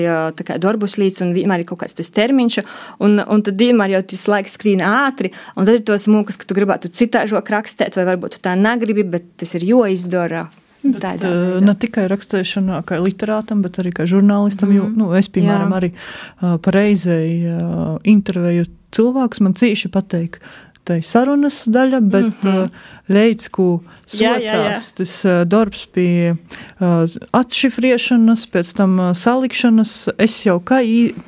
darbus 0.62 0.99
līdz, 1.01 1.25
un 1.25 1.35
vienmēr 1.37 1.64
ir 1.64 1.68
kaut 1.68 1.83
kāds 1.85 1.97
tas 1.99 2.11
termiņš, 2.14 2.61
un, 3.05 3.20
un 3.20 3.44
tad 3.44 3.61
vienmēr 3.61 3.97
jau 3.97 4.03
tas 4.14 4.27
laiks 4.31 4.57
skrīn 4.59 4.83
ātri, 4.85 5.33
un 5.55 5.68
tad 5.68 5.81
ir 5.81 5.87
tos 5.87 6.09
mūkas, 6.11 6.24
ka 6.27 6.45
tu 6.47 6.55
gribētu 6.55 6.89
citāžok 6.89 7.51
rakstīt, 7.51 7.97
vai 7.97 8.05
varbūt 8.05 8.37
tu 8.37 8.39
tā 8.41 8.55
negribi, 8.59 9.03
bet 9.05 9.25
tas 9.37 9.55
ir 9.55 9.61
jāizdara. 9.63 10.49
Bet, 10.85 11.01
Tādā 11.01 11.25
uh, 11.31 11.37
veidā. 11.57 11.61
ne 11.65 11.75
tikai 11.81 12.03
rakstīšanā, 12.13 12.83
kā 12.85 12.99
literātam, 13.01 13.62
bet 13.64 13.79
arī 13.81 13.93
kā 13.97 14.05
žurnālistam. 14.05 14.68
Mm. 14.68 14.75
Jo, 14.77 14.85
Mhm. 14.85 14.99
nu, 14.99 15.12
es, 15.16 15.29
piemēram, 15.29 15.70
Jā. 15.72 15.79
arī 15.81 15.93
uh, 15.95 16.59
pareizēji 16.59 17.39
uh, 17.49 17.99
intervēju 18.05 18.66
cilvēkus. 18.93 19.41
Man 19.41 19.55
cīši 19.55 19.89
patīk 19.89 20.41
tā 20.85 20.99
ir 21.01 21.03
sarunas 21.09 21.62
daļa, 21.72 22.01
bet 22.11 22.45
mm. 22.45 22.51
-hmm. 22.53 22.70
Uh, 23.09 23.11
leids, 23.11 23.48
ko 23.52 23.82
Jā, 24.12 24.34
jā, 24.36 24.44
jā. 24.44 24.52
socās 24.52 24.86
tas 24.98 25.12
uh, 25.24 25.42
darbs 25.48 25.84
pie 25.92 26.34
uh, 26.34 27.14
atšifrēšanas, 27.36 28.44
pēc 28.52 28.72
tam 28.76 28.98
uh, 29.00 29.11
salikšanas. 29.16 29.92
Es 30.20 30.38
jau 30.44 30.59
kā, 30.61 30.80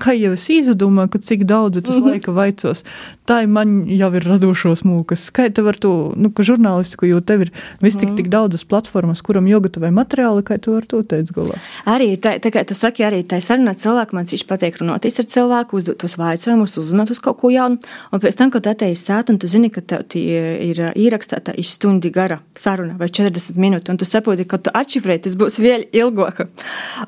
kā 0.03 0.13
jau 0.17 0.35
es 0.37 0.49
izdomāju, 0.53 1.15
ka 1.15 1.21
cik 1.25 1.47
daudz 1.49 1.81
tas 1.81 1.97
mm. 1.97 2.03
-hmm. 2.03 2.11
laika 2.13 2.33
vaicos, 2.37 2.85
tā 3.27 3.47
man 3.49 3.87
jau 3.91 4.11
ir 4.15 4.25
radošos 4.29 4.85
mūkas. 4.85 5.31
Kā 5.33 5.49
tev 5.53 5.69
ar 5.69 5.77
to, 5.77 6.13
nu, 6.17 6.31
ka 6.31 6.43
žurnālistiku, 6.43 7.09
jo 7.09 7.21
tev 7.21 7.43
ir 7.49 7.53
vis 7.81 7.97
tik, 7.97 8.09
Mhm. 8.09 8.17
tik 8.17 8.29
daudzas 8.29 8.65
platformas, 8.65 9.23
kuram 9.23 9.47
jogatavai 9.47 9.91
materiāli, 9.91 10.43
kā 10.43 10.61
tu 10.61 10.77
ar 10.77 10.85
to 10.85 11.03
teici 11.03 11.33
galā. 11.33 11.59
Arī 11.87 12.17
tā, 12.17 12.39
tā 12.41 12.51
kā 12.53 12.65
tu 12.65 12.75
saki, 12.75 13.03
arī 13.03 13.25
tā 13.25 13.41
sarunā 13.41 13.75
cilvēku 13.75 14.13
man 14.13 14.27
cīši 14.27 14.47
patīk 14.47 14.79
runāties 14.79 15.19
ar 15.19 15.25
cilvēku, 15.25 15.77
uzdot 15.77 15.99
tos 15.99 16.17
vaicojumus, 16.17 16.79
uzzināt 16.79 17.11
uz 17.11 17.19
kaut 17.19 17.39
ko 17.41 17.49
jaunu. 17.51 17.79
Un 18.13 18.21
pēc 18.21 18.37
tam, 18.37 18.51
kad 18.51 18.67
ateies 18.67 19.05
sēt, 19.05 19.31
un 19.31 19.39
tu 19.39 19.47
zini, 19.47 19.71
ka 19.71 19.81
tev 19.81 20.05
tie 20.09 20.71
ir 20.71 20.77
ierakstēta 20.95 21.57
iz 21.67 21.75
stundi 21.75 22.11
gara 22.15 22.39
saruna 22.57 22.95
vai 23.01 23.09
40 23.11 23.59
minūtes, 23.61 23.91
un 23.91 23.99
tu 23.99 24.07
saproti, 24.09 24.47
ka 24.49 24.59
tu 24.63 24.73
atšifrēji, 24.75 25.25
tas 25.27 25.37
būs 25.39 25.59
vēl 25.63 25.87
ilgāk. 25.97 26.45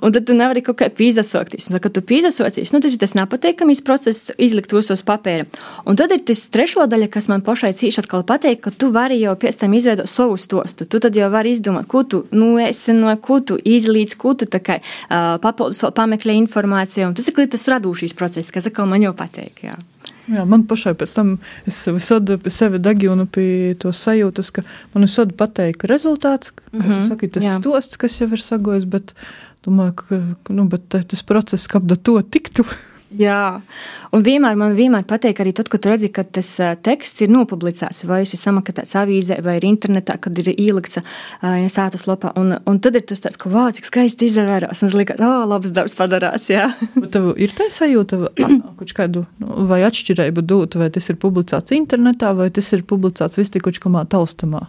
Un 0.03 0.15
tad 0.15 0.27
tu 0.29 0.37
nevari 0.37 0.63
kaut 0.67 0.81
kā 0.81 0.91
pīzasokties. 0.93 1.71
Un, 1.71 1.79
kad 1.83 1.95
tu 1.95 2.03
pīzasocīs, 2.05 2.73
nu, 2.75 2.83
tas 2.85 2.95
ir 2.95 3.03
tas 3.03 3.15
nepatīkamais 3.19 3.83
process, 3.87 4.33
izlikt 4.39 4.75
visu 4.75 4.97
uz 4.97 5.05
papīra. 5.07 5.47
Un 5.89 5.99
tad 5.99 6.13
ir 6.15 6.25
tas 6.29 6.45
trešo 6.55 6.89
daļa, 6.91 7.11
kas 7.15 7.31
man 7.31 7.45
pašai 7.47 7.73
cīši 7.79 8.03
atkal 8.03 8.27
pateikt, 8.29 8.65
ka 8.67 8.75
tu 8.75 8.91
vari 8.95 9.21
jau 9.23 9.37
pēc 9.39 9.63
tam 9.63 9.77
izveidot 9.79 10.11
savu 10.11 10.39
stostu. 10.41 10.89
Tu 10.89 11.01
tad 11.03 11.17
jau 11.17 11.31
vari 11.33 11.55
izdomāt, 11.55 11.89
ko 11.91 12.05
tu 12.05 12.25
nu, 12.35 12.57
esi 12.63 12.97
no, 12.97 13.15
ko 13.23 13.41
tu 13.41 13.59
izlīdz, 13.59 14.19
ko 14.19 14.35
tu 14.39 14.49
tā 14.51 14.63
kā 14.65 14.81
uh, 14.83 15.37
papildus 15.43 15.85
pameklē 15.95 16.37
informāciju. 16.43 17.11
Un 17.11 17.19
tas 17.19 17.31
ir 17.31 17.53
tas 17.53 17.71
radošīs 17.75 18.17
process, 18.19 18.55
kas 18.55 18.69
atkal 18.71 18.91
man 18.91 19.07
jau 19.07 19.15
patīk. 19.17 19.69
Jā. 20.29 20.45
Man 20.49 20.67
pašai 20.69 20.95
pēc 20.99 21.15
tam 21.17 21.35
es 21.69 21.81
visādi 21.89 22.37
pie 22.43 22.53
sevi 22.53 22.81
degju 22.83 23.15
un 23.15 23.27
pie 23.33 23.75
to 23.81 23.93
sajūtas, 23.97 24.51
ka 24.53 24.65
man 24.95 25.07
visādi 25.07 25.37
patīk 25.39 25.87
rezultāts, 25.89 26.53
kā 26.53 26.69
mm 26.73 26.81
-hmm. 26.81 27.09
saki, 27.09 27.29
tas 27.29 27.45
jā. 27.45 27.59
stosts, 27.59 27.97
kas 27.97 28.21
jau 28.21 28.29
ir 28.33 28.43
sagojis, 28.43 28.85
bet 28.85 29.15
domāju, 29.65 29.95
ka 29.95 30.53
nu, 30.53 30.69
bet 30.69 30.89
tas 30.89 31.23
process, 31.23 31.67
kā 31.67 31.81
da 31.81 31.97
to 31.97 32.21
tiktu. 32.23 32.65
Jā, 33.17 33.63
un 34.13 34.25
vienmēr 34.25 34.57
man 34.61 34.75
vienmēr 34.77 35.07
patīk 35.09 35.39
arī 35.41 35.55
tad, 35.57 35.71
kad 35.73 35.87
redzi, 35.89 36.11
ka 36.13 36.27
tas 36.29 36.51
teksts 36.85 37.23
ir 37.25 37.31
nopublicēts, 37.33 38.05
vai 38.05 38.19
tas 38.21 38.35
ir 38.37 38.41
samakatēts 38.43 38.99
avīzē, 39.01 39.39
vai 39.45 39.55
ir 39.57 39.65
internetā, 39.65 40.19
kad 40.21 40.37
ir 40.43 40.51
ielikts 40.53 41.01
sātas 41.73 42.05
lopā. 42.11 42.35
Un, 42.37 42.59
un 42.69 42.81
tad 42.85 43.01
ir 43.01 43.07
tas 43.09 43.25
tāds, 43.25 43.41
ka, 43.41 43.49
wow, 43.53 43.73
cik 43.73 43.89
skaisti 43.89 44.29
izvērās. 44.29 44.85
Un 44.85 44.93
es 44.93 44.97
liekas, 44.99 45.23
oh, 45.25 45.47
labs 45.49 45.73
darbs 45.73 45.97
padarāts. 45.97 46.53
Tev 47.15 47.31
ir 47.41 47.57
tā 47.57 47.71
sajūta, 47.73 48.21
kaut 48.79 48.97
kādu 49.01 49.25
nu, 49.41 49.55
vai 49.71 49.81
atšķirību 49.89 50.45
dot, 50.45 50.77
vai 50.77 50.93
tas 50.93 51.09
ir 51.09 51.17
publicēts 51.23 51.79
internetā, 51.79 52.35
vai 52.37 52.51
tas 52.53 52.69
ir 52.77 52.85
publicēts 52.89 53.41
vis 53.41 53.57
tik 53.57 53.65
kaut 53.65 53.81
kādā 53.81 54.05
taustamā. 54.19 54.67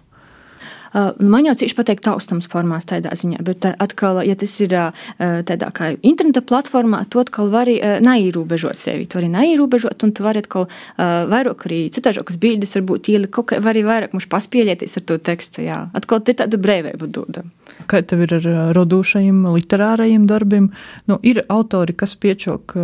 Uh, 0.89 1.11
man 1.21 1.45
jau 1.45 1.53
cīši 1.59 1.75
patīk 1.77 2.01
taustams 2.05 2.49
formās 2.49 2.87
tādā 2.89 3.11
ziņā, 3.17 3.43
bet 3.45 3.67
uh, 3.67 3.75
atkal, 3.83 4.21
ja 4.25 4.33
tas 4.39 4.55
ir 4.63 4.73
uh, 4.73 5.05
tādā 5.19 5.69
kā 5.75 5.91
interneta 6.01 6.41
platformā, 6.41 7.03
to 7.13 7.21
atkal 7.21 7.51
var 7.53 7.69
neierobežot 7.69 8.79
sevi. 8.79 9.05
Tu 9.09 9.19
vari 9.19 9.29
neierobežot, 9.33 10.01
un 10.05 10.13
tu 10.15 10.25
vari 10.25 10.41
atkal 10.41 10.65
vairāk 10.97 11.65
arī 11.67 11.79
citāžākas 11.93 12.39
bildes, 12.41 12.73
varbūt 12.77 13.11
ielikt 13.13 13.33
kaut 13.35 13.49
kā, 13.51 13.59
var 13.61 13.75
arī 13.75 13.83
vairāk 13.85 14.15
mums 14.15 14.27
paspēlēties 14.31 14.97
ar 14.99 15.05
to 15.09 15.19
tekstu. 15.29 15.63
Jā. 15.67 15.79
Atkal 15.97 16.23
te 16.25 16.35
tādu 16.39 16.59
brīvību 16.61 17.09
dodam. 17.13 17.51
Kā 17.89 18.01
tev 18.01 18.23
ir 18.25 18.35
ar 18.39 18.47
radošajiem, 18.77 19.43
literārajiem 19.59 20.25
darbiem? 20.29 20.71
Nu, 21.09 21.19
ir 21.21 21.43
autori, 21.51 21.95
kas 21.97 22.15
piečok 22.19 22.75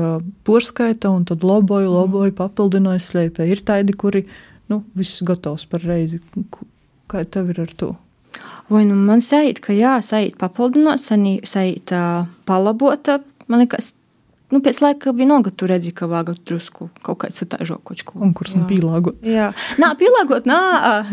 porskaita 0.48 1.12
un 1.14 1.26
tad 1.30 1.46
loboju, 1.48 1.90
loboju, 1.92 2.36
papildināja 2.38 3.04
slēpē. 3.08 3.50
Ir 3.50 3.66
tādi, 3.66 3.98
kuri, 3.98 4.26
nu, 4.72 4.84
viss 4.98 5.24
gatavs 5.26 5.68
par 5.70 5.86
reizi. 5.86 6.22
Kā 7.16 7.22
tev 7.32 7.54
ir 7.54 7.62
ar 7.64 7.70
to? 7.80 7.94
Vai 8.68 8.82
nu 8.84 8.98
man 9.00 9.22
sajūt, 9.24 9.62
ka 9.64 9.72
jā, 9.72 9.94
sajūt 10.04 10.36
papildināt, 10.42 11.00
sajūt 11.00 11.94
uh, 11.96 12.26
palabot. 12.50 13.12
Man 13.48 13.62
liekas, 13.62 13.94
nu, 14.52 14.60
pēc 14.66 14.82
laika 14.84 15.14
vienalga 15.16 15.54
tu 15.56 15.70
redzi, 15.70 15.94
ka 15.96 16.10
vajag 16.12 16.42
drusku 16.44 16.90
kaut 17.06 17.22
kā 17.22 17.30
citāžo 17.32 17.78
kočku. 17.88 18.18
Konkursam 18.20 18.66
pielāgot. 18.68 19.22
Jā, 19.24 19.54
nā, 19.80 19.94
pielāgot, 19.96 20.50
nā, 20.50 20.60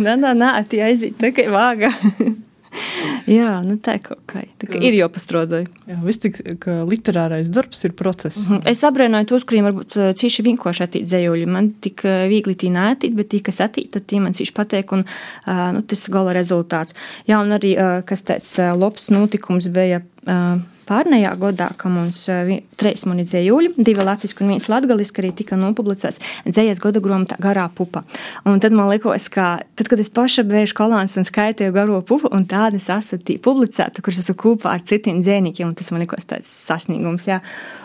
nā, 0.02 0.16
nā, 0.24 0.32
nā 0.34 0.54
tie 0.66 0.82
aiziet 0.88 1.20
tikai 1.22 1.46
vāga. 1.54 1.92
Jā, 3.38 3.50
nu 3.66 3.76
tā 3.82 3.96
kaut 4.02 4.22
kā. 4.30 4.42
Tā 4.60 4.68
kā 4.70 4.80
ir 4.82 4.96
jau 4.96 5.08
pastrodāja. 5.12 5.68
Jā, 5.88 5.98
viss 6.04 6.22
tik, 6.22 6.38
ka 6.62 6.78
literārais 6.88 7.50
darbs 7.52 7.84
ir 7.86 7.94
process. 7.98 8.46
Mhm. 8.48 8.64
Es 8.72 8.82
abrēnoju 8.86 9.28
tos, 9.32 9.46
kuriem 9.48 9.68
varbūt 9.68 9.98
eh, 10.00 10.12
cīši 10.18 10.46
vienkārši 10.48 10.86
attīt 10.86 11.08
dzējuļi. 11.10 11.48
Man 11.52 11.72
tik 11.84 12.04
eh, 12.08 12.26
viegli 12.32 12.56
tī 12.58 12.72
neatīt, 12.74 13.16
bet 13.18 13.32
tī, 13.34 13.42
kas 13.44 13.62
attīt, 13.64 13.92
tad 13.96 14.08
tie 14.10 14.22
man 14.24 14.36
cīši 14.36 14.56
pateik, 14.56 14.94
un 14.96 15.04
eh, 15.04 15.64
nu, 15.76 15.84
tas 15.86 16.06
gala 16.12 16.34
rezultāts. 16.36 16.96
Jā, 17.28 17.42
un 17.42 17.54
arī, 17.58 17.74
kas 18.08 18.24
tāds 18.26 18.56
labs 18.78 19.10
notikums 19.12 19.68
bija 19.72 20.00
eh, 20.02 20.71
pārnējā 20.88 21.32
gadā, 21.40 21.68
ka 21.78 21.90
mums 21.92 22.24
eh, 22.32 22.52
trīs 22.80 23.04
mani 23.08 23.24
dzējuļi, 23.28 23.72
divi 23.78 24.06
latviski 24.06 24.44
un 24.44 24.54
viens 24.54 24.68
latgaliski 24.70 25.22
arī 25.22 25.32
tika 25.42 25.58
nopublicēts 25.60 26.20
dzējas 26.48 26.82
gada 26.82 27.02
grāmatā 27.04 27.38
garā 27.42 27.68
pupa. 27.74 28.04
Un 28.48 28.60
tad 28.62 28.76
man 28.76 28.90
likos, 28.92 29.28
ka 29.32 29.54
tad, 29.78 29.90
kad 29.90 30.02
es 30.02 30.12
paša 30.12 30.46
biju 30.48 30.72
kolāns 30.78 31.16
un 31.20 31.26
skaitīju 31.28 31.74
garo 31.74 32.00
pupu, 32.06 32.30
un 32.32 32.46
tādas 32.50 32.88
esmu 32.92 33.20
tī 33.22 33.38
publicēta, 33.42 34.04
kuras 34.04 34.22
esmu 34.22 34.36
kopā 34.38 34.76
ar 34.76 34.86
citiem 34.86 35.22
dzēniekiem, 35.22 35.70
un 35.70 35.76
tas 35.78 35.90
man 35.94 36.04
likos 36.04 36.26
tāds 36.28 36.50
sasniegums, 36.68 37.28
jā. 37.30 37.42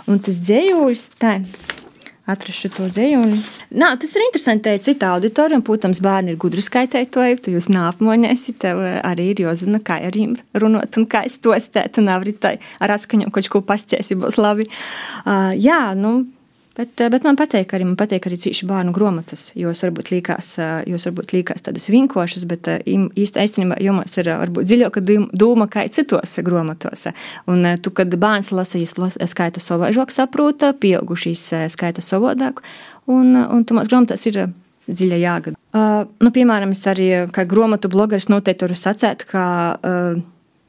Un 0.07 0.21
tas 0.23 0.39
dzējuļs, 0.43 1.09
tā, 1.21 1.37
atrašu 2.29 2.71
to 2.75 2.87
dzējuļu. 2.91 3.39
Nā, 3.79 3.91
tas 4.01 4.15
ir 4.17 4.25
interesanti, 4.25 4.65
teikt, 4.67 4.85
cita 4.87 5.11
auditorija, 5.15 5.59
un, 5.59 5.65
protams, 5.67 6.01
bērni 6.03 6.33
ir 6.33 6.39
gudri 6.41 6.63
skaitētoji, 6.63 7.41
tu 7.43 7.53
jūs 7.55 7.69
nāpmoņēsi, 7.73 8.55
tev 8.61 8.83
eh, 8.83 8.97
arī 9.07 9.31
ir 9.33 9.43
jāzina, 9.47 9.81
kā 9.83 9.99
ar 10.07 10.15
viņiem 10.17 10.37
runāt 10.63 10.99
un 10.99 11.07
kā 11.09 11.23
stostēt, 11.31 12.01
un 12.01 12.11
arī 12.13 12.35
tā 12.37 12.57
ar 12.83 12.97
atskaņām 12.97 13.33
kaut 13.35 13.51
ko 13.51 13.63
pasciesi 13.65 14.17
būs 14.19 14.39
labi. 14.41 14.67
Uh, 15.23 15.53
jā, 15.57 15.81
nu, 15.97 16.19
Bet, 16.77 17.01
eh, 17.01 17.09
bet 17.09 17.23
man 17.25 17.37
patīk 17.39 17.71
arī, 17.73 17.87
man 17.89 17.95
patīk 17.97 18.27
arī 18.29 18.37
cīši 18.37 18.67
bērnu 18.69 18.91
grāmatas. 18.93 19.47
Jūs 19.57 19.81
varbūt 19.81 20.11
līkās, 20.13 20.49
eh, 20.61 20.83
jūs 20.91 21.07
varbūt 21.09 21.33
līkās 21.33 21.65
tādas 21.65 21.87
vienkāršas, 21.89 22.45
bet 22.45 22.69
eh, 22.69 22.83
īstenībā 22.85 23.79
jums 23.81 24.13
ir 24.21 24.29
varbūt 24.29 24.69
dziļāka 24.69 25.01
doma 25.33 25.65
kā 25.67 25.87
citos 25.89 26.37
grāmatos. 26.45 27.07
Un 27.49 27.65
tu, 27.81 27.89
kad 27.89 28.13
bērns 28.13 28.53
lasa, 28.53 28.77
las- 29.01 29.17
skaita 29.17 29.57
savādāk, 29.57 30.13
saprota, 30.13 30.73
pieaugušīs 30.73 31.49
skaita 31.73 32.05
savādāk. 32.05 32.61
Un, 33.07 33.33
un 33.35 33.65
tomās 33.65 33.89
grāmatās 33.89 34.27
ir 34.29 34.53
dziļa 34.87 35.17
jāgada. 35.19 35.57
Uh, 35.73 36.05
nu, 36.23 36.31
piemēram, 36.31 36.71
es 36.71 36.83
arī 36.87 37.27
kā 37.31 37.43
grāmatu 37.47 37.89
blogeris 37.91 38.29
noteikti 38.31 38.67
varu 38.67 38.75
sacēt, 38.75 39.25
ka 39.27 39.43
uh, 39.81 40.21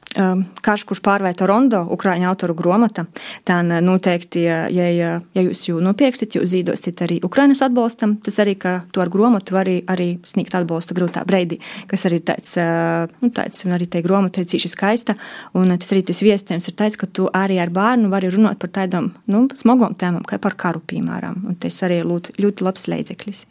karš, 0.09 0.83
kurš 0.89 1.01
pārvērta 1.05 1.45
Rondo, 1.45 1.83
Ukrāņu 1.93 2.25
autoru 2.31 2.55
grāmata. 2.57 3.05
Tā 3.45 3.59
noteikti, 3.61 4.41
ja, 4.41 4.87
ja, 4.89 5.11
jūs 5.37 5.67
jau 5.67 5.77
nopirksiet, 5.83 6.35
jūs 6.35 6.49
zīdosiet 6.49 7.03
arī 7.05 7.19
Ukrainas 7.25 7.61
atbalstam. 7.65 8.17
Tas 8.25 8.39
arī, 8.41 8.55
ka 8.57 8.73
to 8.95 9.03
ar 9.03 9.11
grāmatu 9.13 9.53
var 9.53 9.69
arī, 9.69 10.09
sniegt 10.25 10.57
atbalstu 10.57 10.97
grūtā 10.97 11.23
breidī, 11.29 11.59
kas 11.89 12.07
arī 12.09 12.21
tāds, 12.25 12.55
uh, 12.57 13.05
nu, 13.21 13.29
tāds 13.35 13.65
un 13.67 13.77
arī 13.77 13.89
tai 13.91 14.01
grāmata 14.05 14.41
ir 14.41 14.49
cīši 14.49 14.73
skaista. 14.73 15.15
Un 15.53 15.75
tas 15.77 15.93
arī 15.93 16.03
tas 16.09 16.23
viestījums 16.25 16.71
ir 16.71 16.77
tāds, 16.79 16.97
ka 16.97 17.05
tu 17.05 17.29
arī 17.29 17.61
ar 17.61 17.69
bērnu 17.73 18.09
vari 18.09 18.33
runāt 18.33 18.59
par 18.61 18.73
tādām 18.81 19.13
nu, 19.29 19.45
smagām 19.61 19.97
tēmām, 19.99 20.25
kā 20.25 20.41
par 20.41 20.57
karu, 20.57 20.81
piemēram. 20.89 21.43
Un 21.49 21.59
tas 21.61 21.77
arī 21.85 22.01
ir 22.01 22.09
ļoti, 22.09 22.39
ļoti 22.41 22.65
labs 22.65 22.89
līdzeklis, 22.89 23.45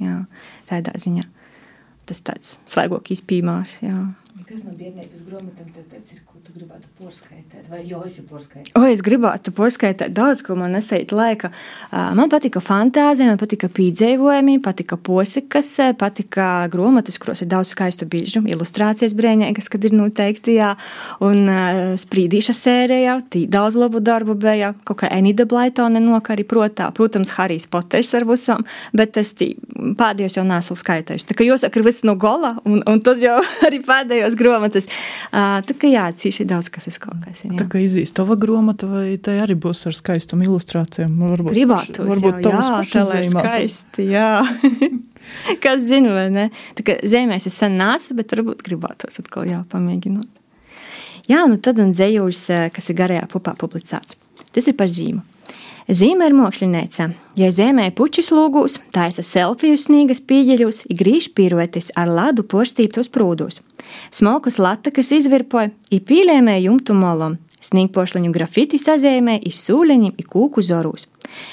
tādā 0.68 0.98
ziņā. 0.98 1.28
Tas 2.08 2.24
tāds 2.24 2.56
slēgokīs 2.72 3.22
piemērs, 3.28 3.82
jā. 3.84 3.98
Kas 4.48 4.62
no 4.64 4.72
bērnības 4.78 5.24
grāmatām 5.26 5.68
tev 5.74 5.84
tāds 5.90 6.14
ir, 6.14 6.20
tu 6.48 6.54
gribētu 6.56 6.88
porskaitēt? 6.96 7.66
Vai 7.68 7.82
jau 7.84 8.00
esi 8.08 8.22
porskaitējis? 8.24 8.72
O, 8.78 8.84
es 8.88 9.02
gribētu 9.04 9.52
porskaitīt 9.52 10.14
daudz, 10.16 10.40
ko 10.44 10.54
man 10.56 10.72
nesait 10.72 11.12
laika. 11.12 11.50
Man 11.92 12.30
patika 12.32 12.62
fantāzija, 12.64 13.28
man 13.28 13.40
patika 13.40 13.68
pīdzējumi, 13.72 14.54
patika 14.64 14.96
posikas, 14.96 15.74
patika 16.00 16.46
grāmatas, 16.72 17.18
kuros 17.20 17.42
ir 17.44 17.50
daudz 17.52 17.74
skaistu 17.74 18.08
bilžu, 18.08 18.40
ilustrācijas 18.48 19.12
brēņēgas, 19.18 19.68
kad 19.72 19.84
ir 19.84 19.96
noteikti, 19.98 20.56
jā, 20.56 20.70
un 21.24 21.52
sprīdīša 22.00 22.56
sērijā, 22.56 23.18
tī 23.28 23.44
daudz 23.50 23.76
labu 23.76 24.00
darbu 24.04 24.38
bija, 24.40 24.72
kaut 24.88 25.02
kā 25.02 25.12
Enida 25.18 25.44
Blaitone 25.48 26.00
nok 26.00 26.32
arī 26.32 26.46
protā, 26.48 26.88
protams, 26.96 27.34
Harijs 27.36 27.68
Poters 27.68 28.14
ar 28.16 28.24
visam, 28.28 28.64
bet 28.96 29.20
es 29.20 29.34
tī 29.36 29.50
pēdējos 29.76 30.40
jau 30.40 30.46
neesmu 30.48 30.78
skaitējuši. 30.80 31.28
Tā 31.28 31.36
kā 31.36 31.44
jāsaka, 31.50 31.80
ir 31.80 31.88
viss 31.90 32.06
no 32.08 32.16
gola, 32.16 32.54
un, 32.64 32.80
un 32.88 33.04
tad 33.04 33.20
jau 33.22 33.36
arī 33.68 33.82
pēdējos 33.84 34.38
grāmatas. 34.38 34.88
Tā 35.32 35.76
kā 35.76 35.92
jā, 35.92 36.08
cīši 36.16 36.37
daudz, 36.46 36.68
kas 36.70 36.86
ir 36.86 36.98
kaut 37.02 37.18
kas. 37.24 37.42
ir, 37.44 37.54
jā. 37.54 37.58
Tā 37.62 37.66
kā 37.72 37.82
izīst 37.82 38.14
tava 38.18 38.36
grāmata, 38.38 38.86
vai 38.90 39.16
tā 39.18 39.34
arī 39.42 39.56
būs 39.58 39.86
ar 39.90 39.96
skaistām 39.98 40.44
ilustrācijām? 40.46 41.14
Varbūt, 41.18 41.52
Gribētu, 41.56 42.06
varbūt 42.06 42.40
tavas 42.46 42.70
pašas 42.74 43.12
zīmētas. 43.12 43.78
skaisti, 43.82 44.08
jā. 44.12 44.30
Kas 45.64 45.82
zina, 45.84 46.14
vai 46.14 46.28
ne? 46.32 46.46
Tā 46.78 46.84
kā 46.86 46.98
zīmēs 47.04 47.48
es 47.50 47.56
sen 47.58 47.74
nāsu, 47.80 48.14
bet 48.16 48.32
varbūt 48.32 48.62
gribētu 48.64 49.10
atkal 49.10 49.48
jā, 49.48 49.62
pamēģināt. 49.72 50.30
Jā, 51.28 51.42
nu 51.50 51.58
tad 51.60 51.82
un 51.82 51.90
dzējuļs, 51.92 52.44
kas 52.72 52.88
ir 52.88 52.96
garajā 52.96 53.26
pupā 53.28 53.52
publicēts. 53.60 54.16
Tas 54.54 54.70
ir 54.70 54.76
par 54.78 54.88
zīmu. 54.88 55.20
Zīme 55.88 56.26
ir 56.28 56.34
mākslinieca. 56.36 57.06
Ja 57.40 57.48
zemē 57.48 57.86
puķis 57.96 58.28
lūgūs, 58.34 58.74
taisa 58.92 59.22
selfiju 59.24 59.78
sniegas 59.80 60.20
pīģeļos, 60.20 60.82
grīž 60.92 61.30
pirotis 61.32 61.88
ar 61.96 62.10
ladu 62.12 62.44
postīptos 62.44 63.08
prūdos. 63.08 63.62
Smalkus 64.12 64.58
latakas 64.60 65.14
izvirpoja, 65.16 65.70
i 65.88 66.02
pīlēmē 66.04 66.58
jumtu 66.60 66.92
molom, 66.92 67.38
Sniegpošliņu 67.58 68.30
grafiti 68.34 68.78
sazīmē 68.78 69.38
iz 69.48 69.58
sūleņiem, 69.64 70.14
i 70.14 70.26
kūku 70.26 70.62
zorūs. 70.62 71.08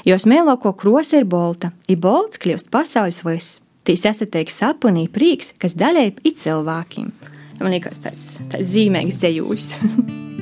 Jos 0.05 0.27
mēloko 0.29 0.75
krosa 0.77 1.17
ir 1.21 1.25
bolta, 1.29 1.71
i 1.89 1.97
bolts 1.97 2.41
kļūst 2.43 2.69
pasaules 2.73 3.23
viss. 3.25 3.61
Tīs 3.85 4.05
esateiks 4.09 4.59
sapunī 4.61 5.07
prīks, 5.09 5.55
kas 5.61 5.77
daļai 5.77 6.07
ir 6.11 6.37
cilvēkiem. 6.43 7.09
Man 7.63 7.73
liekas, 7.73 8.03
tāds, 8.03 8.35
tāds 8.51 8.69
zīmīgs 8.75 9.19
dzējūs. 9.21 9.73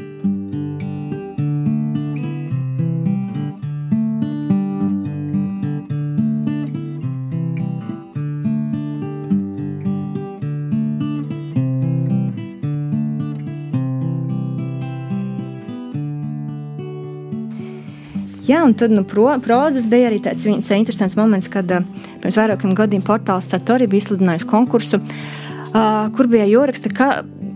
Jā, 18.43 18.59
un 18.67 18.73
tad 18.75 18.91
nu, 18.91 19.05
pro, 19.07 19.29
prozas 19.43 19.85
bija 19.87 20.09
arī 20.09 20.17
tāds 20.23 20.43
viens 20.43 20.67
interesants 20.75 21.15
moments, 21.15 21.47
kad 21.51 21.69
uh, 21.71 21.85
pirms 22.19 22.39
vairākiem 22.39 22.73
gadiem 22.75 23.03
portāls 23.05 23.47
Satori 23.47 23.87
bija 23.87 24.03
izsludinājis 24.03 24.47
konkursu, 24.49 24.99
uh, 24.99 26.09
kur 26.15 26.27
bija 26.31 26.49
jāraksta, 26.49 26.91
ka 26.91 27.09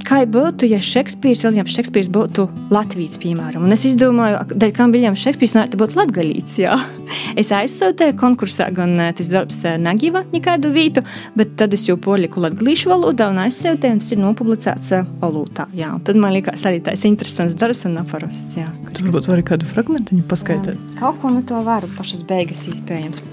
kā 0.08 0.22
būtu, 0.30 0.68
ja 0.72 0.80
Šekspīrs, 0.84 1.44
Viljams 1.46 1.74
Šekspīrs 1.76 2.10
būtu 2.14 2.48
Latvijas, 2.72 3.18
piemēram. 3.22 3.66
Un 3.68 3.76
es 3.76 3.84
izdomāju, 3.90 4.40
dēļ 4.54 4.74
kam 4.78 4.94
Viljams 4.96 5.22
Šekspīrs 5.24 5.56
varētu 5.58 5.80
būt 5.82 5.98
latgalīts, 6.00 6.60
jā. 6.64 6.78
Es 7.40 7.52
aizsūtēju 7.56 8.16
konkursā 8.20 8.70
gan 8.76 8.96
eh, 9.00 9.12
tas 9.16 9.30
darbs 9.32 9.60
eh, 9.68 9.76
Nagiva 9.82 10.24
nekādu 10.32 10.72
vītu, 10.74 11.04
bet 11.38 11.54
tad 11.60 11.76
es 11.76 11.86
jau 11.88 11.98
poliku 12.02 12.42
latgalīšu 12.44 12.92
valodā 12.92 13.30
un 13.32 13.42
aizsūtēju, 13.44 13.98
un 13.98 14.02
tas 14.02 14.14
ir 14.16 14.22
nopublicēts 14.24 14.92
eh, 14.98 15.12
olūtā, 15.28 15.68
jā. 15.78 15.92
Un 15.96 16.04
tad 16.08 16.20
man 16.24 16.36
likās 16.36 16.66
arī 16.68 16.82
tāds 16.88 17.06
interesants 17.10 17.58
darbs 17.60 17.86
un 17.88 18.00
neparasts, 18.00 18.60
jā. 18.60 18.68
Tu 18.96 19.06
varbūt 19.06 19.30
vari 19.32 19.46
kādu 19.48 19.70
fragmentiņu 19.70 20.26
paskaidrot? 20.32 20.98
Kaut 21.02 21.22
ko 21.22 21.32
no 21.36 21.44
to 21.48 21.62
varu 21.68 21.92
pašas 21.98 22.26
beigas 22.28 22.68
iespējams. 22.72 23.24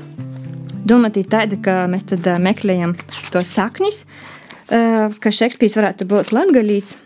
Doma 0.84 1.08
ir 1.16 1.28
tāda, 1.32 1.56
ka 1.64 1.84
mēs 1.88 2.10
tad 2.10 2.26
meklējam 2.44 2.92
to 3.32 3.40
saknis, 3.48 4.04
uh, 4.04 4.34
ka 4.68 5.32
Šekspīrs 5.34 5.76
varētu 5.78 6.06
būt 6.08 6.32
latgaļīts. 6.34 6.96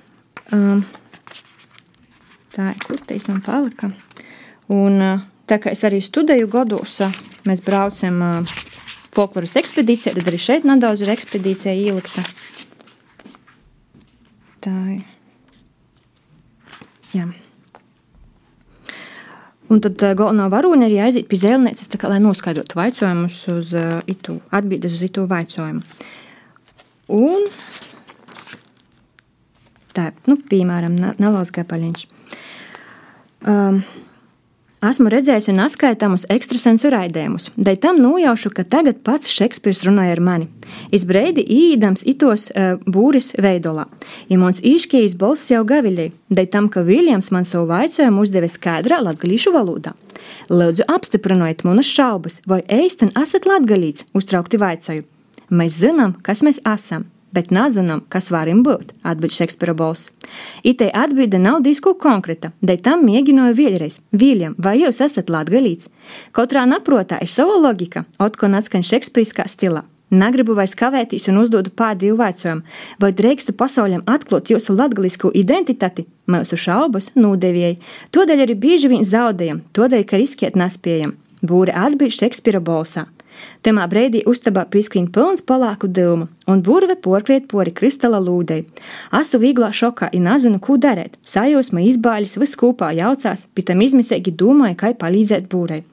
Um, 0.54 0.84
tā 2.54 2.72
ir, 2.74 2.84
kur 2.84 3.00
te 3.06 3.18
man 3.28 3.42
palika. 3.44 3.90
Un 4.74 5.00
eh, 5.02 5.26
tā 5.48 5.58
kā 5.62 5.72
es 5.72 5.84
arī 5.86 6.00
studēju 6.04 6.50
gados, 6.52 7.00
eh, 7.04 7.18
mēs 7.48 7.62
braucam 7.64 8.46
folkloras 9.14 9.56
ekspedīcijā, 9.60 10.14
tad 10.16 10.30
arī 10.30 10.40
šeit 10.42 10.66
nedaudz 10.68 11.02
ir 11.02 11.12
ekspedīcija 11.14 11.74
ielikta. 11.74 12.24
Tā 14.64 14.74
ir. 14.96 15.04
Jā. 17.14 17.24
Un 19.68 19.80
tad 19.84 20.00
galvenā 20.00 20.46
varoņa 20.52 20.86
arī 20.88 21.00
aiziet 21.04 21.26
pie 21.28 21.38
zēlnieces, 21.40 21.90
kā, 22.00 22.08
lai 22.08 22.20
noskaidrotu 22.24 22.76
jautājumus 22.78 23.40
uz 23.52 23.72
uh, 23.76 23.98
itu, 24.08 24.38
atbildes 24.54 24.94
uz 24.96 25.02
itu 25.04 25.26
jautājumu. 25.28 25.82
Un 27.08 27.46
tā, 29.96 30.10
nu, 30.28 30.36
piemēram, 30.50 30.98
Nālas 31.18 31.54
Gapaļiņš. 31.54 32.04
Um, 33.48 33.82
Esmu 34.78 35.10
redzējis 35.10 35.48
un 35.50 35.56
atskaitāmus 35.64 36.28
ekstrasensu 36.30 36.92
raidījumus, 36.94 37.48
dēļ 37.58 37.78
tam 37.82 37.96
nojaušu, 37.98 38.52
ka 38.54 38.62
tagad 38.62 39.00
pats 39.02 39.32
Šekspīrs 39.34 39.80
runāja 39.88 40.14
ar 40.14 40.22
mani. 40.22 40.46
Es 40.94 41.02
breidi 41.08 41.42
īdams 41.42 42.04
itos 42.06 42.46
uh, 42.52 42.76
būris 42.86 43.32
veidolā, 43.42 43.88
mums 44.30 44.62
īškijas 44.62 45.16
balss 45.18 45.50
jau 45.50 45.64
gaviļī, 45.66 46.12
dēļ 46.30 46.50
tam, 46.54 46.70
ka 46.70 46.86
Viljams 46.86 47.32
man 47.34 47.48
savu 47.48 47.66
vaicojumu 47.72 48.22
uzdeva 48.22 48.46
skaidrā 48.46 49.02
latgalīšu 49.02 49.50
valodā. 49.56 49.96
Lūdzu, 50.46 50.86
apstiprinojiet 50.86 51.66
manas 51.66 51.90
šaubas, 51.90 52.38
vai 52.46 52.62
eisten 52.70 53.10
esat 53.18 53.50
latgalīts, 53.50 54.06
uztraukti 54.14 54.62
vaicoju. 54.62 55.08
Mēs 55.48 55.78
zinām, 55.80 56.12
kas 56.24 56.42
mēs 56.44 56.58
esam, 56.68 57.06
bet 57.32 57.50
nezinām, 57.54 58.02
kas 58.12 58.30
varam 58.32 58.60
būt, 58.66 58.92
atbild 59.06 59.32
Šekspīra 59.32 59.74
balss. 59.76 60.10
Itē 60.66 60.90
atbilde 60.92 61.40
nav 61.40 61.62
disku 61.64 61.94
konkrēta, 61.96 62.52
dēļ 62.60 62.80
tam 62.84 63.04
mēģināju 63.08 63.56
vēlreiz. 63.56 64.00
Viljam, 64.12 64.56
vai 64.58 64.78
jūs 64.82 65.00
esat 65.04 65.32
latgalīts? 65.32 65.88
Katrā 66.36 66.66
naprotā 66.68 67.20
ir 67.24 67.32
sava 67.32 67.56
logika, 67.60 68.04
otkon 68.20 68.58
atskan 68.58 68.84
Šekspīriskā 68.84 69.48
stilā. 69.48 69.84
Negribu 70.08 70.54
vairs 70.56 70.72
kavēties 70.72 71.28
un 71.28 71.42
uzdodu 71.42 71.72
pēdējo 71.76 72.16
jautājumu, 72.16 72.64
vai 73.00 73.10
drīkstu 73.12 73.52
pasaulim 73.52 74.06
atklāt 74.08 74.48
jūsu 74.48 74.72
latgalisku 74.76 75.28
identitāti, 75.36 76.06
mūsu 76.32 76.56
šaubas 76.56 77.10
nūdevēji. 77.16 77.76
Tādēļ 78.16 78.44
arī 78.46 78.56
bieži 78.56 78.88
vien 78.88 79.04
zaudējam, 79.04 79.60
tādēļ, 79.76 80.04
ka 80.08 80.20
riskiet 80.20 80.56
nespējam. 80.56 81.16
Būri 81.44 81.76
atbild 81.76 82.16
Šekspīra 82.16 82.64
balsā. 82.64 83.04
Temā 83.62 83.86
brīdī 83.90 84.22
uztabā 84.28 84.64
piskrīt 84.70 85.10
pilns 85.14 85.44
palāku 85.44 85.90
dilmu, 85.90 86.28
un 86.46 86.62
burve 86.62 86.96
porkriet 87.04 87.48
pori 87.50 87.74
kristāla 87.74 88.20
lūdei. 88.22 88.64
Asu 89.10 89.40
vīglā 89.42 89.72
šokā, 89.74 90.10
i 90.12 90.22
nezinu, 90.22 90.60
ko 90.62 90.78
darīt. 90.80 91.18
Sajūsma 91.26 91.84
izbāļas 91.90 92.38
viss 92.40 92.58
kopā 92.58 92.92
jaucās, 92.98 93.46
pitam 93.54 93.84
izmisēgi 93.84 94.34
domāja, 94.38 94.78
kā 94.82 94.94
palīdzēt 94.98 95.50
būrei. 95.52 95.84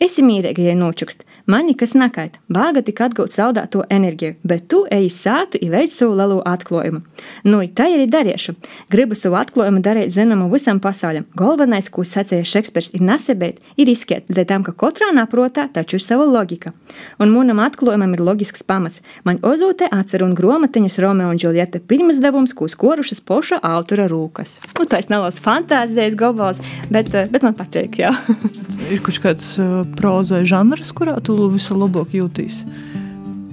Esi 0.00 0.22
mīrīga, 0.24 0.62
ja 0.64 0.74
nočukst, 0.78 1.26
man 1.50 1.66
nekas 1.68 1.92
nakait, 1.98 2.38
vāga 2.48 2.80
tik 2.84 3.02
atgūt 3.04 3.34
zaudēto 3.36 3.82
enerģiju, 3.92 4.38
bet 4.48 4.66
tu 4.72 4.82
eji 4.90 5.10
sātu 5.12 5.60
i 5.60 5.68
veic 5.72 5.92
savu 5.92 6.14
lielu 6.16 6.38
atklājumu. 6.48 7.02
Nu, 7.44 7.60
tā 7.76 7.90
arī 7.92 8.06
darīšu. 8.10 8.54
Gribu 8.92 9.18
savu 9.18 9.36
atklājumu 9.40 9.82
darīt 9.84 10.14
zināmu 10.14 10.48
visam 10.52 10.80
pasaulim. 10.80 11.26
Galvenais, 11.36 11.90
ko 11.92 12.04
sacīja 12.06 12.48
Šekspīrs, 12.48 12.90
ir 12.96 13.04
nesabēt, 13.04 13.60
ir 13.76 13.92
izskiet, 13.92 14.30
dēļ 14.32 14.48
tam, 14.48 14.64
ka 14.64 14.74
katrā 14.80 15.10
naprotā 15.16 15.66
taču 15.74 15.98
ir 15.98 16.04
sava 16.04 16.24
logika. 16.24 16.72
Un 17.20 17.34
manam 17.34 17.60
atklājumam 17.60 18.16
ir 18.16 18.24
loģisks 18.24 18.64
pamats. 18.64 19.04
Man 19.28 19.42
ozūte 19.44 19.88
atcer 19.92 20.24
un 20.24 20.32
gromatiņas 20.38 20.98
Romeo 21.04 21.28
un 21.28 21.40
Džuljeta 21.40 21.82
pirmsdevums, 21.90 22.56
ko 22.56 22.70
skorušas 22.72 23.20
poša 23.20 23.60
autora 23.66 24.08
rūkas. 24.10 24.58
Nu, 24.78 24.88
tas 24.88 25.12
nav 25.12 25.28
fantāzijas 25.44 26.16
gobals, 26.18 26.64
bet, 26.88 27.12
bet 27.12 27.44
man 27.44 27.56
patīk, 27.58 28.00
jā. 28.00 28.14
ir 28.92 29.04
kaut 29.04 29.20
kāds 29.22 29.49
prozai 29.98 30.44
žanrs, 30.48 30.92
kurā 30.96 31.16
tu 31.24 31.36
vislabāk 31.52 32.14
jūties? 32.16 32.62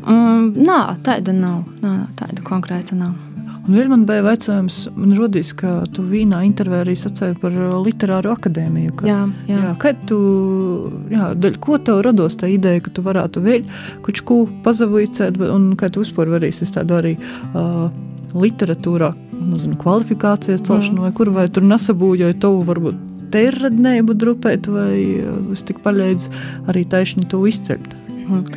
Mm, 0.07 0.53
nā, 0.67 0.81
tāda 1.03 1.33
nav. 1.35 1.63
Nā, 1.83 1.95
tāda 2.19 2.43
konkrēta 2.45 2.95
nav. 2.95 3.15
Un 3.67 3.75
vēl 3.75 3.89
man 3.91 4.05
bija 4.07 4.23
jautājums, 4.23 4.77
man 4.95 5.11
radīs, 5.17 5.49
ka 5.59 5.81
tu 5.91 6.05
vīnā 6.07 6.39
intervijā 6.47 6.85
arī 6.85 6.93
sacīji 6.95 7.35
par 7.41 7.55
literāru 7.83 8.31
akadēmiju. 8.31 8.93
Ka, 9.01 9.07
jā, 9.09 9.17
jā. 9.49 9.57
jā, 9.57 9.73
kad 9.81 9.99
tu, 10.07 10.19
jā, 11.11 11.33
daļ, 11.35 11.57
ko 11.63 11.75
tev 11.83 11.99
rados 12.07 12.39
tā 12.39 12.47
ideja, 12.53 12.85
ka 12.85 12.93
tu 12.95 13.03
varētu 13.03 13.43
vēl 13.43 13.67
kaut 14.05 14.23
ko 14.29 14.39
pazavīcēt, 14.63 15.41
un 15.51 15.73
kā 15.79 15.91
tu 15.91 16.05
vispār 16.05 16.31
varēsi 16.31 16.69
tādu 16.77 16.95
arī 17.01 17.13
uh, 17.19 17.89
literatūrā, 18.39 19.11
nezinu, 19.35 19.75
kvalifikācijas 19.83 20.63
celšanu, 20.63 21.03
vai 21.03 21.11
kur, 21.19 21.35
vai 21.35 21.49
tur 21.51 21.67
nesabūjoja 21.67 22.39
tavu 22.39 22.63
varbūt 22.71 23.16
tērradnēbu 23.33 24.15
drupēt, 24.17 24.69
vai 24.71 24.97
es 25.53 25.65
tik 25.67 25.83
paļēdzu 25.85 26.33
arī 26.71 26.85
taisni 26.89 27.27
to 27.29 27.43
izceļt. 27.49 27.93
Hmm. 28.27 28.47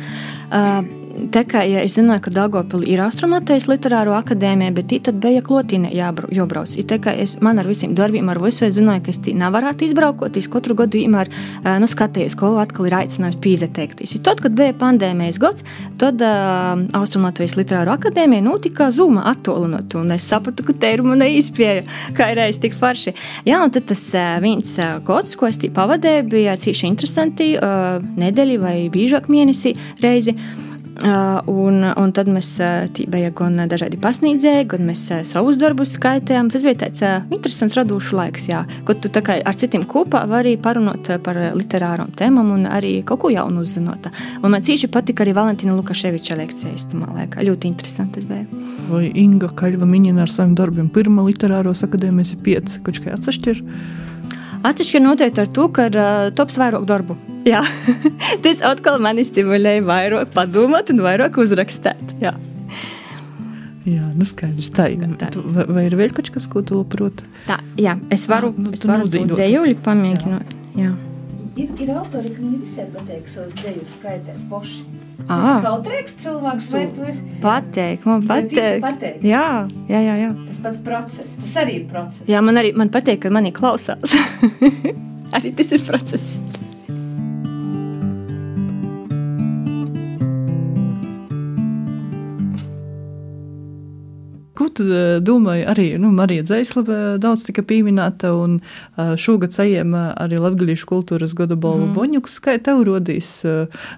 Uh, 0.51 1.00
Tā 1.31 1.43
kā 1.47 1.61
ja 1.67 1.81
es 1.85 1.95
zināju, 1.97 2.23
ka 2.25 2.31
Dārgopilī 2.35 2.91
ir 2.93 3.01
astronomijas 3.03 3.67
literāro 3.69 4.13
akadēmija, 4.17 4.73
bet 4.75 4.93
tad 5.05 5.19
bija 5.23 5.41
klotīne 5.45 5.91
jābrauc. 5.95 6.73
Tā 6.87 6.97
kā 7.03 7.13
es 7.23 7.37
man 7.43 7.59
ar 7.61 7.67
visiem 7.69 7.93
darbiem, 7.97 8.29
ar 8.31 8.39
visu 8.41 8.65
es 8.67 8.75
zināju, 8.77 9.03
ka 9.05 9.13
es 9.13 9.19
tī 9.23 9.33
nevarētu 9.37 9.87
izbraukot, 9.87 10.37
es 10.37 10.49
katru 10.51 10.75
gadu 10.79 10.99
vienmēr 10.99 11.31
nu, 11.81 11.89
skatījos, 11.89 12.35
ko 12.39 12.53
atkal 12.61 12.87
ir 12.89 12.97
aicinājums 13.01 13.39
pīzeteikties. 13.43 14.15
Tad, 14.25 14.41
kad 14.43 14.55
bija 14.57 14.75
pandēmijas 14.77 15.39
gads, 15.41 15.67
tad 16.01 16.21
uh, 16.25 16.81
Austrumlatvijas 16.97 17.57
literāro 17.59 17.95
akadēmija 17.97 18.45
notika 18.45 18.89
zūma 18.93 19.25
attolinot, 19.31 19.95
un 19.99 20.15
es 20.15 20.27
sapratu, 20.31 20.65
ka 20.67 20.75
te 20.77 20.93
ir 20.95 21.05
mana 21.05 21.27
izpēja, 21.31 21.85
kā 22.17 22.31
ir 22.31 22.41
reiz 22.41 22.59
tik 22.61 22.75
farši. 22.77 23.15
Jā, 23.47 23.61
un 23.63 23.73
tad 23.73 23.89
tas 23.91 24.03
uh, 24.15 24.35
viens 24.43 24.75
uh, 24.79 24.97
gads, 25.07 25.37
ko 25.39 25.49
es 25.51 25.59
tī 25.61 25.71
pavadēju, 25.73 26.27
bija 26.31 26.57
cīši 26.61 26.89
interesanti, 26.91 27.53
uh, 27.57 28.01
nedēļi 28.21 28.59
vai 28.61 28.75
bīžāk 28.93 29.31
mēnesī 29.31 29.75
reizi. 30.03 30.37
Un, 31.01 31.81
un 31.97 32.11
tad 32.13 32.27
mēs 32.29 32.49
bija 33.09 33.31
gan 33.33 33.57
dažādi 33.69 33.97
pasniedzēji, 34.01 34.67
gan 34.69 34.83
mēs 34.85 35.07
savus 35.25 35.57
darbus 35.57 35.95
skaitījām. 35.97 36.51
Tas 36.53 36.65
bija 36.65 36.77
tāds 36.83 37.01
interesants, 37.33 37.75
radošs 37.77 38.11
laiks, 38.13 38.45
jā, 38.51 38.61
kad 38.85 39.01
tu 39.01 39.09
ar 39.09 39.57
citiem 39.57 39.87
kopā 39.89 40.23
vari 40.29 40.57
parunāt 40.61 41.09
par 41.25 41.39
literārām 41.57 42.13
tēmām 42.17 42.53
un 42.53 42.67
arī 42.69 42.99
kaut 43.07 43.23
ko 43.23 43.33
jaunu 43.33 43.65
uzzināt. 43.65 44.11
Un 44.43 44.53
man 44.53 44.61
cīši 44.61 44.91
patika 44.93 45.25
arī 45.25 45.33
Valentīna 45.37 45.73
Lukaševiča 45.79 46.37
lekcijas. 46.37 46.87
Ļoti 46.91 47.71
interesanti 47.71 48.21
bija. 48.27 48.45
Vai 48.91 49.07
Inga 49.17 49.49
Kaļva 49.57 49.87
minēja 49.89 50.27
ar 50.27 50.31
saviem 50.31 50.53
darbiem? 50.59 50.91
Pirmā 50.93 51.25
literāros 51.25 51.81
akadēmijas 51.87 52.35
ir 52.35 52.45
pieci, 52.45 52.81
kaut 52.85 53.01
kā 53.01 53.17
atsevišķi. 53.17 53.57
Atsevišķi 54.61 55.01
noteikti 55.01 55.41
ar 55.41 55.53
to, 55.55 55.69
ka 55.73 55.89
uh, 55.89 56.25
tops 56.37 56.61
vairāk 56.61 56.85
darbu. 56.85 57.17
Jā, 57.47 57.61
tas 58.43 58.61
atkal 58.65 59.01
mani 59.01 59.25
stimulēja 59.25 59.83
vairāk 59.87 60.33
padomāt 60.35 60.91
un 60.93 61.01
vairāk 61.05 61.39
uzrakstīt. 61.41 62.15
Jā. 62.21 62.35
Jā, 63.81 64.07
nu 64.13 64.25
skaidrs. 64.29 64.69
Tā, 64.75 64.85
tā. 65.17 65.31
Tu, 65.33 65.41
vai, 65.55 65.65
vai 65.65 65.85
ir 65.87 65.95
vēl 65.97 66.11
kaut 66.13 66.29
kas, 66.33 66.45
ko 66.49 66.61
tu 66.61 66.77
labprot? 66.77 67.23
Tā, 67.47 67.57
jā, 67.81 67.95
es 68.13 68.27
varu, 68.29 68.51
nu, 68.53 68.75
es 68.77 68.85
varu 68.85 69.09
dzējuļi 69.09 69.79
pamēģināt. 69.81 70.53
Jā. 70.77 70.91
Jā. 70.91 70.91
Ir, 71.59 71.71
ir 71.83 71.89
autori, 71.97 72.29
kam 72.31 72.53
visiem 72.61 72.91
patīk 72.93 73.25
savus 73.27 73.55
dzēju 73.59 73.87
skaitēt 73.89 74.43
poši. 74.51 74.85
Tas 75.27 75.43
ir 75.45 75.65
kautrīgs 75.65 76.15
cilvēks, 76.23 76.69
vai 76.73 76.83
tu 76.95 77.05
esi? 77.09 77.25
Pateik, 77.43 78.07
man 78.07 78.23
pateik. 78.29 78.79
pateik. 78.85 79.19
Jā, 79.27 79.67
jā, 79.91 79.99
jā, 79.99 80.15
jā. 80.21 80.31
Tas 80.47 80.61
pats 80.63 80.81
process, 80.85 81.35
tas 81.41 81.57
arī 81.61 81.81
ir 81.81 81.85
process. 81.91 82.23
Jā, 82.31 82.41
man 82.45 82.61
arī 82.61 82.71
man 82.77 82.93
patīk, 82.93 83.19
ka 83.25 83.33
manī 83.33 83.51
klausās. 83.55 84.15
arī 85.37 85.53
tas 85.57 85.75
ir 85.75 85.83
process. 85.89 86.39
Ko 94.71 94.75
tu 94.79 94.85
eh, 94.87 95.19
domāji? 95.19 95.65
Arī 95.67 95.85
nu, 95.99 96.13
Marija 96.15 96.45
Dzēslava 96.47 97.17
daudz 97.19 97.43
tika 97.43 97.63
pieminēta, 97.67 98.29
un 98.39 98.61
eh, 98.61 99.17
šogad 99.19 99.51
saņēma 99.51 100.03
arī 100.15 100.39
Latvijas 100.39 100.85
kultūras 100.87 101.33
gada 101.35 101.57
balvu 101.59 101.89
mm. 101.89 101.95
Boņuks. 101.97 102.37
Kā 102.39 102.55
tev 102.63 102.85
rodīs 102.87 103.41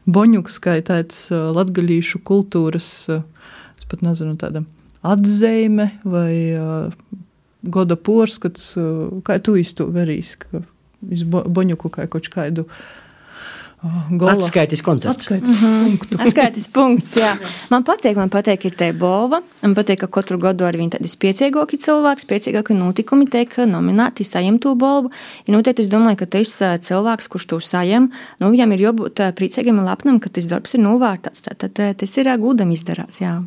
Boņuks, 0.10 0.58
kā 0.64 0.80
tāds 0.82 1.28
Latvijas 1.30 2.16
kultūras, 2.26 2.90
es 3.14 3.86
pat 3.92 4.02
nezinu, 4.02 4.34
tāda 4.42 4.64
atzīme 5.06 5.92
vai 6.10 6.58
gada 7.62 8.00
porskats, 8.00 8.74
kā 9.28 9.38
tu 9.46 9.60
īstu 9.62 9.92
verīs, 9.94 10.40
ka 10.42 10.64
Boņuku 11.04 11.94
kā 11.94 12.10
kaut 12.10 12.34
kādu. 12.34 12.66
Gola. 14.10 14.38
Atskaitis 14.38 14.82
koncerts. 14.82 15.18
Atskaitis 15.18 15.50
mm 15.50 15.56
-hmm. 15.56 15.84
punktu. 15.84 16.18
Atskaitis 16.22 16.68
punkts, 16.68 17.16
jā. 17.24 17.32
Man 17.70 17.84
patīk, 17.84 18.16
man 18.16 18.30
patīk, 18.30 18.66
ir 18.66 18.76
te 18.80 18.94
bova. 18.94 19.42
Man 19.62 19.76
patīk, 19.76 20.00
ka 20.00 20.08
katru 20.08 20.38
gadu 20.38 20.66
ar 20.66 20.78
viņu 20.80 20.96
tādi 20.96 21.12
spiecīgāki 21.12 21.80
cilvēki, 21.86 22.24
spiecīgāki 22.26 22.78
notikumi 22.78 23.28
tiek 23.28 23.58
nominēti, 23.58 24.24
saņem 24.24 24.60
to 24.60 24.76
balvu. 24.76 25.12
Ja 25.48 25.58
noteikti 25.58 25.84
es 25.84 25.90
domāju, 25.90 26.16
ka 26.16 26.26
tas 26.26 26.62
cilvēks, 26.88 27.28
kurš 27.28 27.46
to 27.46 27.60
saņem, 27.60 28.10
nu, 28.40 28.52
viņam 28.52 28.72
ir 28.72 28.80
jābūt 28.80 29.20
priecīgam 29.36 29.80
un 29.80 29.86
lepnam, 29.86 30.20
ka 30.20 30.30
tas 30.30 30.46
darbs 30.46 30.74
ir 30.74 30.80
novērtāts. 30.80 31.42
Tad 31.42 31.76
tas 31.98 32.18
ir 32.18 32.38
gudam 32.38 32.72
izdarāts, 32.72 33.20
jā. 33.20 33.44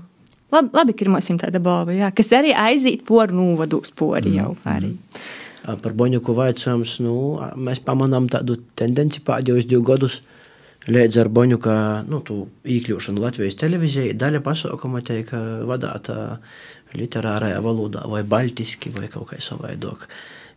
Labi, 0.53 0.68
labi 0.72 0.93
ka 0.93 1.05
ir 1.05 1.11
mums 1.11 1.28
tāda 1.28 1.59
balva, 1.59 1.93
jā, 1.93 2.12
kas 2.14 2.32
arī 2.32 2.53
aiziet 2.53 3.05
poru 3.05 3.34
novadu 3.34 3.82
spori 3.84 4.37
jau 4.37 4.57
arī. 4.64 4.87
Mm 4.87 4.99
-hmm 5.12 5.45
par 5.66 5.94
Boņuku 5.98 6.34
vaicājums, 6.36 6.96
nu, 7.04 7.14
mēs 7.58 7.82
pamanām 7.84 8.28
tādu 8.30 8.58
tendenci 8.78 9.22
pēdējos 9.26 9.68
divus 9.70 9.86
gadus. 9.90 10.16
Līdz 10.86 11.18
ar 11.18 11.28
Boņuka 11.34 11.76
nu, 12.06 12.20
iekļūšanu 12.62 13.22
Latvijas 13.22 13.58
televīzijā, 13.58 14.14
daļa 14.14 14.40
pasaukuma 14.46 15.02
tiek 15.06 15.32
vadāta 15.66 16.38
literārajā 16.94 17.58
valodā, 17.64 18.04
vai 18.06 18.22
baltiski, 18.22 18.92
vai 18.94 19.10
kaut 19.10 19.32
kā 19.32 19.40
savādāk. 19.42 20.06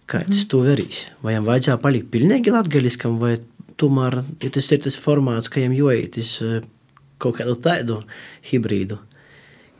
Kā 0.09 0.21
tas 0.25 0.43
mm. 0.43 0.49
tu 0.51 0.61
verīs? 0.65 1.01
Vai 1.23 1.33
viņam 1.33 1.47
vajadzēja 1.49 1.79
palikt 1.81 2.11
pilnīgi 2.13 2.53
latgaliskam, 2.53 3.17
vai 3.21 3.39
tomēr 3.81 4.19
ja 4.43 4.51
tas 4.53 4.69
ir 4.73 4.83
tas 4.85 4.97
formāts, 5.01 5.49
ka 5.49 5.61
viņam 5.61 5.77
joītis 5.77 6.35
kaut 7.19 7.39
kādu 7.39 7.55
tādu 7.59 7.99
hibrīdu, 8.51 8.99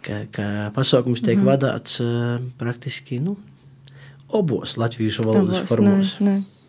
ka, 0.06 0.24
ka 0.34 0.48
pasaukums 0.76 1.22
tiek 1.22 1.38
mm. 1.38 1.48
vadāts 1.50 2.02
praktiski, 2.60 3.22
nu, 3.24 3.38
abos 4.34 4.78
latviešu 4.78 5.26
valodas 5.28 5.68
formos. 5.70 6.16
Ne, 6.20 6.32
ne. 6.32 6.60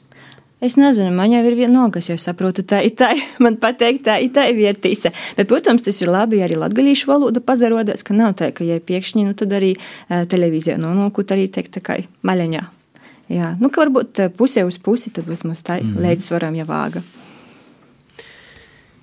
Es 0.61 0.76
nezinu, 0.76 1.08
man 1.16 1.32
jau 1.32 1.40
ir 1.48 1.54
vienalga, 1.56 2.02
es 2.02 2.11
jau 2.11 2.18
saprotu, 2.20 2.61
tā 2.68 2.82
ir 2.84 2.92
tā, 2.98 3.14
man 3.44 3.56
pateikt, 3.61 4.04
tā 4.08 4.18
ir 4.20 4.32
tā 4.36 4.44
vērtīse. 4.56 5.12
Bet, 5.38 5.48
protams, 5.48 5.86
tas 5.86 6.02
ir 6.02 6.12
labi, 6.12 6.42
arī 6.44 6.58
latgalīšu 6.61 7.08
valoda 7.08 7.40
pazarodās, 7.40 8.04
ka 8.04 8.16
nav 8.16 8.36
tā, 8.40 8.50
ka, 8.56 8.66
ja 8.68 8.76
piekšņi, 8.76 9.24
nu 9.28 9.36
tad 9.38 9.56
arī 9.56 9.72
televīzijā 10.08 10.76
nonākot 10.80 11.32
arī 11.32 11.48
teikt 11.52 11.78
tā 11.78 11.84
kā 11.84 11.96
maļaņā. 12.28 12.66
Jā, 13.30 13.54
nu, 13.62 13.70
ka 13.70 13.84
varbūt 13.84 14.20
pusē 14.36 14.66
uz 14.66 14.76
pusi, 14.82 15.12
tad 15.14 15.28
vismaz 15.30 15.62
tā 15.62 15.78
mm 15.78 15.92
-hmm. 15.94 16.06
līdzsvaram 16.06 16.54
jau 16.58 16.66
vāga. 16.66 17.02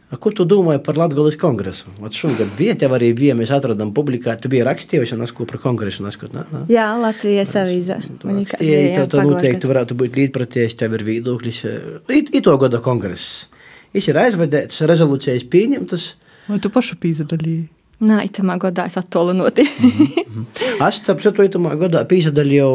A, 0.08 0.16
ko 0.16 0.32
tu 0.32 0.46
domāji 0.48 0.80
par 0.86 0.96
Latvijas 0.96 1.36
kongresu? 1.40 1.90
Vat 2.00 2.16
šogad 2.16 2.54
bija, 2.56 2.78
tev 2.80 2.94
arī 2.96 3.10
bija, 3.16 3.34
mēs 3.36 3.50
atradām 3.52 3.90
publikāciju, 3.96 4.46
tu 4.46 4.52
biji 4.54 4.64
rakstījuši, 4.64 5.18
un 5.18 5.26
es 5.26 5.34
ko 5.36 5.44
par 5.50 5.60
kongresu 5.60 6.06
neskot, 6.06 6.32
ne? 6.32 6.46
ne? 6.54 6.62
Jā, 6.72 6.86
Latvijas 7.02 7.52
avīzē. 7.60 7.98
Rakstīji, 8.24 8.94
tev 8.96 9.10
tā 9.12 9.26
noteikti 9.28 9.68
varētu 9.68 9.98
būt 10.00 10.20
līdzpratējis, 10.22 10.78
tev 10.80 10.96
ir 10.96 11.04
viedoklis. 11.10 11.60
It, 12.08 12.32
it 12.32 12.46
to 12.46 12.54
gada 12.62 12.80
kongress. 12.86 13.50
Viņš 13.98 14.08
ir 14.14 14.20
aizvedēts, 14.22 14.86
rezolūcijas 14.88 15.44
pieņemtas. 15.52 16.08
Vai 16.48 16.62
tu 16.64 16.72
pašu 16.72 16.96
pīzadalīji? 17.04 17.66
Nē, 18.08 18.22
itamā 18.30 18.56
gadā 18.62 18.86
es 18.88 18.96
attolinoti. 18.96 19.66
mm 19.66 19.92
-hmm. 19.92 20.88
Es, 20.88 21.02
starp 21.02 21.20
citu, 21.20 21.44
itamā 21.44 21.76
gadā 21.76 22.06
pīzadalīju, 22.08 22.72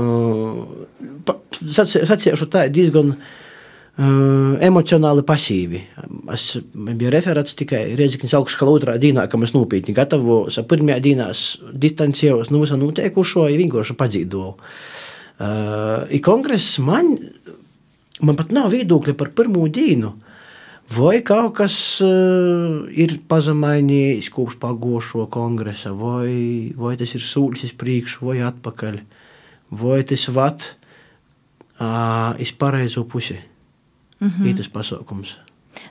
uh, 0.00 0.64
saciešu 1.60 2.48
tā 2.48 2.68
diezgan. 2.72 3.12
Uh, 3.12 3.39
emocionāli 4.00 5.24
pasīvi. 5.26 5.80
Es 6.32 6.44
biju 6.72 7.10
referēts 7.12 7.56
tikai 7.58 7.82
Rēzaknis 7.98 8.32
augšskala 8.38 8.72
otrā 8.78 8.94
dienā, 9.00 9.26
ka 9.28 9.40
mēs 9.40 9.52
nopietni 9.52 9.94
gatavojos. 9.96 10.60
Pirmajā 10.70 11.00
dienā 11.04 11.28
distancējos 11.84 12.52
no 12.52 12.62
visa 12.62 12.78
notiekušo, 12.80 13.48
ja 13.50 13.58
vienkārši 13.60 13.96
padzīdoju. 14.00 14.54
Uh, 15.40 16.04
I 16.12 16.20
kongress 16.20 16.78
man, 16.84 17.14
man 18.20 18.36
pat 18.36 18.52
nav 18.52 18.70
viedokļa 18.74 19.16
par 19.16 19.32
pirmo 19.36 19.66
dienu. 19.68 20.14
Vai 20.90 21.20
kaut 21.22 21.54
kas 21.60 21.76
uh, 22.02 22.88
ir 22.90 23.18
pazemainījis 23.30 24.28
kopš 24.34 24.58
pagošo 24.60 25.28
kongresa, 25.30 25.92
vai, 25.94 26.72
vai 26.76 26.96
tas 27.00 27.14
ir 27.14 27.24
sūdzis 27.24 27.70
uz 27.70 27.76
priekšu, 27.78 28.24
vai 28.26 28.40
atpakaļ, 28.48 28.98
vai 29.80 30.00
tas 30.08 30.26
vat 30.34 30.72
uh, 31.78 32.34
iz 32.42 32.52
pareizo 32.58 33.06
pusi. 33.08 33.38
Mm 34.20 34.28
-hmm. 34.28 34.46
Ir 34.46 34.56
tas 34.56 34.68
pasākums. 34.68 35.36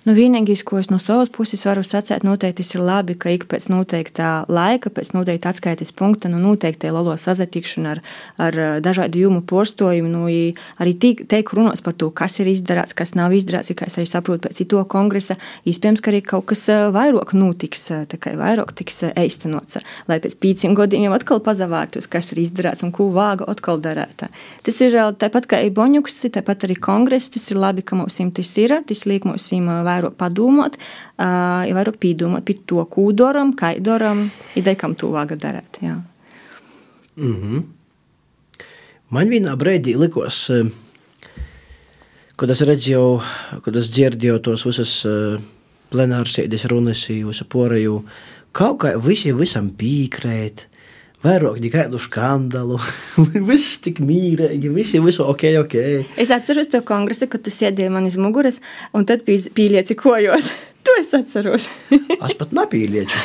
Nu, 0.07 0.13
vienīgais, 0.15 0.61
ko 0.63 0.77
es 0.80 0.88
no 0.91 0.97
savas 1.01 1.30
puses 1.32 1.61
varu 1.67 1.84
sacīt, 1.84 2.23
noteikti 2.23 2.63
ir 2.63 2.84
labi, 2.84 3.15
ka 3.19 3.32
ik 3.34 3.45
pēc 3.51 3.67
noteiktā 3.71 4.30
laika, 4.51 4.91
pēc 4.93 5.11
noteikta 5.15 5.51
atskaites 5.51 5.91
punkta, 5.95 6.32
nu, 6.32 6.39
noteikti 6.39 6.88
lielo 6.88 7.15
sazatikšanu 7.19 7.91
ar, 7.91 8.01
ar 8.39 8.57
dažādu 8.84 9.19
jūmu 9.19 9.43
postojumu, 9.49 10.11
nu, 10.11 10.23
arī 10.80 10.95
teiku 10.99 11.59
runās 11.59 11.84
par 11.84 11.97
to, 11.99 12.09
kas 12.15 12.39
ir 12.39 12.51
izdarīts, 12.51 12.95
kas 12.95 13.15
nav 13.19 13.36
izdarīts, 13.36 13.75
kā 13.75 13.89
es 13.89 13.97
arī 13.99 14.07
saprotu 14.09 14.47
pēc 14.47 14.61
cito 14.61 14.84
kongresa, 14.89 15.36
iespējams, 15.67 16.03
ka 16.03 16.13
arī 16.13 16.23
kaut 16.27 16.47
kas 16.51 16.65
vairāk 16.95 17.36
notiks, 17.36 17.89
tā 18.11 18.19
kā 18.21 18.36
vairāk 18.39 18.71
tiks 18.80 19.03
eistenots, 19.11 19.82
lai 20.07 20.19
pēc 20.23 20.39
pīciem 20.39 20.77
gadiem 20.80 21.09
jau 21.09 21.15
atkal 21.17 21.43
pazavārtos, 21.43 22.07
kas 22.07 22.32
ir 22.34 22.43
izdarīts 22.45 22.86
un 22.88 22.95
ko 22.95 23.09
vāga 23.15 23.47
atkal 23.51 23.84
darēt. 23.84 24.30
Tas 24.63 24.82
ir 24.86 24.95
tāpat 25.19 25.49
kā 25.51 25.61
Iboņuks, 25.69 26.21
tāpat 26.39 26.65
arī 26.69 26.80
kongress, 26.80 27.32
tas 27.36 27.49
ir 27.51 27.59
labi, 27.59 27.84
ka 27.84 27.99
mums 27.99 28.19
tas 28.36 28.55
ir, 28.61 28.73
tas 28.88 29.05
liek 29.09 29.27
mums 29.27 29.51
vairāk 29.88 30.15
padomāt, 30.20 30.78
ja 31.17 31.76
vairāk 31.78 31.99
pīdomāt 32.01 32.45
par 32.47 32.61
to, 32.65 32.86
ko 32.93 33.09
darām, 33.11 33.53
kā 33.57 33.74
darām, 33.84 34.28
ideja, 34.59 34.80
kam 34.80 34.95
to 34.95 35.11
vajag 35.15 35.38
darīt. 35.41 35.82
Jā. 35.82 36.01
Mm 37.17 37.36
-hmm. 37.36 37.63
Man 39.09 39.30
vienā 39.30 39.55
brīdī 39.55 39.95
likās, 39.97 40.51
kad 42.36 42.49
es 42.49 42.61
redzēju, 42.61 43.22
kad 43.63 43.76
es 43.76 43.89
dzirdēju 43.89 44.39
tos 44.39 44.65
visas 44.65 45.05
plenārsēdes 45.89 46.65
runas, 46.70 47.07
visu 47.09 47.45
poreju, 47.45 48.03
kaut 48.51 48.78
kā 48.84 48.93
visi 49.01 49.34
visam 49.34 49.70
piekrīt 49.70 50.68
vairāk 51.26 51.59
nekādu 51.63 51.99
skandalu. 52.01 52.80
viss 53.49 53.80
tik 53.84 53.99
mīlīgi, 54.03 54.72
visi 54.74 55.01
visu 55.03 55.26
ok, 55.28 55.45
ok. 55.63 55.76
Es 56.22 56.32
atceros 56.36 56.72
to 56.72 56.82
kongresu, 56.86 57.30
kad 57.32 57.43
tu 57.45 57.53
sēdēji 57.53 57.91
man 57.93 58.07
iz 58.09 58.17
muguras, 58.22 58.61
un 58.95 59.07
tad 59.09 59.26
pīlieci 59.28 59.97
kojos. 59.99 60.51
to 60.88 60.95
es 61.01 61.13
atceros. 61.17 61.70
es 61.91 62.39
pat 62.39 62.55
nepīlieku. 62.55 63.24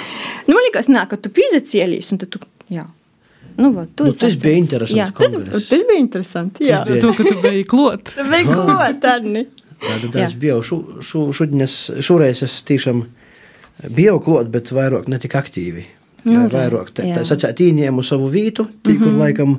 nu, 0.48 0.56
man 0.56 0.68
liekas, 0.68 0.90
nā, 0.92 1.06
ka 1.10 1.20
tu 1.20 1.32
pīzecielīs, 1.34 2.12
un 2.14 2.22
tad 2.22 2.34
tu, 2.34 2.42
jā. 2.72 2.86
Nu, 3.54 3.68
va, 3.70 3.84
nu, 3.86 4.10
tas 4.18 4.34
bija 4.42 4.58
interesanti. 4.58 4.98
Jā, 4.98 5.10
tas, 5.14 5.34
tas 5.68 5.82
bija 5.86 6.00
interesanti. 6.02 6.64
Jā, 6.66 6.80
tas 6.82 6.96
bija. 6.96 7.02
to, 7.04 7.12
ka 7.14 7.26
tu 7.28 7.36
biji 7.38 7.66
klot. 7.70 8.08
tu 8.10 8.24
biji 8.26 8.48
klot, 8.50 9.04
Arni. 9.06 9.44
Jā, 9.84 9.98
tad 10.02 10.16
es 10.24 10.34
biju 10.40 10.56
šu, 10.66 10.78
šu, 11.06 11.28
šudiņas, 11.38 11.76
šoreiz 12.02 12.42
es 12.42 12.56
tiešām 12.66 13.04
Bija 13.82 14.14
jau 14.14 14.20
klāt, 14.22 14.50
bet 14.54 14.70
vairāk 14.72 15.08
ne 15.10 15.18
tik 15.20 15.34
aktīvi. 15.34 15.84
Jā, 16.24 16.46
vairāk 16.48 16.94
tā, 16.96 17.06
sacīt, 17.28 17.60
ieņēmu 17.66 18.04
savu 18.06 18.30
vietu, 18.32 18.64
tī, 18.84 18.96
kur 19.00 19.12
laikam 19.18 19.58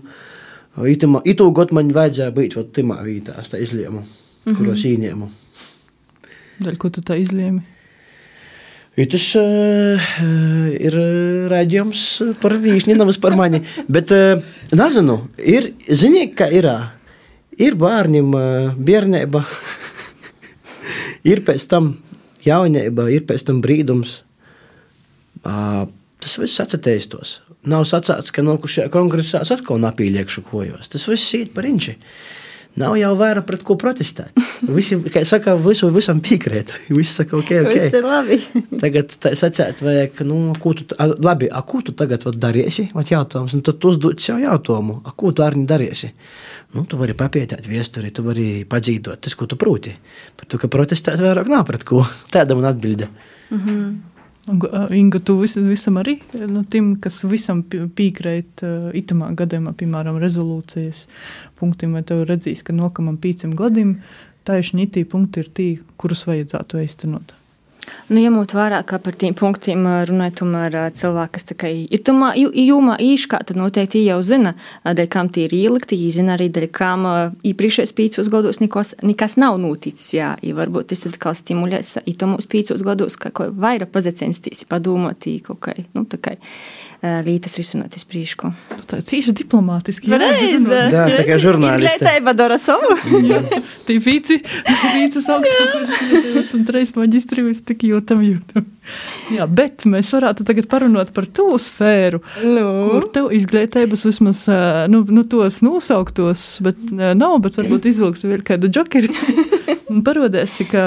itamā, 0.89 1.21
itu 1.29 1.45
gadu 1.53 1.77
man 1.77 1.91
vajadzēja 1.93 2.33
būt 2.33 2.57
vat 2.57 2.71
timā 2.73 2.97
vietā, 3.05 3.37
es 3.41 3.51
tā 3.53 3.61
izlēmu, 3.61 4.01
kuros 4.49 4.85
ieņēmu. 4.89 5.29
Daļ, 6.65 6.77
ko 6.81 6.89
tu 6.95 7.03
tā 7.05 7.19
izlēmi? 7.21 7.61
I 8.95 9.05
tas 9.11 9.23
uh, 9.35 10.11
ir 10.79 10.95
raidījums 11.51 12.03
par 12.39 12.55
vīšņu, 12.63 12.95
nevis 12.95 13.19
par 13.19 13.35
mani. 13.35 13.59
Bet, 13.91 14.13
uh, 14.15 14.39
nezinu, 14.71 15.17
ir, 15.35 15.73
zini, 15.91 16.29
ka 16.31 16.47
ir, 16.47 16.69
ir 17.59 17.75
bērniem 17.81 18.29
uh, 18.39 18.69
bērnība, 18.79 19.43
ir 21.31 21.43
pēc 21.43 21.67
tam 21.69 21.91
jaunība, 22.47 23.09
ir 23.11 23.27
pēc 23.27 23.43
tam 23.49 23.59
brīdums. 23.65 24.21
Uh, 25.43 25.83
tas 26.23 26.37
viss 26.41 26.61
atcerēstos. 26.63 27.39
Nav 27.69 27.85
sacīts, 27.89 28.33
ka 28.33 28.45
nākušajā 28.45 28.91
kongresā 28.93 29.41
es 29.45 29.53
atkal 29.55 29.81
napīliekšu 29.81 30.45
kojos. 30.49 30.89
Tas 30.93 31.07
viss 31.09 31.37
ir 31.37 31.51
par 31.55 31.67
inči. 31.69 31.97
Nav 32.75 32.97
jau 32.99 33.13
vairāk 33.15 33.45
pret 33.47 33.61
ko 33.63 33.77
protestēt. 33.79 34.35
Visi, 34.67 34.97
kā 35.11 35.21
saka, 35.27 35.53
visu, 35.63 35.87
visam 35.95 36.19
piekrīt. 36.23 36.73
Visi 36.97 37.21
saka, 37.21 37.37
ok, 37.39 37.51
ok. 37.63 37.69
Viss 37.71 37.95
ir 37.95 38.03
labi. 38.03 38.37
Tagad 38.83 39.13
sacīt, 39.39 39.79
vajag, 39.85 40.19
nu, 40.27 40.39
ko 40.59 40.73
tu, 40.75 40.87
a, 40.99 41.07
labi, 41.23 41.47
a, 41.47 41.61
ko 41.67 41.79
tu 41.85 41.95
tagad 41.95 42.25
vat, 42.27 42.35
darīsi? 42.43 42.89
Vat 42.95 43.13
jautājums, 43.13 43.55
nu, 43.55 43.63
tad 43.63 43.79
tu 43.79 43.93
uzdod 43.93 44.19
sev 44.23 44.41
jautājumu, 44.43 44.97
a, 45.07 45.13
ko 45.15 45.31
tu 45.35 45.45
arī 45.45 45.63
darīsi? 45.69 46.11
Nu, 46.75 46.83
tu 46.83 46.99
vari 46.99 47.15
papietēt 47.15 47.69
viesturi, 47.71 48.11
tu 48.11 48.25
vari 48.25 48.65
padzīdot 48.67 49.23
tas, 49.23 49.37
ko 49.39 49.47
tu 49.47 49.55
prūti. 49.59 49.95
Par 50.35 50.49
to, 50.51 50.59
ka 50.59 50.67
protestēt 50.71 51.23
vairāk 51.23 51.47
nav 51.51 51.63
pret 51.69 51.87
ko. 51.87 52.03
Tāda 52.35 52.59
man 52.59 52.67
atbilde. 52.73 53.07
Un, 53.55 53.63
uh, 53.63 54.14
Inga, 54.45 55.19
tu 55.25 55.39
vis, 55.39 55.55
visam 55.57 55.97
arī, 55.97 56.19
nu, 56.45 56.61
tim, 56.69 56.91
kas 57.01 57.23
visam 57.25 57.63
piekrīt 57.65 58.61
uh, 58.65 58.91
itamā 58.93 59.31
gadījumā, 59.37 59.73
piemēram, 59.79 60.19
rezolūcijas 60.21 61.07
punktiem, 61.57 61.95
vai 61.97 62.03
tev 62.05 62.21
redzīs, 62.29 62.61
ka 62.65 62.75
nokamam 62.75 63.17
pīcim 63.21 63.55
gadiem 63.57 63.95
tieši 64.45 64.77
nitī 64.77 65.01
punkti 65.09 65.41
ir 65.41 65.49
tī, 65.49 65.67
kurus 65.97 66.27
vajadzētu 66.29 66.83
īstenot. 66.83 67.33
Nu, 68.09 68.19
ņemot 68.21 68.53
vērā, 68.53 68.83
ka 68.85 68.99
par 69.01 69.15
tiem 69.17 69.33
punktiem 69.37 69.85
runāja 70.09 70.33
tomēr 70.41 70.75
cilvēki, 70.97 71.31
kas 71.35 71.47
kā 71.57 71.69
ir 71.69 72.01
tomā 72.05 72.31
jū- 72.37 72.53
jūmā 72.53 72.97
īškā, 73.01 73.39
tad 73.45 73.57
noteikti 73.57 74.03
jau 74.05 74.21
zina, 74.21 74.53
dēļ 74.85 75.09
kam 75.09 75.29
tie 75.29 75.45
ir 75.45 75.55
ielikti, 75.57 75.97
zina 76.11 76.37
arī, 76.37 76.49
dēļ 76.49 76.67
kam 76.71 77.05
ā, 77.05 77.15
iepriekšējos 77.43 77.93
pīcos 77.97 78.29
gados 78.29 78.61
nekas, 78.61 78.95
nekas 79.01 79.37
nav 79.37 79.57
noticis, 79.57 80.13
jā, 80.13 80.35
i 80.41 80.53
varbūt 80.53 80.93
tas 80.93 81.01
tad 81.05 81.17
kā 81.17 81.33
stimulēs, 81.33 81.97
mūsu 82.29 82.47
pīcos 82.47 82.81
gados, 82.85 83.17
ka 83.17 83.29
ko 83.29 83.49
vairāk 83.49 83.91
pazecensties, 83.91 84.65
padomāt, 84.69 85.25
kaut 85.41 85.59
kā, 85.59 85.73
nu, 85.93 86.05
tā 86.05 86.17
kā 86.17 86.37
lītas 87.25 87.55
risināt 87.59 87.95
iz 87.97 88.05
priekšu. 88.07 88.51
Tu 88.79 88.85
tā 88.91 88.99
cīši 89.05 89.33
diplomātiski. 89.41 90.11
Reize! 90.11 90.79
Jā, 90.93 91.05
tā 91.15 91.25
kā 91.27 91.37
žurnāliste. 91.41 91.95
Izglītība 91.99 92.33
dara 92.37 92.57
savu. 92.61 92.95
Tī 93.87 93.97
pīci, 94.03 94.39
pīcis 94.43 95.27
augstākais, 95.31 95.93
esam 96.41 96.65
treis 96.67 96.95
maģistri, 96.97 97.45
mēs 97.45 97.61
tik 97.67 97.85
jūtam, 97.87 98.23
jūtam. 98.25 98.65
Jā, 99.33 99.47
bet 99.49 99.87
mēs 99.89 100.11
varētu 100.13 100.45
tagad 100.45 100.67
parunāt 100.69 101.09
par 101.15 101.25
to 101.25 101.55
sfēru, 101.61 102.21
Nu. 102.45 102.65
kur 102.91 103.07
tev 103.15 103.31
izglītības 103.33 104.05
vismaz, 104.05 104.43
ā, 104.51 104.59
nu, 104.91 105.01
nu 105.09 105.23
tos 105.29 105.61
nosauktos, 105.65 106.43
bet 106.65 106.77
ā, 106.93 107.13
nav, 107.17 107.39
bet 107.45 107.57
varbūt 107.57 107.89
izvilksi 107.89 108.29
vēl 108.29 108.45
kādu 108.45 108.69
džokeri 108.69 109.09
un 109.93 110.03
parodēsi, 110.05 110.67
ka 110.69 110.85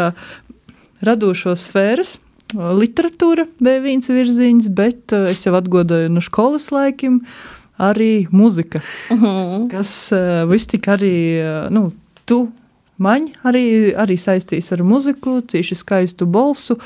radošo 1.04 1.54
sfēras, 1.58 2.16
literatūra 2.55 3.46
bija 3.61 3.82
viens 3.84 4.09
virziens, 4.09 4.68
bet 4.72 5.12
ā, 5.12 5.28
es 5.32 5.44
jau 5.46 5.55
atgodoju 5.59 6.09
no 6.12 6.22
skolas 6.24 6.70
laikiem 6.72 7.20
arī 7.78 8.26
muzika, 8.34 8.80
kas 9.72 9.92
uh, 10.16 10.42
viss 10.51 10.70
tik 10.70 10.88
arī, 10.90 11.18
uh, 11.42 11.68
nu, 11.74 11.90
tu 12.26 12.49
man 12.99 13.28
arī, 13.46 13.94
arī 13.94 14.16
saistīs 14.18 14.72
ar 14.74 14.82
muziku, 14.86 15.38
cīši 15.46 15.78
skaistu 15.78 16.26
balsu. 16.26 16.78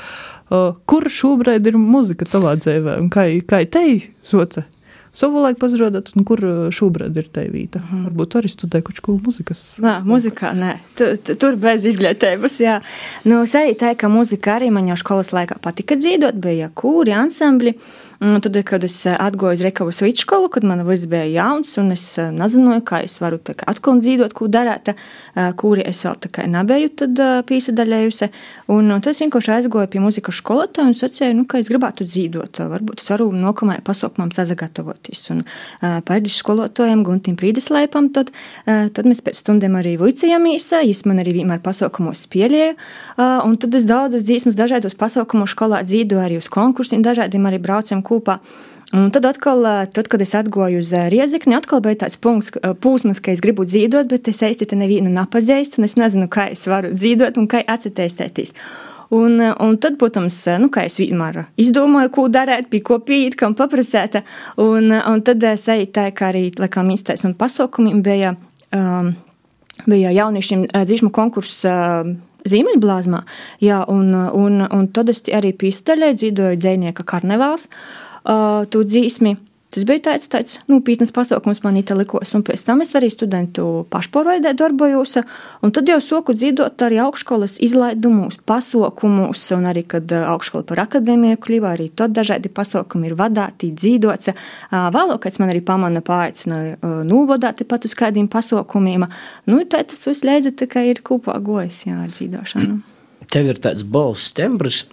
Uh, 0.53 0.75
kur 0.85 1.07
šobrīd 1.09 1.65
ir 1.71 1.79
muzika 1.79 2.27
tavā 2.29 2.53
dzīvē 2.59 2.99
un 3.01 3.09
kā, 3.09 3.25
kā 3.47 3.63
te 3.65 3.85
soca? 4.27 4.67
Savulaik 5.13 5.59
pazrodot, 5.61 6.09
un 6.17 6.25
kur 6.25 6.41
uh, 6.41 6.61
šobrīd 6.73 7.17
ir 7.21 7.27
te 7.29 7.43
vīta? 7.53 7.83
Varbūt 7.91 8.39
arī 8.39 8.49
studē 8.49 8.81
kaut 8.85 9.01
ko 9.05 9.13
muzikas. 9.21 9.61
Nē, 9.83 9.99
muzikā 10.07 10.55
nē. 10.57 10.71
Tu, 10.97 11.11
tu, 11.21 11.35
tur 11.37 11.59
bez 11.61 11.85
izglītības. 11.85 12.57
Jā, 12.63 12.79
nu, 13.29 13.43
sēž 13.49 13.75
tā, 13.77 13.91
ka 13.99 14.09
muzika 14.09 14.55
arī 14.57 14.71
man 14.73 14.89
jau 14.89 14.97
skolas 14.97 15.29
laikā 15.35 15.59
patika 15.61 15.99
dzīvot, 16.01 16.39
bija 16.41 16.71
kūri, 16.73 17.13
ansambļi. 17.13 17.75
Un 18.23 18.39
Tad, 18.39 18.55
kad 18.63 18.83
es 18.87 18.95
eh, 19.03 19.15
atgāju 19.19 19.57
uz 19.57 19.61
Rekavas 19.65 19.97
vidusskolu, 19.99 20.47
kad 20.51 20.63
man 20.63 20.79
viss 20.87 21.03
bija 21.11 21.25
jauns, 21.27 21.73
un 21.81 21.91
es 21.91 22.05
eh, 22.21 22.29
nezināju, 22.31 22.83
kā 22.87 23.01
es 23.03 23.17
varu 23.19 23.35
kā 23.43 23.65
atkal 23.67 23.97
dzīvot, 23.99 24.31
ko 24.37 24.47
darīt, 24.47 24.93
eh, 24.93 25.49
kuri 25.59 25.83
es 25.89 25.99
vēl 26.05 26.15
tā 26.23 26.31
kā 26.31 26.45
nebiju 26.47 27.09
piesaistījusi. 27.49 28.29
Un 28.71 28.93
tas 29.03 29.19
vienkārši 29.19 29.51
aizgāja 29.57 29.89
pie 29.91 29.99
muzikas 30.03 30.39
skolotāja 30.39 30.87
un 30.87 30.95
sacīja, 30.95 31.33
nu, 31.35 31.43
ka 31.49 31.59
es 31.59 31.67
gribētu 31.71 32.07
dzīvot. 32.07 32.61
Varbūt 32.71 33.03
es 33.03 33.11
varu 33.11 33.27
nākamajai 33.35 33.83
pasaukumam 33.83 34.31
sagatavoties. 34.35 35.25
Un 35.35 35.43
pēdējais 35.81 36.39
skolotājiem 36.39 37.03
Guntim 37.03 37.35
Prīdeslaipam, 37.39 38.07
tad, 38.15 38.31
tad 38.65 39.09
mēs 39.09 39.23
pēc 39.25 39.41
stundiem 39.41 39.75
arī 39.79 39.97
vicījāmies. 39.99 40.69
Viņš 40.79 41.03
man 41.11 41.19
arī 41.23 41.35
vienmēr 41.39 41.63
pasaukumos 41.65 42.23
spēlēja. 42.27 42.73
Un 43.19 43.59
tad 43.59 43.75
es 43.75 43.87
daudzas 43.89 44.25
dziesmas 44.27 44.57
dažādos 44.59 44.95
pasaukumos 44.99 45.55
skolā 45.55 45.83
dzīvoju 45.87 46.23
arī 46.23 46.39
uz 46.39 46.49
konkursiem, 46.51 47.03
dažādiem 47.05 47.49
arī 47.49 47.61
braucam 47.63 48.03
kopā. 48.13 48.39
Un 48.93 49.07
tad, 49.09 49.25
atkal, 49.25 49.63
ā, 49.65 49.87
tad, 49.89 50.05
kad 50.05 50.21
es 50.21 50.35
atgāju 50.37 50.83
uz 50.83 50.91
ā, 50.93 51.07
Riezikni, 51.09 51.55
atkal 51.57 51.81
bija 51.81 52.03
tāds 52.03 52.19
punkts, 52.21 52.51
ā, 52.61 52.75
pūsmas, 52.77 53.17
ka 53.25 53.33
es 53.33 53.41
gribu 53.41 53.65
dzīvot, 53.65 54.05
bet 54.11 54.29
es 54.29 54.43
īsti 54.45 54.67
te 54.69 54.77
nevienu 54.77 55.09
nepazīstu, 55.09 55.81
un 55.81 55.87
es 55.87 55.95
nezinu, 55.97 56.27
kā 56.29 56.51
es 56.53 56.61
varu 56.69 56.91
dzīvot 56.93 57.39
un 57.41 57.47
kā 57.49 57.63
atcerēties. 57.73 58.53
Un, 59.13 59.41
un 59.41 59.79
tad, 59.81 59.97
protams, 60.01 60.37
nu, 60.61 60.69
es 60.81 60.99
vienmēr 61.01 61.43
izdomāju, 61.61 62.11
ko 62.13 62.27
darīt, 62.33 62.69
pie 62.69 62.83
ko 62.85 62.99
pīt, 63.01 63.35
kam 63.37 63.57
paprasēt. 63.57 64.19
Un, 64.61 64.93
un 64.93 65.25
tad 65.25 65.43
es 65.49 65.65
eju 65.73 65.89
tā, 65.93 66.07
kā 66.13 66.29
arī, 66.31 66.47
laikam, 66.57 66.89
iztais 66.93 67.25
un 67.25 67.33
pasaukumiem 67.37 68.01
bija, 68.05 68.35
um, 68.73 69.11
bija 69.85 70.13
jauniešiem 70.17 70.67
dzīšmu 70.69 71.09
konkurss. 71.13 71.65
ā, 71.65 71.81
Zīmeļblāzmā, 72.49 73.23
jā, 73.63 73.83
un, 73.91 74.11
un, 74.15 74.65
un 74.67 74.87
tad 74.95 75.11
es 75.13 75.23
arī 75.31 75.53
pīstaļēju, 75.55 76.19
dzīvoju 76.19 76.59
dzēnieka 76.59 77.05
karnevāls, 77.07 77.69
uh, 77.69 78.63
tu 78.67 78.83
dzīsmi. 78.83 79.37
Tas 79.73 79.87
bija 79.89 80.03
tāds, 80.05 80.29
tāds 80.29 80.59
nopietns 80.69 81.09
pasākums 81.13 81.63
man 81.63 81.79
italikos, 81.79 82.35
un 82.37 82.43
pēc 82.45 82.61
tam 82.67 82.83
es 82.85 82.91
arī 82.93 83.07
studentu 83.09 83.87
pašpārveidē 83.93 84.51
darbojos, 84.59 85.15
un 85.65 85.73
tad 85.73 85.89
jau 85.89 85.97
soku 86.03 86.35
dzīvot 86.37 86.83
arī 86.85 86.99
augšskolas 87.01 87.57
izlaidumus, 87.65 88.37
pasākumus, 88.45 89.47
un 89.57 89.65
arī, 89.71 89.85
kad 89.95 90.13
augšskola 90.19 90.67
par 90.69 90.83
akadēmiju 90.85 91.41
kļuva, 91.41 91.73
arī 91.73 91.89
tad 91.89 92.13
dažādi 92.13 92.53
pasākumi 92.53 93.09
ir 93.09 93.17
vadāti, 93.17 93.71
dzīvots. 93.73 94.33
Vēlākais 94.69 95.41
man 95.41 95.55
arī 95.55 95.65
pamana 95.65 96.05
paaicināja 96.05 96.77
novadāti 97.09 97.65
pat 97.65 97.89
uz 97.89 97.97
kādiem 97.97 98.29
pasākumiem. 98.29 99.07
Nu, 99.49 99.63
tā 99.65 99.81
tas 99.89 100.05
viss 100.05 100.21
leidza, 100.27 100.53
kā 100.69 100.85
ir 100.85 101.01
kopā 101.01 101.39
gojas, 101.41 101.81
jā, 101.87 101.97
ar 102.05 102.13
dzīvošanu. 102.13 102.83
Tev 103.33 103.49
ir 103.49 103.57
tāds 103.63 103.81
balss 103.87 104.35
tembrs. 104.37 104.83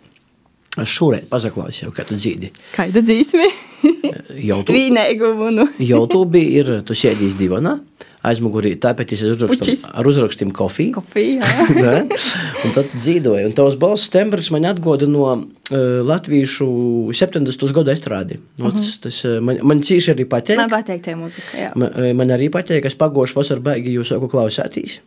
Šūrēt 0.87 1.28
pazaklāju 1.31 1.76
jau, 1.85 1.93
kā 1.95 2.07
tu 2.09 2.18
dzīdi. 2.18 2.53
Kāda? 2.76 3.03
YouTube, 4.37 4.76
Vīnēgumu. 4.76 5.51
Nu. 5.55 5.68
YouTube 5.78 6.41
ir, 6.59 6.81
tu 6.87 6.97
sēdīs 6.97 7.37
divanā, 7.39 7.78
aizmugurī, 8.26 8.74
tāpēc 8.81 9.14
es 9.16 9.22
Puķis. 9.22 9.45
uzrakstīju 9.49 9.93
ar 9.97 10.09
uzrakstiem 10.11 10.51
kofiju. 10.57 10.93
Kofija. 10.99 11.47
Un 12.64 12.74
tad 12.76 12.91
tu 12.93 13.01
dzīvoji. 13.01 13.47
Un 13.49 13.55
tavs 13.57 13.78
balss 13.81 14.12
tembrs 14.12 14.51
man 14.53 14.68
atgoda 14.68 15.09
no 15.09 15.24
uh, 15.33 15.45
latviešu 16.05 16.68
70. 17.16 17.64
gadu 17.76 17.95
estrādi. 17.95 18.41
Uh 18.61 18.68
-huh. 18.68 18.91
tas, 19.03 19.22
uh, 19.24 19.39
man, 19.41 19.62
man 19.62 19.81
cīši 19.81 20.14
arī 20.14 20.28
patīk. 20.28 20.61
Man 20.61 20.72
patīk 20.72 21.01
tā 21.07 21.16
mūzika. 21.16 21.55
Jā. 21.57 21.70
Man, 21.74 21.93
eh, 21.97 22.12
man 22.12 22.28
arī 22.28 22.51
patīk, 22.51 22.83
ka 22.83 22.89
es 22.89 22.95
pagošu 22.95 23.41
vasaru 23.41 23.61
baigi 23.61 23.97
jūs 23.97 24.12
saku 24.12 24.28
klausētīs. 24.28 25.01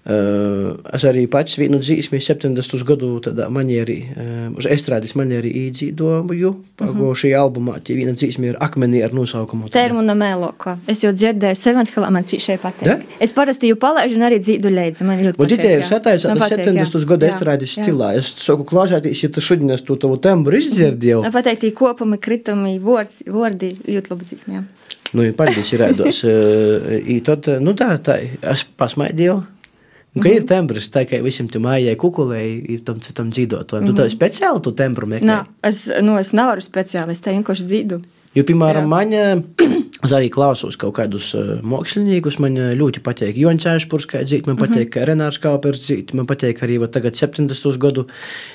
Uh, 0.00 0.78
es 0.96 1.02
arī 1.04 1.26
pats 1.28 1.58
vienu 1.60 1.76
dzīsmi 1.76 2.16
70. 2.24 2.78
gadu 2.88 3.10
tādā 3.20 3.50
manierī, 3.52 3.98
uh, 4.08 4.46
uz 4.56 4.64
estrādes 4.64 5.12
manierī 5.18 5.50
īdzīdoju. 5.66 6.52
Pagošu 6.80 7.26
šī 7.26 7.32
albumā, 7.36 7.74
tie 7.84 7.98
viena 7.98 8.14
dzīsmi 8.16 8.48
ir 8.48 8.56
akmenī 8.64 9.02
ar 9.04 9.12
nosaukumu. 9.12 9.68
Termina 9.74 10.16
mēloka. 10.16 10.78
Es 10.88 11.04
jau 11.04 11.12
dzirdēju, 11.12 11.58
Sevenhilā 11.60 12.08
man 12.16 12.24
šī 12.24 12.56
patīk. 12.62 12.88
Da? 12.88 12.96
Es 13.20 13.36
parasti 13.36 13.68
jau 13.68 13.76
palaidu 13.82 14.16
un 14.16 14.24
arī 14.30 14.40
dzīdu 14.40 14.72
leidzu. 14.72 15.04
Man 15.04 15.20
ļoti 15.20 15.36
Un 15.36 15.44
patīk. 15.44 15.60
tie 15.60 15.74
ir 15.76 15.84
jā. 15.84 15.90
sataisīti 15.92 16.32
Man 16.32 16.42
patīk, 16.46 16.64
70. 16.64 16.96
jā. 16.96 17.04
gadu 17.12 17.28
estrādes 17.28 17.76
stilā. 17.76 18.10
Es 18.16 18.32
saku, 18.40 18.64
klausēties, 18.72 19.22
ja 19.26 19.32
tu 19.36 19.44
šodien 19.44 19.76
es 19.76 19.84
to 19.84 20.00
tavu 20.00 20.16
tembru 20.16 20.56
izdzirdēju. 20.56 21.20
Man 21.28 21.36
patīk 21.36 21.60
tie 21.60 21.74
kopumi, 21.76 22.16
kritumi, 22.16 22.78
vārds, 22.80 23.20
vārdi, 23.28 23.74
ļoti 23.84 24.16
labi 24.16 24.32
dzīsmi. 24.32 24.56
jā. 24.56 24.64
Nu, 25.12 25.24
ja 25.28 25.32
paldies 25.36 25.72
ir 25.74 25.82
ēdos. 25.90 26.24
I 27.04 27.20
tad, 27.26 27.52
nu 27.60 27.76
tā, 27.76 27.96
tā, 28.00 28.20
es 28.40 28.64
pasmaidīju. 28.78 29.40
Un, 30.10 30.22
ka 30.24 30.30
ir 30.34 30.46
tembrs, 30.48 30.88
tā 30.90 31.04
kā 31.06 31.20
visam 31.22 31.46
tam 31.50 31.68
mājai 31.68 31.94
kukulēji, 31.98 32.54
ir 32.74 32.80
tam 32.86 32.98
citam 33.04 33.28
dzīvotājam. 33.30 33.86
Tu 33.86 33.94
tā 33.94 34.08
speciāli 34.10 34.62
tu 34.64 34.72
tembru 34.74 35.06
meklē? 35.10 35.26
Nā, 35.28 35.36
es, 35.66 35.84
nu, 36.02 36.16
es 36.18 36.32
nevaru 36.34 36.64
speciāli, 36.64 37.14
es 37.14 37.22
te 37.22 37.34
vienkārši 37.36 37.66
dzīdu. 37.70 38.00
Jo, 38.34 38.42
piemēram, 38.46 38.90
man, 38.90 39.14
es 40.06 40.14
arī 40.16 40.26
klausos 40.34 40.74
kaut 40.80 40.96
kādus 40.98 41.30
māksliniekus. 41.66 42.40
Man 42.42 42.58
ļoti 42.78 43.02
patīk 43.06 43.38
Joņš 43.38 43.66
Čēšpurs, 43.68 44.08
kā 44.10 44.24
dzīt, 44.26 44.50
man 44.50 44.58
patīk 44.58 44.88
mm 44.88 44.98
-hmm. 44.98 45.08
Renārs 45.12 45.38
Kaupers 45.42 45.84
dzīt, 45.86 46.10
man 46.18 46.26
patīk 46.26 46.62
arī 46.66 46.80
va, 46.82 46.90
tagad 46.90 47.14
70. 47.14 47.78
gadu. 47.78 48.06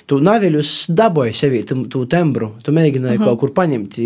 Tu 0.07 0.19
naviļus 0.19 0.91
daboji 0.91 1.33
sevi 1.33 1.63
tu, 1.63 1.85
tu 1.87 2.05
tembru, 2.05 2.55
tu 2.63 2.71
mēģināji 2.71 3.17
mm 3.17 3.21
-hmm. 3.21 3.25
kaut 3.25 3.39
kur 3.39 3.53
paņemt. 3.53 3.99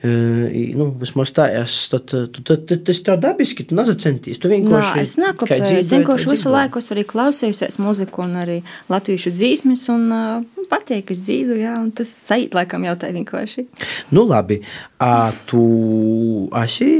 Nu, 0.00 0.86
vismaz 0.96 1.28
tā, 1.36 1.44
es, 1.60 1.74
tad, 1.92 2.06
tad, 2.08 2.38
tad, 2.48 2.70
tas 2.86 3.00
tev 3.04 3.18
dabiski, 3.20 3.66
tu 3.68 3.76
nezacentīs. 3.76 4.38
Tu 4.40 4.48
vienkārši. 4.48 4.94
Nā, 4.96 5.02
es 5.04 5.16
nekopēju, 5.20 5.74
es 5.82 5.90
vienkārši 5.92 6.30
visu 6.30 6.52
laiku 6.52 6.80
arī 6.94 7.04
klausījusies 7.10 7.76
muziku 7.82 8.24
un 8.24 8.38
arī 8.40 8.56
latviešu 8.88 9.34
dzīsmes 9.36 9.82
un 9.92 10.06
uh, 10.16 10.62
patīk, 10.70 11.12
es 11.12 11.20
dzīvu, 11.26 11.58
jā, 11.60 11.74
un 11.82 11.90
tas 11.92 12.08
sajūt 12.30 12.56
laikam 12.56 12.86
jau 12.88 12.96
tā 13.02 13.12
vienkārši. 13.12 13.66
Nu, 14.16 14.24
labi. 14.30 14.62
A, 15.04 15.34
tu 15.50 15.60
esi 16.62 16.90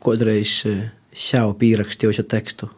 kādreiz 0.00 0.62
sev 1.12 1.52
pierakstījusi 1.60 2.24
tekstu? 2.30 2.70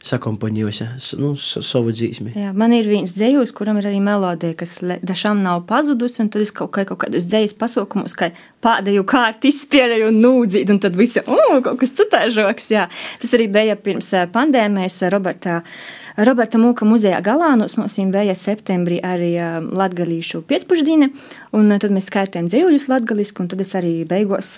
Sakomponējusi 0.00 0.86
nu, 1.20 1.34
savu 1.36 1.92
dzīsmi. 1.92 2.32
Jā, 2.32 2.54
man 2.56 2.72
ir 2.72 2.86
viens 2.88 3.12
dzējus, 3.12 3.50
kuram 3.52 3.76
ir 3.76 3.90
arī 3.90 3.98
melodija, 4.00 4.56
kas 4.56 4.78
dažām 5.04 5.42
nav 5.44 5.66
pazudusi, 5.68 6.22
un 6.24 6.30
tad 6.32 6.40
es 6.46 6.54
kaut, 6.56 6.70
kā, 6.72 6.86
kaut 6.88 7.02
kādus 7.02 7.26
dzējas 7.28 7.52
pasaukumus, 7.60 8.16
kā 8.16 8.30
pēdējo 8.64 9.04
kārtu 9.08 9.50
izspēlēju 9.50 10.08
un 10.08 10.20
nūdzīt, 10.24 10.72
un 10.72 10.80
tad 10.80 10.96
visi, 10.96 11.20
oh, 11.28 11.58
kaut 11.64 11.82
kas 11.82 11.92
citāžoks, 11.98 12.70
jā. 12.72 12.86
Tas 13.20 13.34
arī 13.36 13.50
bija 13.52 13.76
pirms 13.76 14.08
pandēmijas 14.32 15.02
Roberta, 15.12 15.58
Roberta 16.16 16.60
Mūka 16.60 16.88
muzejā 16.88 17.20
Galānos, 17.24 17.76
mums 17.76 17.98
bija 18.12 18.32
septembrī 18.36 19.02
arī 19.04 19.34
latgalīšu 19.68 20.40
piecpuždīne, 20.48 21.10
un 21.56 21.76
tad 21.76 21.92
mēs 21.92 22.08
skaitām 22.08 22.48
dzējuļus 22.48 22.88
latgaliski, 22.88 23.44
un 23.44 23.52
tad 23.52 23.60
es 23.60 23.76
arī 23.76 23.92
beigos 24.08 24.54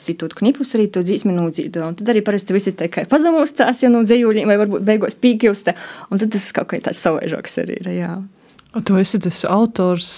situt 0.00 0.36
knipus 0.40 0.72
arī 0.78 0.88
to 0.88 1.04
dzīsmi 1.04 1.36
nūdzīdu, 1.36 1.84
un 1.84 2.00
tad 2.00 2.12
arī 2.14 2.24
parasti 2.24 2.56
visi 2.56 2.72
tā 2.76 2.88
kā 2.92 3.04
pazamūstās, 3.12 3.84
ja 3.84 3.92
no 3.92 4.04
dzējuļiem, 4.08 4.48
vai 4.48 4.56
varbūt 4.56 4.69
beigās 4.78 5.18
pīkjusta, 5.20 5.74
un 6.10 6.22
tad 6.22 6.34
tas 6.36 6.52
kaut 6.56 6.70
kā 6.70 6.82
tāds 6.84 7.02
savaižoks 7.02 7.58
arī 7.64 7.80
ir, 7.80 7.90
jā. 7.98 8.12
Tu 8.70 8.94
esi 9.00 9.18
tas 9.18 9.40
autors, 9.50 10.08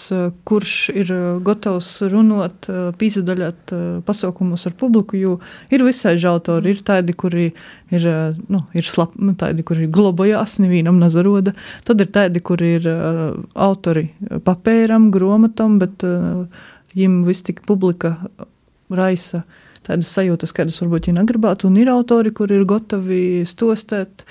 kurš 0.44 0.72
ir 0.92 1.10
gatavs 1.40 1.88
runāt, 2.12 2.66
pīzdaļāt 3.00 3.72
pasaukumus 4.04 4.66
ar 4.68 4.74
publiku, 4.76 5.16
jo 5.16 5.38
ir 5.72 5.84
visai 5.86 6.18
autori. 6.28 6.74
Ir 6.74 6.82
tādi, 6.84 7.14
kuri 7.16 7.46
ir, 7.48 8.04
nu, 8.52 8.60
ir 8.76 8.84
slapi, 8.84 9.32
tādi, 9.40 9.64
kuri 9.64 9.88
globojās, 9.88 10.58
nevienam 10.60 11.00
nazaroda. 11.00 11.54
Tad 11.88 12.04
ir 12.04 12.12
tādi, 12.12 12.44
kuri 12.44 12.74
ir 12.76 12.90
autori 13.56 14.10
papēram, 14.44 15.08
gromatam, 15.14 15.80
bet 15.80 16.04
viņiem 16.04 17.22
viss 17.24 17.48
tik 17.48 17.64
publika 17.64 18.18
raisa 18.92 19.46
tādas 19.86 20.12
sajūtas, 20.16 20.54
kādas 20.56 20.80
varbūt 20.82 21.10
viņi 21.10 21.20
negribētu. 21.20 21.68
Un 21.70 21.80
ir 21.82 21.92
autori, 21.92 22.32
kuri 22.34 22.60
ir 22.60 22.68
gatavi 22.68 23.42
stostēt, 23.48 24.26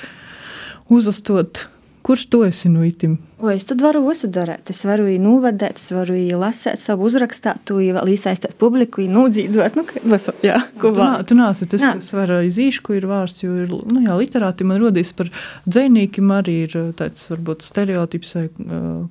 uzastot. 0.92 1.68
Kurš 2.02 2.24
to 2.34 2.40
esi 2.48 2.70
no 2.70 2.82
itim? 2.82 3.20
O, 3.38 3.50
es 3.54 3.68
tad 3.70 3.82
varu 3.82 4.00
visu 4.08 4.26
darīt. 4.34 4.72
Es 4.74 4.80
varu 4.90 5.04
viņu 5.06 5.22
novadīt, 5.22 5.78
es 5.78 5.92
varu 5.94 6.16
viņu 6.16 6.40
lasīt, 6.42 6.82
savu 6.82 7.06
uzrakstāt, 7.06 7.70
vēl 7.70 8.10
iesaistīt 8.10 8.56
publiku, 8.62 9.04
viņu 9.04 9.14
nūdzīdot. 9.14 9.78
Nu, 9.78 9.86
visu, 10.14 10.34
jā, 10.50 10.58
ko 10.82 10.90
tu, 10.96 11.04
nā, 11.04 11.12
tu 11.30 11.38
nāsi 11.38 11.70
tas, 11.70 11.86
nā. 11.86 11.94
kas 12.00 12.10
var 12.18 12.34
izīšku 12.48 12.98
ir 12.98 13.06
vārds, 13.10 13.44
jo 13.44 13.54
ir, 13.54 13.70
nu 13.70 14.02
jā, 14.02 14.18
literāti 14.18 14.66
man 14.66 14.82
rodīs 14.82 15.14
par 15.18 15.30
dzēnīkiem 15.70 16.34
arī 16.40 16.58
ir 16.66 16.76
tāds, 16.98 17.30
varbūt, 17.30 17.70
stereotips, 17.70 18.34
vai 18.40 18.48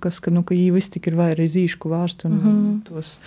kas, 0.03 0.19
ka, 0.23 0.35
nu, 0.35 0.43
ka 0.47 0.59
jī 0.59 0.73
viss 0.75 0.91
tik 0.91 1.07
ir 1.13 1.19
vairāk 1.21 1.47
izīšku 1.47 1.95
vārstu 1.95 2.27
un 2.27 2.37
mm 2.37 2.43
-hmm. 2.47 2.79
tos 2.91 3.19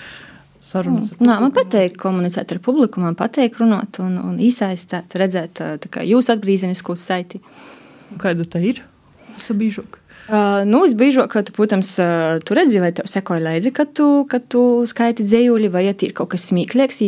sarunas. 0.63 1.13
Mm. 1.17 1.27
Nā, 1.27 1.39
man 1.43 1.55
patīk 1.55 1.97
komunicēt 2.01 2.55
ar 2.55 2.61
publiku, 2.63 3.03
man 3.03 3.17
patīk 3.19 3.59
runāt 3.61 3.99
un, 4.03 4.15
un 4.21 4.39
iesaistīt, 4.41 5.17
redzēt 5.19 5.63
kā, 5.89 6.05
jūsu 6.07 6.35
atgriezenisko 6.35 6.95
saiti. 6.99 7.43
Kāda 8.21 8.47
tā 8.47 8.61
ir? 8.63 8.83
Visa 9.33 9.55
biežāk. 9.57 9.99
Uh, 10.23 10.61
nu, 10.63 10.85
es 10.87 10.93
biežāk, 10.95 11.27
ka 11.33 11.41
tu, 11.43 11.51
protams, 11.51 11.89
uh, 11.99 12.37
tu 12.47 12.55
redzi, 12.55 12.77
vai 12.79 12.93
tev 12.95 13.09
sekoja 13.11 13.41
līdzi, 13.43 13.73
kad 13.75 13.89
tu, 13.91 14.05
kad 14.31 14.45
tu 14.47 14.61
skaiti 14.87 15.25
dzējuļi, 15.27 15.67
vai 15.73 15.81
ja 15.83 15.91
ir 15.91 16.13
kaut 16.15 16.31
kas 16.31 16.45
smieklīgs, 16.47 17.01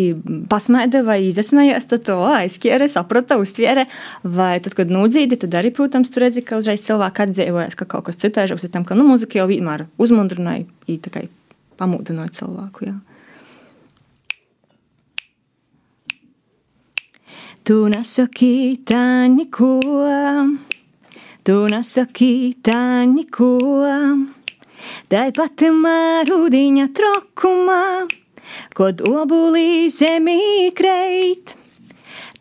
pasmaida 0.52 1.00
vai 1.08 1.22
izsmējās, 1.30 1.88
tad 1.94 2.04
to 2.10 2.18
aizķēri, 2.28 2.90
saprata, 2.92 3.40
uztviere. 3.40 3.88
Vai 4.28 4.58
tad, 4.60 4.76
kad 4.76 4.92
nudzīdi, 4.92 5.40
tu 5.40 5.48
dari, 5.48 5.72
protams, 5.72 6.12
tu 6.12 6.26
redzi, 6.26 6.44
ka 6.44 6.60
uzreiz 6.60 6.84
cilvēki 6.84 7.24
atdzīvojas, 7.30 7.80
ka 7.80 7.88
kaut 7.96 8.10
kas 8.10 8.20
citāžoks 8.20 8.68
ir 8.68 8.76
tam, 8.76 8.84
ka 8.84 9.00
nu, 9.00 9.08
muzika 9.08 9.40
jau 9.40 9.48
vienmēr 9.48 9.88
uzmundrināja, 9.96 10.68
ītakai 10.92 11.30
pamūdināja 11.80 12.36
cilvēku. 12.42 12.90
Jā. 12.90 12.98
Tu 17.66 17.76
nesaki 17.90 18.78
tā 18.86 19.26
neko. 19.26 19.80
Tu 21.46 21.54
nesaki 21.70 22.54
tā 22.62 23.06
neko, 23.10 23.48
tāpat 25.10 25.64
mārūdiņa 25.74 26.86
trokumā, 26.98 27.82
kod 28.78 29.02
obulī 29.10 29.90
zemī 29.94 30.70
kreit. 30.78 31.56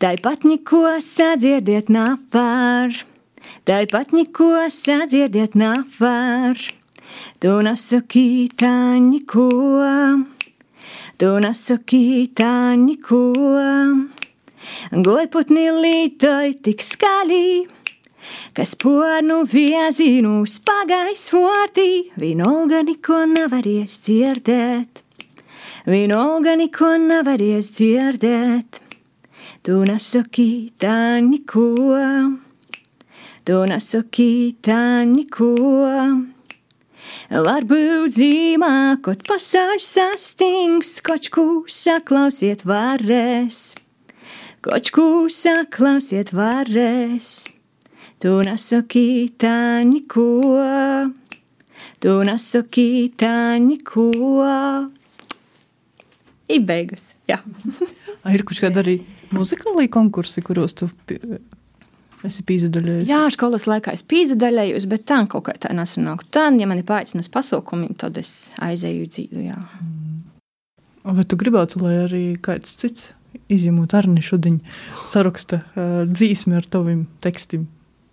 Tāpat 0.01 0.45
neko 0.45 0.83
sadziediet 1.01 1.89
nevar, 1.93 2.93
tāpat 3.65 4.13
neko 4.13 4.51
sadziediet 4.73 5.57
nevar. 5.57 6.61
Tu 7.41 7.55
nesaki 7.69 8.27
tā 8.57 8.75
neko, 9.01 9.49
tu 11.17 11.33
nesaki 11.45 12.05
tā 12.37 12.53
neko. 12.77 13.25
Gojputni 14.91 15.69
lītoj 15.71 16.53
tik 16.65 16.85
skaļi 16.85 17.47
kas 18.55 18.75
pornu 18.81 19.43
viezīnu 19.49 20.45
spagais 20.49 21.27
vārtī, 21.33 21.89
vienalga 22.19 22.81
neko 22.87 23.23
nevaries 23.31 23.99
dzirdēt, 24.05 25.03
vienalga 25.89 26.55
neko 26.59 26.95
nevaries 27.01 27.71
dzirdēt. 27.75 28.81
Tu 29.65 29.79
nesaki 29.89 30.49
tā 30.77 31.17
neko, 31.25 31.69
tu 33.45 33.61
nesaki 33.69 34.29
tā 34.61 35.05
neko. 35.09 35.53
Varbūt 37.29 38.13
zīmā, 38.13 38.75
kaut 39.01 39.23
pasāžs 39.25 39.87
sastings, 39.95 40.99
kaut 41.05 41.31
ko 41.33 41.47
saklausiet 41.65 42.61
varēs, 42.69 43.73
kaut 44.65 44.89
ko 44.93 45.05
saklausiet 45.29 46.31
varēs. 46.33 47.31
Tu 48.21 48.31
nesaki 48.47 49.07
tā 49.37 49.83
neko, 49.85 50.25
tu 52.01 52.13
nesaki 52.25 52.87
tā 53.19 53.59
neko. 53.61 54.09
Ir 56.49 56.63
beigas. 56.65 57.13
Jā. 57.29 57.41
ir 58.33 58.45
kaut 58.45 58.61
kādi 58.63 58.81
arī 58.81 58.95
muzikāli 59.35 59.89
konkursi, 59.91 60.41
kuros 60.45 60.77
tu 60.77 60.89
esi 62.25 62.45
pīzdaļējis? 62.47 63.09
Jā, 63.11 63.21
skolas 63.33 63.67
laikā 63.69 63.93
es 63.93 64.05
pīzdaļējos, 64.09 64.87
bet 64.89 65.05
tā 65.09 65.19
kaut 65.29 65.45
kā 65.49 65.57
tā 65.61 65.73
nesanāk. 65.77 66.25
Tad, 66.33 66.57
ja 66.61 66.69
mani 66.69 66.85
pāicinas 66.87 67.29
pasaukumiem, 67.33 67.93
tad 68.01 68.17
es 68.21 68.55
aizēju 68.65 69.11
dzīvu, 69.11 69.45
jā. 69.45 69.59
Mm. 69.83 70.01
Vai 71.19 71.27
tu 71.29 71.37
gribētu, 71.37 71.83
lai 71.85 71.99
arī 72.07 72.23
kāds 72.41 72.71
cits 72.81 73.11
izņemot 73.51 73.95
Arni 73.97 74.23
šodien 74.25 74.59
saraksta 75.09 75.61
uh, 75.61 76.03
dzīsmi 76.09 76.57
ar 76.59 76.67
taviem 76.71 77.05
tekstiem? 77.23 77.65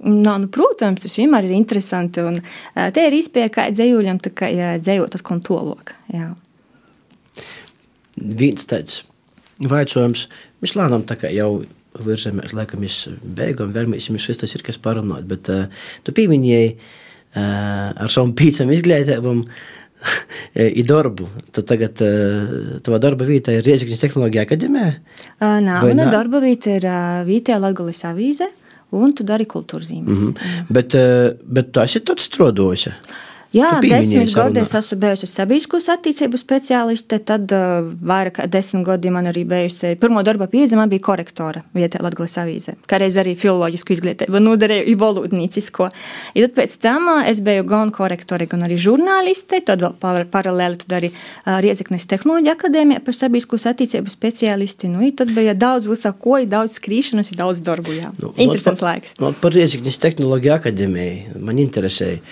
Nā, 0.02 0.34
nu, 0.42 0.48
protams, 0.50 1.04
tas 1.04 1.14
vienmēr 1.18 1.46
ir 1.46 1.54
interesanti. 1.56 2.24
Un, 2.26 2.40
uh, 2.40 2.88
te 2.94 3.04
ir 3.06 3.18
izpēja 3.18 3.52
kā 3.54 3.68
dzējuļam, 3.74 4.22
tā 4.24 4.32
kā 4.34 4.50
ja, 4.52 4.74
dzējot 4.82 5.18
uz 5.18 5.26
kontoloka. 5.26 5.98
Jā. 6.12 6.32
Viens 8.18 8.66
tāds 8.68 9.02
vaicojums, 9.62 10.26
mēs 10.62 10.74
lēnām 10.78 11.06
tā 11.08 11.16
kā 11.20 11.30
jau 11.32 11.62
virzamies, 12.02 12.54
laikam, 12.56 12.82
mēs 12.82 13.04
beigām 13.36 13.72
vērmēsim, 13.74 14.18
šis 14.20 14.42
tas 14.42 14.54
ir, 14.56 14.64
kas 14.66 14.80
parunāt, 14.82 15.26
bet 15.28 15.50
uh, 15.52 15.68
tu 16.06 16.14
pieminēji 16.16 16.74
uh, 16.74 17.92
ar 17.92 18.12
savam 18.12 18.34
pīcam 18.38 18.72
izglītībam 18.72 19.44
i 20.80 20.84
darbu. 20.86 21.28
Tu 21.52 21.64
tagad, 21.68 22.02
uh, 22.04 22.78
tava 22.84 23.00
darba 23.02 23.28
vieta 23.28 23.54
ir 23.54 23.66
Riezikņas 23.66 24.04
tehnoloģija 24.06 24.46
akadēmijā? 24.46 24.90
Uh, 25.38 25.58
nā, 25.64 25.80
mana 25.86 26.08
darba 26.12 26.42
vieta 26.44 26.76
ir 26.76 26.88
uh, 26.88 27.22
Vītē 27.28 27.58
Latgalis 27.60 28.02
avīze 28.08 28.48
un 28.92 29.14
tu 29.16 29.24
dari 29.24 29.46
kultūras 29.48 29.88
zīmes. 29.88 30.12
Mm 30.12 30.32
-hmm. 30.32 30.66
bet, 30.68 30.96
bet 31.44 31.72
tu 31.72 31.80
esi 31.80 32.00
tāds 32.04 32.28
strodoša. 32.28 32.92
Jā, 33.52 33.68
desmit 33.84 34.32
gadi 34.32 34.62
es 34.62 34.70
esmu 34.78 34.96
bijusi 35.02 35.26
sabiedriskos 35.28 35.88
attīstību 35.92 36.38
speciāliste, 36.40 37.18
tad 37.28 37.52
uh, 37.52 37.90
vairāk 38.00 38.38
kā 38.38 38.46
desmit 38.48 38.86
gadi 38.86 39.10
man 39.12 39.28
arī 39.28 39.42
bijusi. 39.48 39.90
Pirmo 40.00 40.22
darba 40.24 40.46
pieredze 40.48 40.78
man 40.78 40.88
bija 40.88 41.02
korektore 41.04 41.60
vietējā 41.76 42.00
Latvijas 42.06 42.38
avīzē. 42.40 42.74
Kādreiz 42.88 43.18
arī 43.20 43.34
filoloģisku 43.36 43.92
izglītību 43.92 44.40
noderēju, 44.40 44.86
ir 44.88 44.96
valodnīcisko. 45.02 45.88
I 46.32 46.46
tad 46.46 46.54
pēc 46.56 46.76
tam 46.80 47.10
es 47.20 47.42
biju 47.44 47.66
gan 47.68 47.92
korektore, 47.92 48.46
gan 48.48 48.64
arī 48.64 48.78
žurnāliste, 48.80 49.60
tad 49.68 49.84
vēl 49.84 49.98
par, 50.00 50.24
paralēli 50.32 50.80
tad 50.86 50.96
arī 51.02 51.12
uh, 51.12 51.58
Riezeknes 51.60 52.08
tehnoloģija 52.08 52.56
akadēmija 52.56 53.04
par 53.04 53.18
sabiedriskos 53.18 53.68
attīstību 53.68 54.14
speciālisti. 54.14 54.88
Nu, 54.94 55.04
tad 55.18 55.34
bija 55.36 55.52
daudz 55.52 55.90
visako, 55.90 56.40
daudz 56.48 56.80
skrīšanas, 56.80 57.34
daudz 57.36 57.60
darbu. 57.68 57.98
Jā. 58.00 58.14
Nu, 58.16 58.32
Interesants 58.40 58.80
ot, 58.80 58.88
laiks. 58.88 59.14
ot, 59.20 59.36
Par 59.44 59.52
Rieziknis 59.52 60.00
tehnoloģiju 60.00 60.56
akadēmiju 60.56 61.44
man 61.44 61.60
interesēja. 61.60 62.24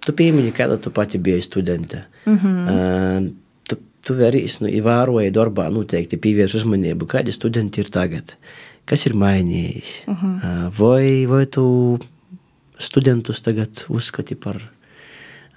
Tu 0.00 0.12
piemini, 0.16 0.52
kāda 0.56 0.78
tu 0.80 0.90
pati 0.90 1.18
biji 1.18 1.42
studente. 1.42 2.04
Mm 2.26 2.38
-hmm. 2.38 3.26
uh, 3.26 3.32
tu, 3.68 3.76
tu 4.02 4.14
vērīs, 4.14 4.60
nu, 4.60 4.68
ievēroji 4.68 5.30
darbā 5.30 5.68
noteikti 5.72 6.16
pievērš 6.16 6.54
uzmanību, 6.54 7.06
kādi 7.06 7.32
studenti 7.32 7.80
ir 7.80 7.90
tagad. 7.90 8.34
Kas 8.84 9.06
ir 9.06 9.12
mainījies? 9.14 10.06
Mm 10.06 10.14
-hmm. 10.14 10.36
uh, 10.66 10.78
vai, 10.78 11.26
vai 11.26 11.46
tu 11.46 11.98
studentus 12.78 13.40
tagad 13.40 13.84
uzskati 13.88 14.34
par 14.34 14.70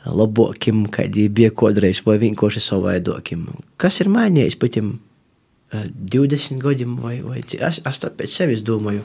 labākiem, 0.06 0.88
kādi 0.90 1.30
bija 1.30 1.50
kādreiz, 1.50 2.02
vai 2.06 2.18
vienkārši 2.18 2.60
savaidokiem? 2.60 3.48
Kas 3.78 4.00
ir 4.00 4.08
mainījies 4.08 4.58
pēc 4.60 4.74
tam 4.74 5.00
uh, 5.74 5.86
20 6.16 6.58
gadiem, 6.58 6.96
vai, 6.96 7.22
vai 7.22 7.42
ci- 7.42 7.58
es, 7.62 7.80
es 7.86 8.00
tā 8.00 8.10
pēc 8.10 8.28
sevis 8.28 8.62
domāju, 8.62 9.02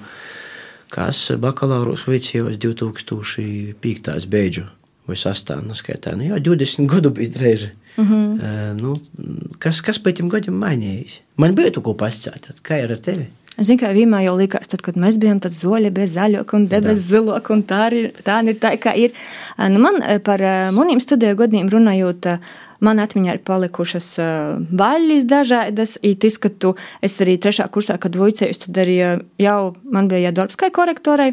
kas 0.91 1.33
bakalaurus 1.39 2.07
veicījos 2.09 2.59
2005. 2.59 4.27
beidžu 4.27 4.65
vai 5.09 5.17
sastāvā 5.17 5.77
skaitā. 5.79 6.15
Nu, 6.17 6.29
jā, 6.29 6.39
20 6.45 6.89
gadu 6.91 7.11
bija 7.17 7.35
drēži. 7.35 7.73
Mm 7.99 8.05
-hmm. 8.05 8.27
uh, 8.39 8.81
nu, 8.81 9.01
kas, 9.59 9.81
kas 9.81 9.99
pēc 9.99 10.21
tam 10.21 10.29
gadiem 10.29 10.55
mainījās? 10.55 11.21
Man 11.37 11.55
bija 11.55 11.73
tu 11.73 11.83
ko 11.83 11.95
pasakāt, 11.95 12.63
kā 12.63 12.85
ir 12.85 12.93
ar 12.93 12.99
tevi? 12.99 13.27
Zinu, 13.59 13.81
kā 13.81 13.89
vienmēr 13.91 14.23
jau 14.23 14.37
likās, 14.39 14.69
tad, 14.71 14.85
kad 14.87 14.95
mēs 14.95 15.17
bijām 15.19 15.41
tad 15.43 15.51
zoļi 15.51 15.91
bez 15.91 16.13
zaļoka 16.15 16.55
un 16.55 16.69
debesu 16.71 17.03
ziloka, 17.03 17.51
un 17.57 17.65
tā 17.67 17.89
ir 17.91 18.13
tā, 18.23 18.37
ir 18.47 18.55
tā, 18.55 18.71
kā 18.79 18.93
ir. 18.95 19.11
Nu, 19.59 19.81
man 19.83 19.99
par 20.23 20.45
maniem 20.71 21.01
studiju 21.03 21.35
gadiem 21.41 21.67
runājot, 21.73 22.29
man 22.81 23.03
atmiņā 23.03 23.35
ir 23.35 23.43
palikušas 23.43 24.13
baļas 24.71 25.27
dažādas, 25.27 25.99
it 26.07 26.23
izskatu, 26.23 26.77
es 27.03 27.19
arī 27.19 27.35
trešā 27.35 27.67
kursā, 27.67 27.99
kad 27.99 28.15
vicējos, 28.15 28.63
tad 28.69 28.79
arī 28.79 29.19
jau 29.43 29.75
man 29.83 30.07
bija 30.07 30.29
jādarbs 30.29 30.55
kā 30.55 30.71
korektorai, 30.71 31.33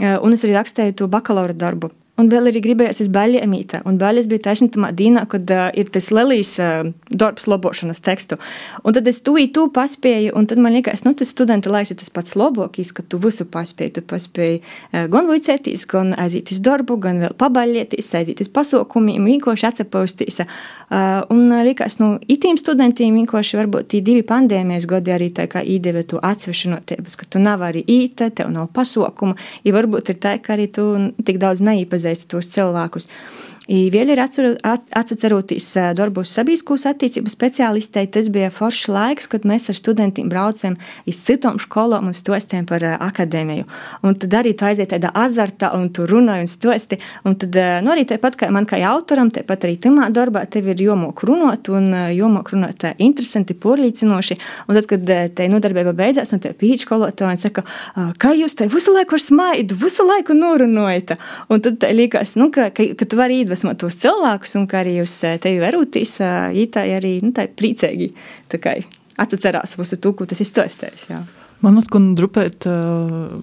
un 0.00 0.34
es 0.34 0.42
arī 0.42 0.58
rakstīju 0.58 0.98
to 0.98 1.06
bakalaura 1.06 1.54
darbu. 1.54 1.92
Un 2.20 2.28
vēl 2.28 2.50
arī 2.50 2.60
gribējās 2.64 3.08
baļķi 3.12 3.48
mītā. 3.48 3.80
Un 3.88 3.96
baļķis 4.00 4.28
bija 4.28 4.44
taisnība 4.50 4.74
tajā 4.76 4.96
dienā, 4.98 5.24
kad 5.30 5.52
uh, 5.54 5.68
ir 5.78 5.88
tas 5.92 6.10
lielais 6.12 6.50
uh, 6.60 6.90
darbs, 7.08 7.46
labošanas 7.48 8.02
tekstu. 8.04 8.36
Un 8.84 8.96
tad 8.96 9.08
es 9.08 9.22
tu 9.24 9.36
paspēju, 9.72 10.34
un 10.36 10.48
tad 10.50 10.60
man 10.60 10.74
liekas, 10.76 11.04
nu, 11.06 11.14
tas 11.16 11.32
studenta 11.32 11.70
laiks 11.72 11.94
ir 11.94 12.00
tas 12.02 12.12
pats 12.12 12.36
labākais, 12.36 12.92
ka 12.92 13.02
tu 13.02 13.20
visu 13.22 13.46
paspēji. 13.48 13.94
Tu 13.96 14.04
paspēji 14.10 14.60
uh, 14.60 15.06
gan 15.12 15.30
vicēties, 15.30 15.86
gan 15.88 16.12
aiziet 16.20 16.52
uz 16.52 16.60
darbu, 16.60 16.98
gan 17.00 17.22
vēl 17.24 17.36
pabaļieties, 17.40 18.12
aiziet 18.20 18.42
uz 18.44 18.50
pasaukumiem, 18.52 19.24
vienkārši 19.30 19.68
atsapaustīs. 19.70 20.42
Uh, 20.42 21.22
un 21.32 21.46
uh, 21.48 21.62
liekas, 21.64 21.96
nu, 22.02 22.12
itīm 22.28 22.60
studentiem 22.60 23.16
vienkārši 23.22 23.60
varbūt 23.62 23.92
tie 23.94 24.02
divi 24.04 24.26
pandēmijas 24.26 24.88
gadi 24.90 25.14
arī 25.14 25.30
tā 25.32 25.48
kā 25.50 25.64
īdeve 25.64 26.04
to 26.12 26.20
atsvešinotības, 26.20 27.16
ka 27.16 27.30
tu 27.30 27.40
nav 27.42 27.64
arī 27.64 27.84
īta, 27.86 28.28
tev 28.34 28.52
nav 28.52 28.68
pasaukuma, 28.76 29.38
ja 29.64 29.74
varbūt 29.76 30.12
ir 30.12 30.20
tā, 30.20 30.36
ka 30.42 30.56
arī 30.58 30.68
tu 30.74 30.86
tik 31.24 31.40
daudz 31.40 31.62
neīpazīsti 32.10 32.30
tos 32.30 32.48
cilvēkus. 32.50 33.08
I 33.68 33.90
vēl 33.92 34.08
ir 34.14 34.18
atceru- 34.18 34.56
at- 34.64 34.88
atceroties 34.96 35.66
eh, 35.76 35.90
darbu 35.94 36.22
sabiedriskos 36.24 36.86
attīstības 36.88 37.34
speciālistei, 37.36 38.06
tas 38.10 38.30
bija 38.32 38.48
foršs 38.50 38.88
laiks, 38.88 39.28
kad 39.28 39.44
mēs 39.44 39.68
ar 39.68 39.76
studentiem 39.76 40.30
braucam 40.32 40.78
uz 41.06 41.18
citām 41.26 41.58
skolām 41.60 42.08
un 42.08 42.16
stostiem 42.16 42.64
par 42.66 42.80
akadēmiju. 42.80 43.66
Un 44.02 44.16
tad 44.16 44.32
arī 44.40 44.54
tu 44.56 44.64
aiziet 44.64 44.90
tādā 44.94 45.12
azartā 45.12 45.74
un 45.76 45.90
tu 45.92 46.06
runāji 46.08 46.46
un 46.46 46.50
stosti. 46.50 46.98
Un 47.28 47.36
tad, 47.36 47.58
nu 47.84 47.92
arī 47.92 48.06
tāpat 48.08 48.38
kā 48.40 48.48
man 48.50 48.64
kā 48.66 48.80
autoram, 48.88 49.30
tāpat 49.30 49.68
arī 49.68 49.76
tamā 49.78 50.08
darbā 50.10 50.46
tev 50.50 50.72
ir 50.72 50.80
jomok 50.80 51.20
runāt 51.28 51.68
un 51.68 51.92
jomok 52.16 52.50
runāt 52.54 52.88
eh, 52.88 52.96
interesanti, 52.98 53.54
porlīcinoši. 53.54 54.38
Un 54.68 54.80
tad, 54.80 54.88
kad 54.88 55.04
te 55.36 55.50
nodarbība 55.52 55.92
beidzās 55.92 56.32
un 56.32 56.40
te 56.40 56.54
pīča 56.56 56.86
skolotāji 56.88 57.44
saka, 57.44 57.62
"Ah, 57.94 58.12
kā 58.18 58.32
jūs 58.34 58.56
te 58.56 58.66
visu 58.66 58.90
laiku 58.96 59.14
ar 59.14 59.20
smaidu, 59.20 59.76
visu 59.76 60.02
laiku 60.08 60.32
norunājat. 60.32 61.16
Un 61.50 61.60
tad 61.60 61.84
liekas, 61.92 62.36
nu, 62.36 62.50
ka, 62.50 62.70
ka, 62.70 62.82
ka 62.96 63.04
tu 63.04 63.16
vari 63.16 63.44
iedvesmot 63.50 63.82
tos 63.82 63.98
cilvēkus 63.98 64.56
un 64.60 64.70
ka 64.70 64.84
arī 64.84 65.00
uz 65.02 65.18
eh, 65.26 65.36
tevi 65.42 65.60
verūtīs, 65.62 66.20
ītā 66.62 66.86
arī 66.96 67.18
nu, 67.24 67.34
tā 67.34 67.50
priecīgi 67.50 68.12
tā 68.50 68.62
atcerās 69.20 69.76
visu 69.76 69.98
to, 70.00 70.14
ko 70.14 70.24
tas 70.24 70.40
izstāstījis. 70.40 71.10
jā. 71.10 71.22
Man 71.60 71.76
atkal 71.76 72.14
drupēt 72.16 72.64
uh, 72.70 73.34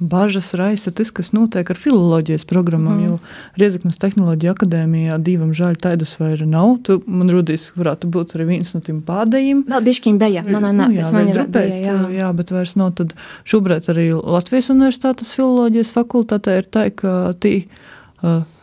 bažas 0.00 0.54
raisa 0.56 0.88
tas, 0.96 1.10
kas 1.12 1.34
notiek 1.36 1.68
ar 1.68 1.76
filoloģijas 1.76 2.46
programmām, 2.48 2.94
mm. 2.94 3.02
jo 3.04 3.58
Riezaknas 3.60 4.00
tehnoloģija 4.00 4.54
akadēmijā 4.54 5.18
divam 5.20 5.50
žēl 5.52 5.76
taidas 5.76 6.14
vairs 6.16 6.48
nav. 6.48 6.78
Tu, 6.88 6.96
man 7.04 7.28
rudīs, 7.28 7.66
varētu 7.76 8.08
būt 8.14 8.32
arī 8.38 8.46
viens 8.54 8.72
no 8.72 8.80
tiem 8.80 9.02
pādējiem. 9.04 9.66
Vēl 9.68 9.84
bišķiņ 9.90 10.20
bija, 10.22 10.46
nā, 10.48 10.56
nā, 10.56 10.70
nā, 10.72 10.86
Nu, 10.88 10.96
jā, 10.96 11.04
pēc 11.04 11.12
vēl 11.12 11.18
maņa 11.18 11.28
vēl 11.28 11.36
drupēt, 11.36 11.74
bija, 11.74 11.82
jā. 11.84 11.98
jā, 12.16 12.30
bet 12.40 12.54
vairs 12.56 12.78
nav. 12.80 12.94
Tad 12.96 13.12
šobrīd 13.52 13.90
arī 13.92 14.06
Latvijas 14.16 14.72
Universitātes 14.72 15.36
filoloģijas 15.36 15.92
fakultātē 15.98 16.56
ir 16.62 16.70
tā, 16.72 16.86
ka 16.96 17.12
tī 17.44 17.58
uh, 17.66 17.84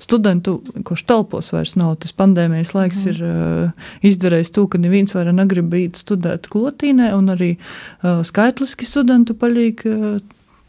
studentu, 0.01 0.57
kurš 0.83 1.03
telpos 1.05 1.51
vairs 1.53 1.75
nav, 1.79 1.95
tas 2.01 2.13
pandēmijas 2.17 2.73
laiks 2.75 3.03
mm. 3.05 3.11
ir 3.11 3.19
uh, 3.27 3.89
izdarījis 4.05 4.53
to, 4.55 4.65
ka 4.67 4.81
neviens 4.81 5.13
vairs 5.15 5.35
negrib 5.35 5.69
būt 5.71 6.01
studēt 6.01 6.49
klotīnē, 6.53 7.11
un 7.17 7.29
arī 7.33 7.51
uh, 7.57 8.23
skaitliski 8.25 8.87
studentu 8.89 9.37
paliek 9.37 9.83
uh, 9.85 10.17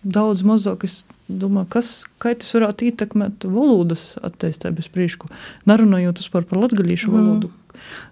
daudz 0.04 0.44
mazāk. 0.46 0.84
Es 0.84 1.02
domāju, 1.28 1.70
kas, 1.78 1.94
kā 2.20 2.34
tas 2.36 2.52
varētu 2.56 2.90
ietekmēt 2.90 3.48
valodas 3.48 4.14
attīstību 4.20 4.84
priekšu, 4.94 5.32
nerunājot 5.70 6.22
par 6.34 6.44
latgalīšu 6.44 7.10
Mhm. 7.10 7.16
mm. 7.16 7.24
valodu, 7.24 7.50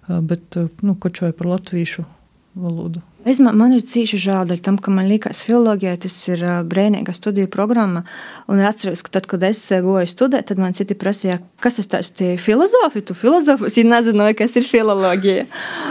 uh, 0.09 0.19
bet, 0.21 0.59
nu, 0.81 0.95
koču 0.95 1.27
vai 1.27 1.33
par 1.37 1.53
latviešu 1.53 2.05
valodu. 2.55 3.01
Es, 3.23 3.37
man, 3.39 3.55
man 3.55 3.71
ir 3.71 3.85
cīši 3.87 4.17
žēl 4.19 4.49
dēļ 4.49 4.59
tam, 4.65 4.77
ka 4.83 4.91
man 4.91 5.07
liekas, 5.07 5.45
filozofija 5.47 5.95
tas 6.03 6.15
ir 6.27 6.41
ā, 6.43 6.57
brīvīga 6.67 7.13
studiju 7.15 7.47
programma. 7.47 8.01
Un 8.51 8.59
es 8.59 8.67
atceros, 8.67 8.99
ka 9.05 9.13
tad, 9.15 9.29
kad 9.31 9.45
es 9.47 9.61
goju 9.71 10.09
studēt, 10.11 10.49
tad 10.49 10.59
man 10.59 10.75
citi 10.75 10.97
prasīja, 10.99 11.37
kas 11.63 11.79
tas 11.79 11.87
tāds- 11.87 12.11
filozofi, 12.45 12.99
tu 13.07 13.15
filozofus, 13.15 13.77
ja 13.79 13.85
nezināju, 13.87 14.35
kas 14.41 14.57
ir 14.59 14.67
filozofija. 14.67 15.45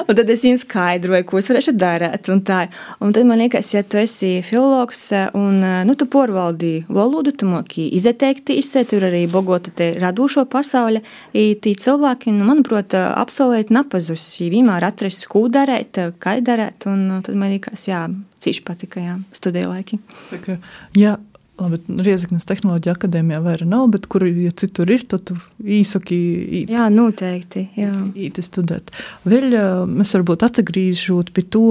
Un 0.05 0.15
tad 0.15 0.29
es 0.29 0.43
viņiem 0.45 0.61
skaidroju, 0.61 1.25
ko 1.25 1.39
es 1.39 1.49
varēšu 1.49 1.73
darīt. 1.73 2.29
Un, 2.29 2.43
tā. 2.43 2.69
un 3.01 3.13
tad 3.13 3.25
man 3.25 3.39
liekas, 3.39 3.73
ja 3.73 3.83
tu 3.83 3.97
esi 3.97 4.43
filologs 4.45 5.13
ā, 5.13 5.35
un 5.35 5.87
nu, 5.87 5.95
tu 5.95 6.05
porvaldīji 6.05 6.85
valodu, 6.89 7.33
tu 7.33 7.47
moki 7.47 7.89
izteikties, 7.97 8.73
tur 8.91 9.09
arī 9.09 9.25
bogota 9.31 9.71
te 9.71 9.95
radošo 9.95 10.45
pasauli, 10.45 11.01
tī 11.33 11.73
cilvēki, 11.81 12.29
nu, 12.29 12.45
manuprāt, 12.45 12.93
absolvēti 12.93 13.73
napazus, 13.73 14.41
ja 14.41 14.51
vienmēr 14.51 14.85
atrast, 14.85 15.27
ko 15.27 15.49
darīt, 15.49 15.97
kā 16.21 16.37
darīt. 16.45 16.85
Un, 16.87 17.22
tad 17.27 17.37
man 17.39 17.53
liekas, 17.55 17.87
jā, 17.89 18.05
cīši 18.45 18.65
patika, 18.67 19.03
jā, 19.03 19.19
studiju 19.37 19.73
laiki. 19.73 19.99
Tā 20.31 20.41
kā, 20.45 20.57
jā, 20.99 21.17
labi, 21.63 21.81
Riezaknes 22.03 22.47
tehnoloģija 22.49 22.95
akadēmijā 22.97 23.41
vairs 23.45 23.69
nav, 23.69 23.89
bet 23.95 24.09
kur 24.11 24.25
ja 24.29 24.53
citur 24.57 24.91
ir, 24.93 25.05
tad 25.11 25.27
tu 25.31 25.37
īsaki 25.63 26.19
īt, 26.63 26.73
Jā, 26.75 26.89
noteikti. 26.93 27.69
Jā. 27.79 27.93
īt 28.17 28.41
studēt. 28.43 28.91
Vēl 29.29 29.53
ā, 29.59 29.67
mēs 29.89 30.15
varbūt 30.19 30.47
atgriežot 30.49 31.33
pie 31.37 31.45
to, 31.47 31.67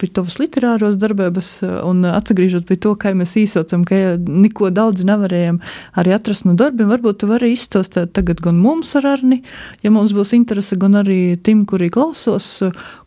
pie 0.00 0.08
tavas 0.14 0.38
literāros 0.40 0.96
darbības 1.00 1.50
un 1.86 2.04
atgriežot 2.08 2.66
pie 2.68 2.76
to, 2.80 2.94
kā 2.98 3.12
mēs 3.16 3.36
īsocam, 3.40 3.84
ka 3.86 4.16
neko 4.18 4.70
daudz 4.74 5.04
nevarējām 5.06 5.60
arī 6.00 6.14
atrast 6.16 6.46
no 6.48 6.56
darbiem. 6.58 6.90
Varbūt 6.90 7.22
tu 7.22 7.30
vari 7.30 7.52
izstāstīt 7.54 8.14
tagad 8.16 8.42
gan 8.44 8.58
mums 8.60 8.94
ar 8.98 9.06
Arni, 9.14 9.42
ja 9.84 9.92
mums 9.94 10.14
būs 10.16 10.34
interese, 10.36 10.78
gan 10.80 10.98
arī 11.00 11.36
tim, 11.42 11.64
kuri 11.68 11.90
klausos, 11.94 12.50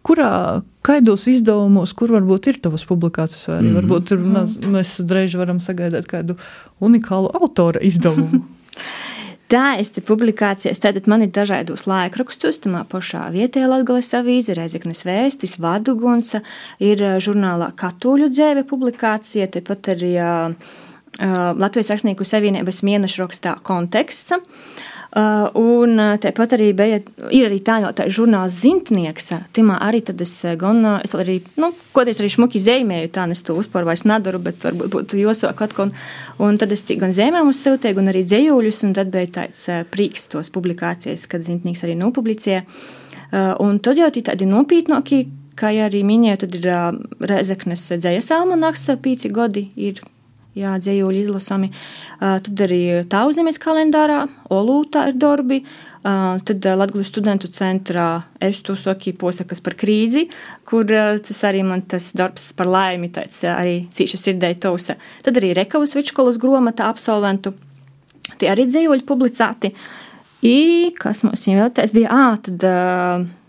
kurā, 0.07 0.31
kaidos 0.87 1.27
izdevumos, 1.27 1.93
kur 1.97 2.15
varbūt 2.15 2.51
ir 2.53 2.61
tavas 2.63 2.87
publikācijas, 2.87 3.47
vai 3.49 3.57
arī 3.57 3.67
mm 3.67 3.73
-hmm. 3.73 3.81
varbūt 3.81 4.11
ir, 4.15 4.23
mēs, 4.35 4.57
mēs 4.77 4.97
drīz 5.03 5.37
varam 5.37 5.59
sagaidīt 5.59 6.07
kādu 6.07 6.37
unikālu 6.79 7.31
autora 7.41 7.83
izdevumu. 7.83 8.43
Tā 9.47 9.77
ir 9.79 10.03
publikācijas. 10.03 10.81
Tātad 10.83 11.05
man 11.07 11.23
ir 11.23 11.31
dažādos 11.31 11.85
laikrakstos, 11.87 12.59
tā 12.65 12.81
pašā 12.91 13.29
vietējā 13.31 13.69
Latvijas 13.71 14.11
avīze, 14.19 14.55
Reizeknas 14.57 15.05
vēstis, 15.07 15.55
Vaduguns, 15.63 16.35
ir 16.83 17.03
žurnālā 17.23 17.71
Katoļu 17.79 18.27
dzēve 18.33 18.65
publikācija, 18.67 19.47
tepat 19.55 19.93
arī 19.95 20.11
ā, 20.19 20.33
Latvijas 21.57 21.93
rakstnieku 21.93 22.27
savienības 22.27 22.83
mēneša 22.85 23.23
rakstā 23.23 23.55
konteksts. 23.65 24.35
Uh, 24.35 24.96
un 25.15 26.01
tāpat 26.21 26.55
arī 26.57 26.71
bija, 26.77 26.99
ir 27.31 27.47
arī 27.47 27.61
tā 27.63 27.77
žurnāls 28.11 28.59
Zintnieks. 28.61 29.31
Timā 29.55 29.79
arī 29.83 30.01
tad 30.05 30.21
es 30.21 30.33
gan, 30.59 30.83
es 30.99 31.15
arī, 31.15 31.39
nu, 31.57 31.71
kodreiz 31.95 32.19
arī 32.21 32.29
šmuki 32.33 32.61
zīmēju, 32.61 33.13
tā 33.15 33.25
es 33.31 33.41
to 33.47 33.55
uzpār 33.57 33.87
vairs 33.87 34.03
nedaru, 34.03 34.41
bet 34.43 34.61
varbūt 34.65 34.93
būtu 34.93 35.21
jāsāk 35.21 35.63
atkal. 35.63 35.93
Un 36.43 36.59
tad 36.59 36.75
es 36.75 36.83
gan 36.89 37.15
zīmēju 37.15 37.53
uz 37.53 37.63
sevi, 37.63 37.95
gan 37.97 38.11
arī 38.11 38.25
dzējuļus, 38.27 38.83
un 38.87 38.93
tad 38.97 39.11
bija 39.13 39.31
tāds 39.41 39.63
prīks 39.93 40.27
tos 40.33 40.51
publikācijas, 40.53 41.27
kad 41.31 41.45
Zintnieks 41.47 41.85
arī 41.87 41.95
nopublicēja. 41.99 42.65
Uh, 43.27 43.55
un 43.59 43.79
tad 43.83 43.99
jau 43.99 44.07
tādi 44.07 44.47
nopietnāki, 44.47 45.25
kā 45.59 45.73
arī 45.83 46.03
minēju, 46.07 46.43
tad 46.45 46.53
ir 46.55 46.67
uh, 46.71 46.85
Rezeknes 47.19 47.83
dzējas 47.99 48.31
almanaks, 48.31 48.87
pīci 49.03 49.33
gadi 49.35 49.67
ir 49.75 49.99
jā, 50.57 50.77
dzējoļi 50.81 51.21
izlasami. 51.25 51.69
Uh, 51.71 52.37
tad 52.45 52.65
arī 52.65 52.81
Tauzemes 53.09 53.59
kalendārā, 53.61 54.25
Olūtā 54.53 55.07
ir 55.11 55.21
darbi. 55.21 55.61
Tad 56.07 56.63
Latvijas 56.77 57.09
studentu 57.11 57.49
centrā 57.51 58.21
es 58.39 58.61
to 58.63 58.77
saku 58.79 59.11
posakas 59.19 59.59
par 59.59 59.73
krīzi, 59.75 60.27
kur 60.63 60.87
tas 60.87 61.41
arī 61.43 61.65
man 61.67 61.81
tas 61.89 62.13
darbs 62.15 62.53
par 62.55 62.69
laimi, 62.71 63.09
tāds 63.11 63.41
arī 63.49 63.89
cīša 63.91 64.19
sirdē 64.21 64.53
tausa. 64.61 64.95
Tad 65.25 65.39
arī 65.41 65.51
Rekavas 65.57 65.97
Vičkolas 65.97 66.39
gromata 66.39 66.87
absolventu. 66.87 67.51
Tie 68.39 68.47
arī 68.47 68.69
dzējoļi 68.69 69.03
publicēti. 69.09 69.73
I, 70.47 70.57
kas 70.95 71.25
mums 71.27 71.43
jau 71.49 71.67
tāds 71.75 71.91
bija? 71.97 72.13
Ā, 72.13 72.37
tad 72.45 72.67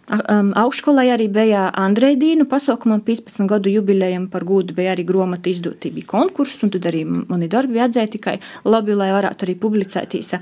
Um, 0.09 0.55
augšskolā 0.57 1.03
arī 1.13 1.27
bija 1.29 1.67
Andrei 1.77 2.15
Dīnu 2.17 2.47
pasaukumam 2.49 3.03
15 3.05 3.45
gadu 3.51 3.69
jubilejam 3.69 4.25
par 4.33 4.47
gūdu, 4.49 4.73
bija 4.73 4.95
arī 4.95 5.05
gromata 5.05 5.51
izdotība 5.53 6.07
konkurss, 6.09 6.63
un 6.65 6.73
tad 6.73 6.89
arī 6.89 7.03
mani 7.05 7.49
darbi 7.53 7.77
vajadzēja 7.77 8.13
tikai 8.15 8.39
labi, 8.65 8.97
lai 8.97 9.11
varētu 9.13 9.45
arī 9.45 9.59
publicētīs, 9.61 10.33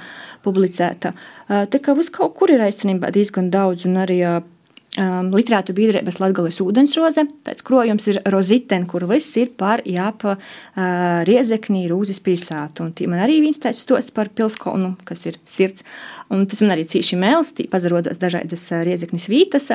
publicēta. 0.46 1.16
Uh, 1.48 1.64
tā 1.66 1.82
kā 1.82 1.96
uz 1.98 2.12
kaut 2.14 2.36
kur 2.38 2.54
ir 2.54 2.62
īstenībā 2.62 3.10
diezgan 3.10 3.50
daudz, 3.50 3.88
un 3.90 3.98
arī 4.04 4.20
uh, 4.22 4.38
um, 5.00 5.30
literātu 5.34 5.74
biedrības 5.76 6.18
Latgales 6.22 6.58
ūdensroze. 6.64 7.26
Tāds 7.46 7.64
krojums 7.66 8.08
ir 8.10 8.20
roziten, 8.32 8.86
kur 8.90 9.06
viss 9.10 9.36
ir 9.40 9.52
par 9.58 9.82
jāpa 9.86 10.36
uh, 10.36 11.22
Riezeknī, 11.28 11.86
Rūzes 11.90 12.20
pilsētu. 12.24 12.86
Un 12.86 12.92
tī 12.96 13.08
man 13.10 13.22
arī 13.24 13.38
viens 13.44 13.60
tāds 13.62 13.84
stosts 13.84 14.14
par 14.16 14.30
pilskolnu, 14.34 14.94
kas 15.08 15.26
ir 15.30 15.40
sirds. 15.48 15.86
Un 16.32 16.46
tas 16.50 16.62
man 16.64 16.74
arī 16.76 16.86
cīši 16.88 17.18
mēls, 17.20 17.54
tī 17.56 17.68
pazarodas 17.72 18.20
dažādas 18.22 18.66
uh, 18.72 18.84
Riezeknis 18.86 19.28
vītas. 19.32 19.72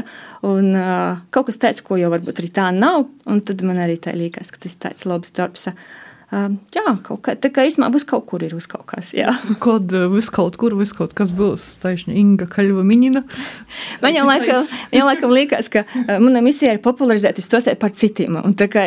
Un 0.48 0.72
uh, 0.76 1.22
kaut 1.34 1.50
kas 1.50 1.62
tāds, 1.62 1.84
ko 1.86 2.00
jau 2.02 2.12
varbūt 2.14 2.44
arī 2.44 2.54
tā 2.54 2.70
nav. 2.76 3.08
Un 3.30 3.44
tad 3.46 3.64
man 3.68 3.82
arī 3.82 4.00
tā 4.02 4.16
liekas, 4.18 4.54
ka 4.54 4.66
tas 4.66 4.80
tāds 4.88 5.10
labs 5.10 5.38
darbs. 5.38 5.70
Uh, 5.72 6.10
jā, 6.32 6.84
kaut 7.04 7.22
kā 7.26 7.36
tā 7.36 7.50
kā 7.52 7.66
īstenībā 7.68 7.90
būs 7.92 8.06
kaut 8.08 8.24
kur 8.30 8.44
ir 8.46 8.54
uz 8.56 8.68
kaut 8.72 8.86
kas. 8.88 9.12
Jā. 9.16 9.34
Kod 9.64 9.92
vis 10.14 10.30
kaut 10.34 10.56
kur, 10.60 10.76
vis 10.80 10.94
kaut 10.96 11.16
kas 11.18 11.34
būs. 11.36 11.66
Taisni 11.84 12.16
Inga 12.22 12.48
Kaļva 12.52 12.86
Minina. 12.88 13.24
Man 14.04 14.16
jau 14.16 14.24
laikam, 14.30 14.68
jau 14.96 15.08
laikam 15.08 15.34
liekas, 15.36 15.68
ka 15.72 15.84
uh, 15.84 16.14
mana 16.24 16.44
misija 16.46 16.76
ir 16.76 16.82
popularizēt 16.84 17.42
tos 17.52 17.68
par 17.82 17.92
citiem. 17.98 18.40
Un 18.40 18.56
tā 18.58 18.70
kā, 18.72 18.86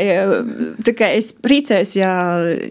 tā 0.85 0.97
kā 0.97 1.11
es 1.19 1.33
priecājos, 1.37 1.95
ja, 1.99 2.15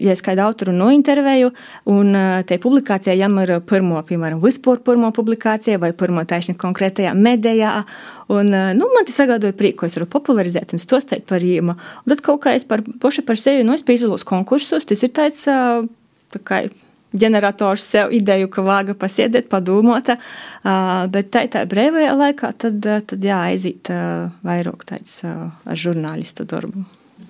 ja 0.00 0.14
es 0.14 0.24
kādu 0.24 0.42
autoru 0.44 0.74
nointervēju, 0.74 1.52
un 1.94 2.10
uh, 2.18 2.42
te 2.46 2.58
publikācijā 2.62 3.14
jām 3.18 3.38
ir 3.44 3.56
pirmo, 3.68 4.02
piemēram, 4.08 4.42
vispār 4.42 4.82
pirmo 4.84 5.12
publikācija 5.14 5.78
vai 5.82 5.94
pirmo 5.96 6.26
taisni 6.28 6.58
konkrētajā 6.58 7.14
medijā. 7.14 7.84
Un, 8.32 8.48
nu, 8.48 8.88
man 8.94 9.04
tas 9.04 9.18
sagādāja 9.20 9.56
prieku, 9.56 9.82
ko 9.82 9.90
es 9.90 9.98
varu 9.98 10.08
popularizēt 10.14 10.72
un 10.72 10.80
stostēt 10.80 11.26
par 11.28 11.44
viņu. 11.44 11.74
Un 11.74 12.14
tad 12.14 12.24
kaut 12.24 12.44
kā 12.46 12.54
es 12.56 12.64
par, 12.68 12.80
paši 13.02 13.24
par 13.26 13.40
sevi 13.40 13.66
nu, 13.66 13.76
piesalos 13.76 14.24
konkursos. 14.28 14.86
Tas 14.88 15.04
ir 15.04 15.12
tāds 15.16 15.44
tā 15.44 16.40
kā 16.44 16.64
ģenerators 17.14 17.84
sev 17.94 18.12
ideju, 18.14 18.48
ka 18.52 18.64
vāga 18.66 18.96
pasiedēt, 18.98 19.48
padomāt. 19.52 20.10
Bet 21.14 21.30
tā, 21.34 21.44
tā 21.52 21.64
brīvajā 21.70 22.16
laikā 22.18 22.52
tad, 22.64 22.80
tad 22.82 23.24
jā, 23.24 23.44
aiziet 23.52 23.90
vairāk 24.44 24.84
tāds 24.88 25.20
ar 25.24 25.78
žurnālistu 25.78 26.46
darbu. 26.48 26.84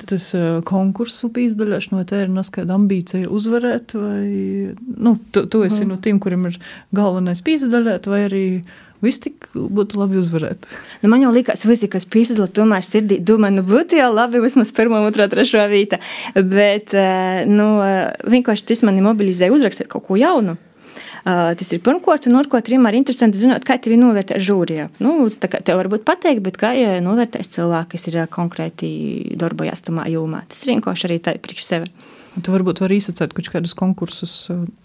Tas 0.05 0.31
konkursu 0.67 1.29
izdaļāšana, 1.39 2.01
vai 2.01 2.07
tā 2.09 2.25
ir 2.25 2.33
neskaidra 2.33 2.75
ambīcija 2.81 3.29
uzvarēt, 3.31 3.95
vai 3.95 4.73
nu, 4.75 5.15
tu, 5.31 5.45
tu 5.47 5.61
esi 5.63 5.85
mm. 5.85 5.93
no 5.93 5.99
tiem, 6.03 6.19
kuriem 6.23 6.49
ir 6.49 6.59
galvenais 6.97 7.45
pīzdaļāt, 7.45 8.09
vai 8.11 8.25
arī 8.27 8.47
Viss 9.05 9.23
tik 9.23 9.49
būtu 9.55 10.01
labi 10.01 10.19
uzvarēt. 10.21 10.69
Nu, 11.03 11.11
man 11.13 11.25
jau 11.25 11.33
likās, 11.35 11.65
visi, 11.69 11.91
kas 11.93 12.09
piesaistīja, 12.09 12.51
tomēr 12.57 12.85
sirdī 12.85 13.21
domā, 13.21 13.53
nu 13.55 13.65
būtu 13.67 13.99
jau 14.01 14.11
labi 14.15 14.43
vismaz 14.45 14.73
pirmā, 14.75 15.03
otrā, 15.09 15.29
trešā 15.33 15.67
vieta. 15.73 16.01
Bet 16.35 16.95
eh, 16.97 17.45
nu, 17.49 17.69
eh, 17.85 18.15
vienkārši 18.37 18.71
tas 18.73 18.85
mani 18.89 19.05
mobilizēja 19.05 19.55
uzrakstīt 19.55 19.91
kaut 19.93 20.09
ko 20.09 20.21
jaunu. 20.21 20.57
Uh, 21.25 21.55
tas 21.57 21.71
ir 21.73 21.81
pirmkārt, 21.81 22.27
un 22.29 22.37
otrkārt, 22.37 22.69
arī 22.69 22.99
interesanti 23.01 23.39
zināt, 23.41 23.65
kā 23.65 23.79
tevi 23.81 23.97
novērtē 23.97 24.37
žūrijā. 24.45 24.91
Nu, 25.01 25.31
tā 25.33 25.49
kā 25.49 25.63
tev 25.65 25.79
varbūt 25.81 26.05
pateikt, 26.05 26.43
bet 26.45 26.59
kā 26.61 26.75
ja 26.77 26.99
novērtēs 27.01 27.49
cilvēki, 27.55 27.97
kas 27.97 28.11
ir 28.11 28.19
konkrēti 28.29 28.91
darbojas 29.41 29.81
tamā 29.87 30.05
jomā. 30.13 30.43
Tas 30.51 30.61
ir 30.67 30.75
vienkārši 30.75 31.09
arī 31.09 31.19
tā 31.25 31.33
priekš 31.41 31.65
sevi. 31.65 31.89
Tu 32.35 32.51
varbūt 32.51 32.81
vari 32.83 32.99
izsacēt 32.99 33.35
kaut 33.37 33.49
kādus 33.53 33.77
konkursus, 33.79 34.35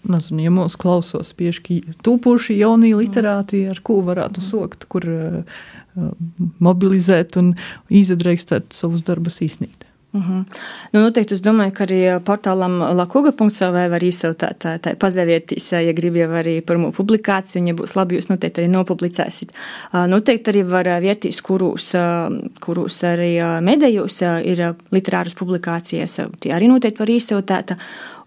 nezinu, 0.06 0.44
ja 0.44 0.52
mūsu 0.54 0.78
klausos 0.78 1.32
pieši 1.34 1.80
tūpoši 2.06 2.60
jaunie 2.60 2.92
literāti, 2.94 3.64
ar 3.72 3.80
ko 3.82 3.98
varētu 4.06 4.44
sokt, 4.44 4.86
kur 4.92 5.06
uh, 5.10 5.62
mobilizēt 6.62 7.38
un 7.40 7.54
izadreikstēt 7.90 8.70
savus 8.76 9.02
darbus 9.06 9.40
īstenīt. 9.42 9.89
Mhm. 10.12 10.22
-huh. 10.22 10.44
nu, 10.92 11.00
noteikti 11.00 11.34
es 11.34 11.40
domāju, 11.40 11.72
ka 11.72 11.84
arī 11.84 12.20
portālam 12.24 12.78
lakuga.cl 12.96 13.90
var 13.90 14.04
izsaukt 14.04 14.42
tā, 14.42 14.48
tā, 14.58 14.78
tā 14.78 14.94
pazavietīs, 14.96 15.72
ja 15.72 15.92
grib 15.92 16.16
jau 16.16 16.28
arī 16.30 16.60
pirmo 16.66 16.90
publikāciju, 16.90 17.60
un 17.60 17.66
ja 17.66 17.74
būs 17.74 17.94
labi, 17.96 18.16
jūs 18.16 18.28
noteikti 18.28 18.60
arī 18.60 18.70
nopublicēsit. 18.70 19.52
Noteikti 19.92 20.50
arī 20.50 20.62
var 20.66 20.84
vietīs, 21.00 21.40
kurus, 21.42 21.92
kurus 22.60 23.04
arī 23.04 23.62
medējos 23.62 24.22
ir 24.44 24.74
literāras 24.90 25.34
publikācijas, 25.34 26.20
tie 26.40 26.52
arī 26.52 26.68
noteikti 26.68 26.98
var 26.98 27.10
izsaukt. 27.10 27.76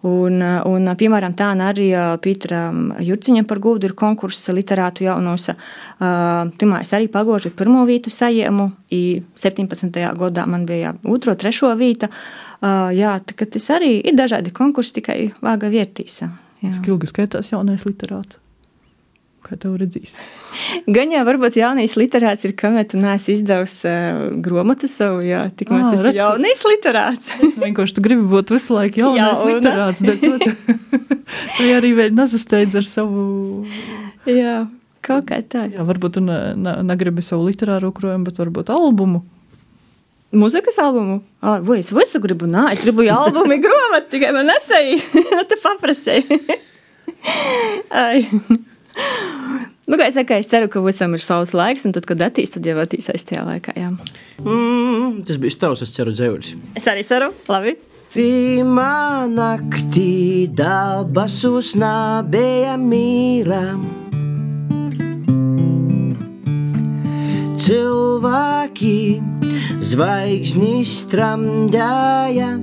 Un, 0.04 0.42
un, 0.68 0.90
piemēram, 1.00 1.32
tā 1.32 1.46
arī 1.64 1.86
Pīteram 2.20 2.90
Jurciņam 3.00 3.46
par 3.48 3.60
gūdu 3.64 3.88
ir 3.88 3.94
konkurss 3.96 4.50
literātu 4.52 5.06
jaunos. 5.06 5.48
Timā 5.98 6.82
es 6.84 6.92
arī 6.92 7.08
pagožu 7.08 7.54
pirmo 7.56 7.86
vītu 7.88 8.12
sajiemu, 8.12 8.68
i 8.92 9.22
17. 9.40 9.88
gadā 10.20 10.44
man 10.44 10.68
bija 10.68 10.92
otro, 11.08 11.32
trešo 11.40 11.72
vīta. 11.80 12.12
Jā, 12.60 13.16
tas 13.24 13.70
arī 13.72 13.96
ir 14.04 14.16
dažādi 14.20 14.52
konkursi, 14.52 14.98
tikai 15.00 15.18
vāga 15.40 15.72
vietīs. 15.72 16.20
Cik 16.60 16.92
ilgi 16.92 17.08
skaitās 17.08 17.54
jaunais 17.54 17.88
literāts? 17.88 18.43
Kā 19.44 19.58
tev 19.60 19.74
redzīs? 19.76 20.14
Gan 20.88 21.10
jau 21.12 21.20
varbūt 21.28 21.58
jaunais 21.58 21.92
literāts 22.00 22.46
ir, 22.48 22.54
kamēr 22.56 22.86
tu 22.88 22.96
neesi 22.96 23.34
izdevusi 23.34 23.90
uh, 23.90 24.22
grāmatu 24.40 24.88
savu, 24.88 25.20
jā, 25.26 25.42
tikmēr 25.58 25.90
tas 25.92 26.00
redz, 26.06 26.16
ir 26.16 26.22
jaunais 26.22 26.62
literāts. 26.64 27.32
Es 27.44 27.58
vienkārši 27.60 27.98
tu 27.98 28.04
gribi 28.06 28.24
būt 28.30 28.54
visu 28.54 28.78
laiku 28.78 29.02
jaunais 29.02 29.42
Jauna. 29.42 29.50
literāts, 29.50 30.00
bet 30.00 30.24
tu, 30.24 30.32
tu 31.58 31.68
arī 31.76 31.92
vēl 31.98 32.16
nesasteidz 32.16 32.80
ar 32.80 32.88
savu. 32.88 33.26
Jā, 34.30 34.56
kaut 35.04 35.28
kā 35.28 35.42
tā. 35.44 35.68
Jā, 35.76 35.84
varbūt 35.84 36.16
tu 36.16 36.24
ne, 36.24 36.40
ne, 36.56 36.78
negribi 36.88 37.24
savu 37.26 37.44
literāro 37.50 37.92
krojumu, 37.92 38.24
bet 38.30 38.40
varbūt 38.40 38.72
albumu. 38.72 39.20
Mūzikas 40.34 40.80
albumu? 40.80 41.20
Ah, 41.44 41.60
vai 41.62 41.82
es 41.84 41.92
visu 41.94 42.18
gribu? 42.24 42.48
Nē, 42.50 42.70
es 42.72 42.80
gribu 42.82 43.04
albumu 43.12 43.60
grāmatu, 43.60 44.14
tikai 44.16 44.32
man 44.32 44.48
nesēja. 44.48 44.96
Te 45.52 45.60
paprasēji. 45.60 46.40
Nu, 49.84 49.98
kā 50.00 50.06
es 50.08 50.16
saku, 50.16 50.38
es 50.40 50.48
ceru, 50.48 50.68
ka 50.72 50.80
visam 50.84 51.12
ir 51.16 51.22
savs 51.22 51.52
laiks, 51.56 51.84
un 51.84 51.92
tad, 51.96 52.06
kad 52.08 52.22
attīstīs, 52.24 52.54
tad 52.56 52.68
jau 52.68 52.78
attīstīs 52.80 53.26
tajā 53.28 53.42
laikā. 53.44 53.74
Jā. 53.76 53.90
Mm, 54.40 55.24
tas 55.28 55.40
bija 55.42 55.58
tavs, 55.66 55.82
es 55.84 55.92
ceru, 55.96 56.14
dzēvurs. 56.16 56.54
Es 56.80 56.88
arī 56.90 57.04
ceru, 57.08 57.32
labi. 57.52 57.76
Tīmā 58.14 59.26
naktī 59.26 60.46
dabasus 60.54 61.74
nabēja 61.76 62.78
mīram. 62.80 63.84
Cilvēki 67.64 68.98
zvaigznis 69.84 71.00
tramdēja. 71.12 72.54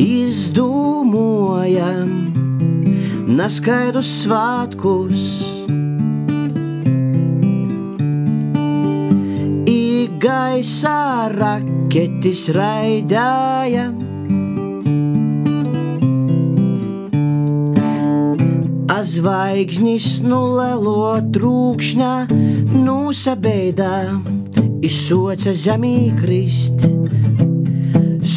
Izdomājam 0.00 1.62
neskaidrus 3.36 4.10
svētkus. 4.24 5.24
Gaisā 10.20 11.30
raketis 11.32 12.42
raidāja. 12.52 13.86
Zvaigznis 19.10 20.20
nulelo 20.20 21.16
trūkšņā, 21.34 22.12
nusabeidā, 22.84 23.96
izsoca 24.84 25.56
zemī 25.64 26.12
krist 26.20 26.84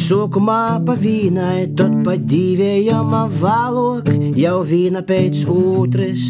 Sākumā 0.04 0.84
pa 0.84 0.98
vīnai, 1.00 1.70
tad 1.78 1.94
pa 2.04 2.18
divējama 2.20 3.22
valok, 3.40 4.10
jau 4.36 4.58
vīna 4.68 5.00
pēc 5.08 5.46
otras. 5.48 6.26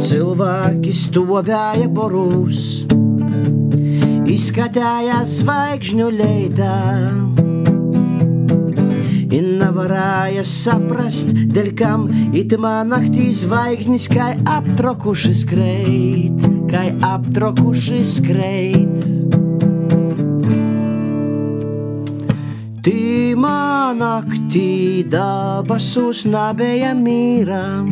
Cilvēki 0.00 0.94
stovēja 0.96 1.86
borūs, 1.94 2.64
izskatījās 4.26 5.36
zvaigžņu 5.44 6.08
leitā. 6.16 6.80
I 9.30 9.44
nevarēja 9.46 10.42
saprast, 10.42 11.30
dēļ 11.54 11.72
kam 11.78 12.10
itamā 12.34 12.80
naktī 12.90 13.28
zvaigznes 13.44 14.10
kā 14.10 14.32
aptrokuši 14.58 15.38
skreit, 15.44 16.50
kā 16.74 16.88
aptrokuši 17.14 18.02
skreit. 18.16 19.49
Naktī 23.96 25.02
dabasus 25.06 26.22
nabēja 26.28 26.90
mīram. 26.98 27.88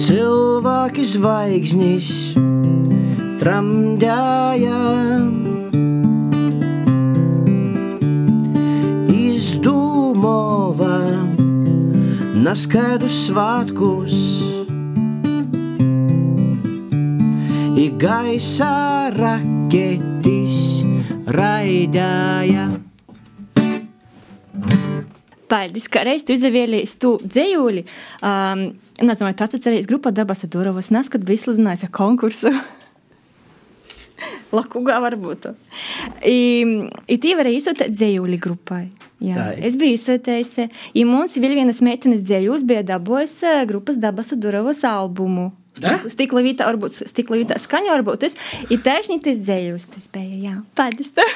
Cilvēki 0.00 1.04
zvaigznes 1.12 2.10
tramdēja. 3.40 4.80
Izdūmova 9.14 10.98
naskaidrus 12.44 13.24
svētkus. 13.28 14.18
I 17.80 17.88
gaisā 18.00 18.74
raketis 19.16 20.79
raidāja. 21.34 22.68
Paldies, 25.50 25.88
ka 25.90 26.04
reiz 26.06 26.22
tu 26.26 26.36
izvēlējies 26.36 26.94
to 27.02 27.16
dzējūli. 27.24 27.82
Um, 28.22 28.68
es 29.02 29.18
domāju, 29.18 29.40
tu 29.40 29.48
atceries 29.48 29.88
grupā 29.90 30.12
dabas 30.14 30.44
Durovas, 30.46 30.92
nes, 30.94 31.10
kad 31.10 31.26
bija 31.26 31.40
izsludinājis 31.40 31.88
konkursu. 31.94 32.54
Lakugā 34.54 34.98
varbūt. 35.02 35.50
I, 36.26 36.38
i 37.10 37.18
tī 37.22 37.34
varēja 37.38 37.64
izsūtīt 37.64 37.96
dzējūli 37.96 38.38
grupai. 38.42 38.84
Jā, 39.20 39.36
Tā 39.36 39.46
ir. 39.56 39.64
es 39.68 39.76
biju 39.80 39.98
izsūtījusi. 39.98 40.68
I 40.96 41.04
mums 41.08 41.36
vēl 41.40 41.58
vienas 41.58 41.82
meitenes 41.84 42.22
dzējūs 42.24 42.64
bija 42.68 42.84
dabojis 42.94 43.36
eh, 43.44 43.64
grupas 43.68 43.98
dabas 44.00 44.32
Durovas 44.38 44.80
albumu. 44.88 45.50
Vītā, 45.78 46.66
varbūt 46.66 46.92
stikla 47.06 47.36
vītā 47.40 47.56
skaņa, 47.62 47.92
varbūt 47.94 48.24
tas 48.26 48.34
ir 48.68 48.80
taisnīgi 48.84 49.22
tas 49.28 49.38
dzējūs. 49.46 49.84
Tas 49.94 50.08
bija, 50.12 50.36
jā, 50.50 50.54
paldies. 50.76 51.10
tev. 51.16 51.30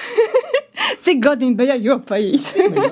Cik 1.04 1.20
godīgi 1.22 1.54
bija 1.56 1.76
jopājīt. 1.78 2.44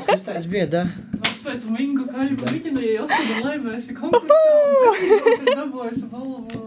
Tas 0.06 0.22
tāds 0.24 0.46
bija, 0.48 0.66
da? 0.70 0.82
Apsveicu 1.22 1.72
Mingu, 1.74 2.04
kā 2.12 2.22
jau 2.28 2.36
mēģināju, 2.38 2.92
jau 2.94 3.06
laimēsi 3.42 3.96
konkursā. 3.98 4.38
Dabūjusi 5.50 6.06
balvu. 6.12 6.62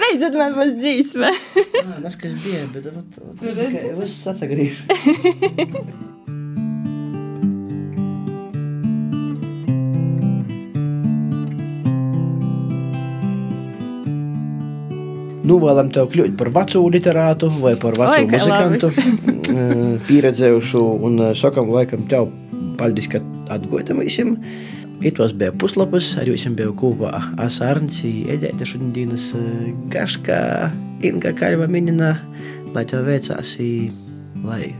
Beidzot, 0.00 0.34
man 0.38 0.56
būs 0.58 0.72
dzīsme. 0.80 1.30
Ah, 1.84 1.98
Tas, 2.04 2.16
kas 2.20 2.32
bija, 2.44 2.60
bet 2.74 2.84
vat, 2.90 3.20
vat, 3.22 3.38
vat, 4.02 4.10
viss 15.44 15.50
atsagrīž. 15.50 15.50
Novēlam 15.50 15.90
tev 15.92 16.08
kļūt 16.12 16.36
par 16.38 16.48
vecu 16.50 16.90
literātu 16.90 17.50
vai 17.60 17.74
par 17.76 17.92
vecu 17.92 18.20
Oi, 18.20 18.26
kā 18.26 18.38
muzikantu, 18.38 18.92
eh, 19.54 19.98
pieredzējušu 20.08 20.84
un 21.04 21.18
eh, 21.20 21.34
sakam 21.34 21.68
laikam 21.68 22.06
tev 22.08 22.30
paldies, 22.78 23.08
ka 23.08 23.20
atgojitam 23.50 23.98
visiem. 24.00 24.36
Itos 25.04 25.32
bija 25.36 25.52
puslapus, 25.52 26.16
ar 26.16 26.24
jums 26.30 26.46
bija 26.56 26.70
kopā 26.72 27.10
Asārns, 27.36 28.00
Eģēta 28.04 28.64
šodienas 28.64 29.34
eh, 29.36 29.72
Gaška, 29.90 30.70
Inga 31.04 31.32
Kaļva 31.36 31.68
minina, 31.68 32.18
lai 32.74 32.84
tev 32.84 33.04
veicās, 33.04 33.56
i- 33.60 33.90
lai 34.44 34.74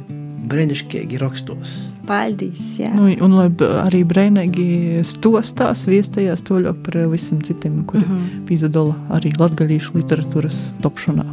brīnišķīgi 0.51 1.21
rakstos. 1.23 1.75
Paldies, 2.05 2.63
jā. 2.81 2.91
Nu, 2.93 3.07
un 3.25 3.37
lai 3.39 3.47
arī 3.81 4.03
brīvīgi 4.09 5.05
stostās, 5.09 5.87
viestējās 5.89 6.45
toļāk 6.45 6.83
par 6.85 7.01
visiem 7.13 7.41
citiem, 7.47 7.81
kuri 7.89 8.05
mm 8.05 8.13
-hmm. 8.13 8.45
pīzdola 8.49 8.95
arī 9.17 9.33
latgalīšu 9.41 9.97
literatūras 10.01 10.75
topšanā. 10.85 11.25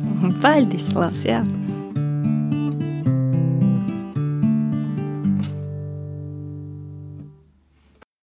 Paldies, 0.42 0.94
Lās, 0.96 1.26
jā. 1.28 1.44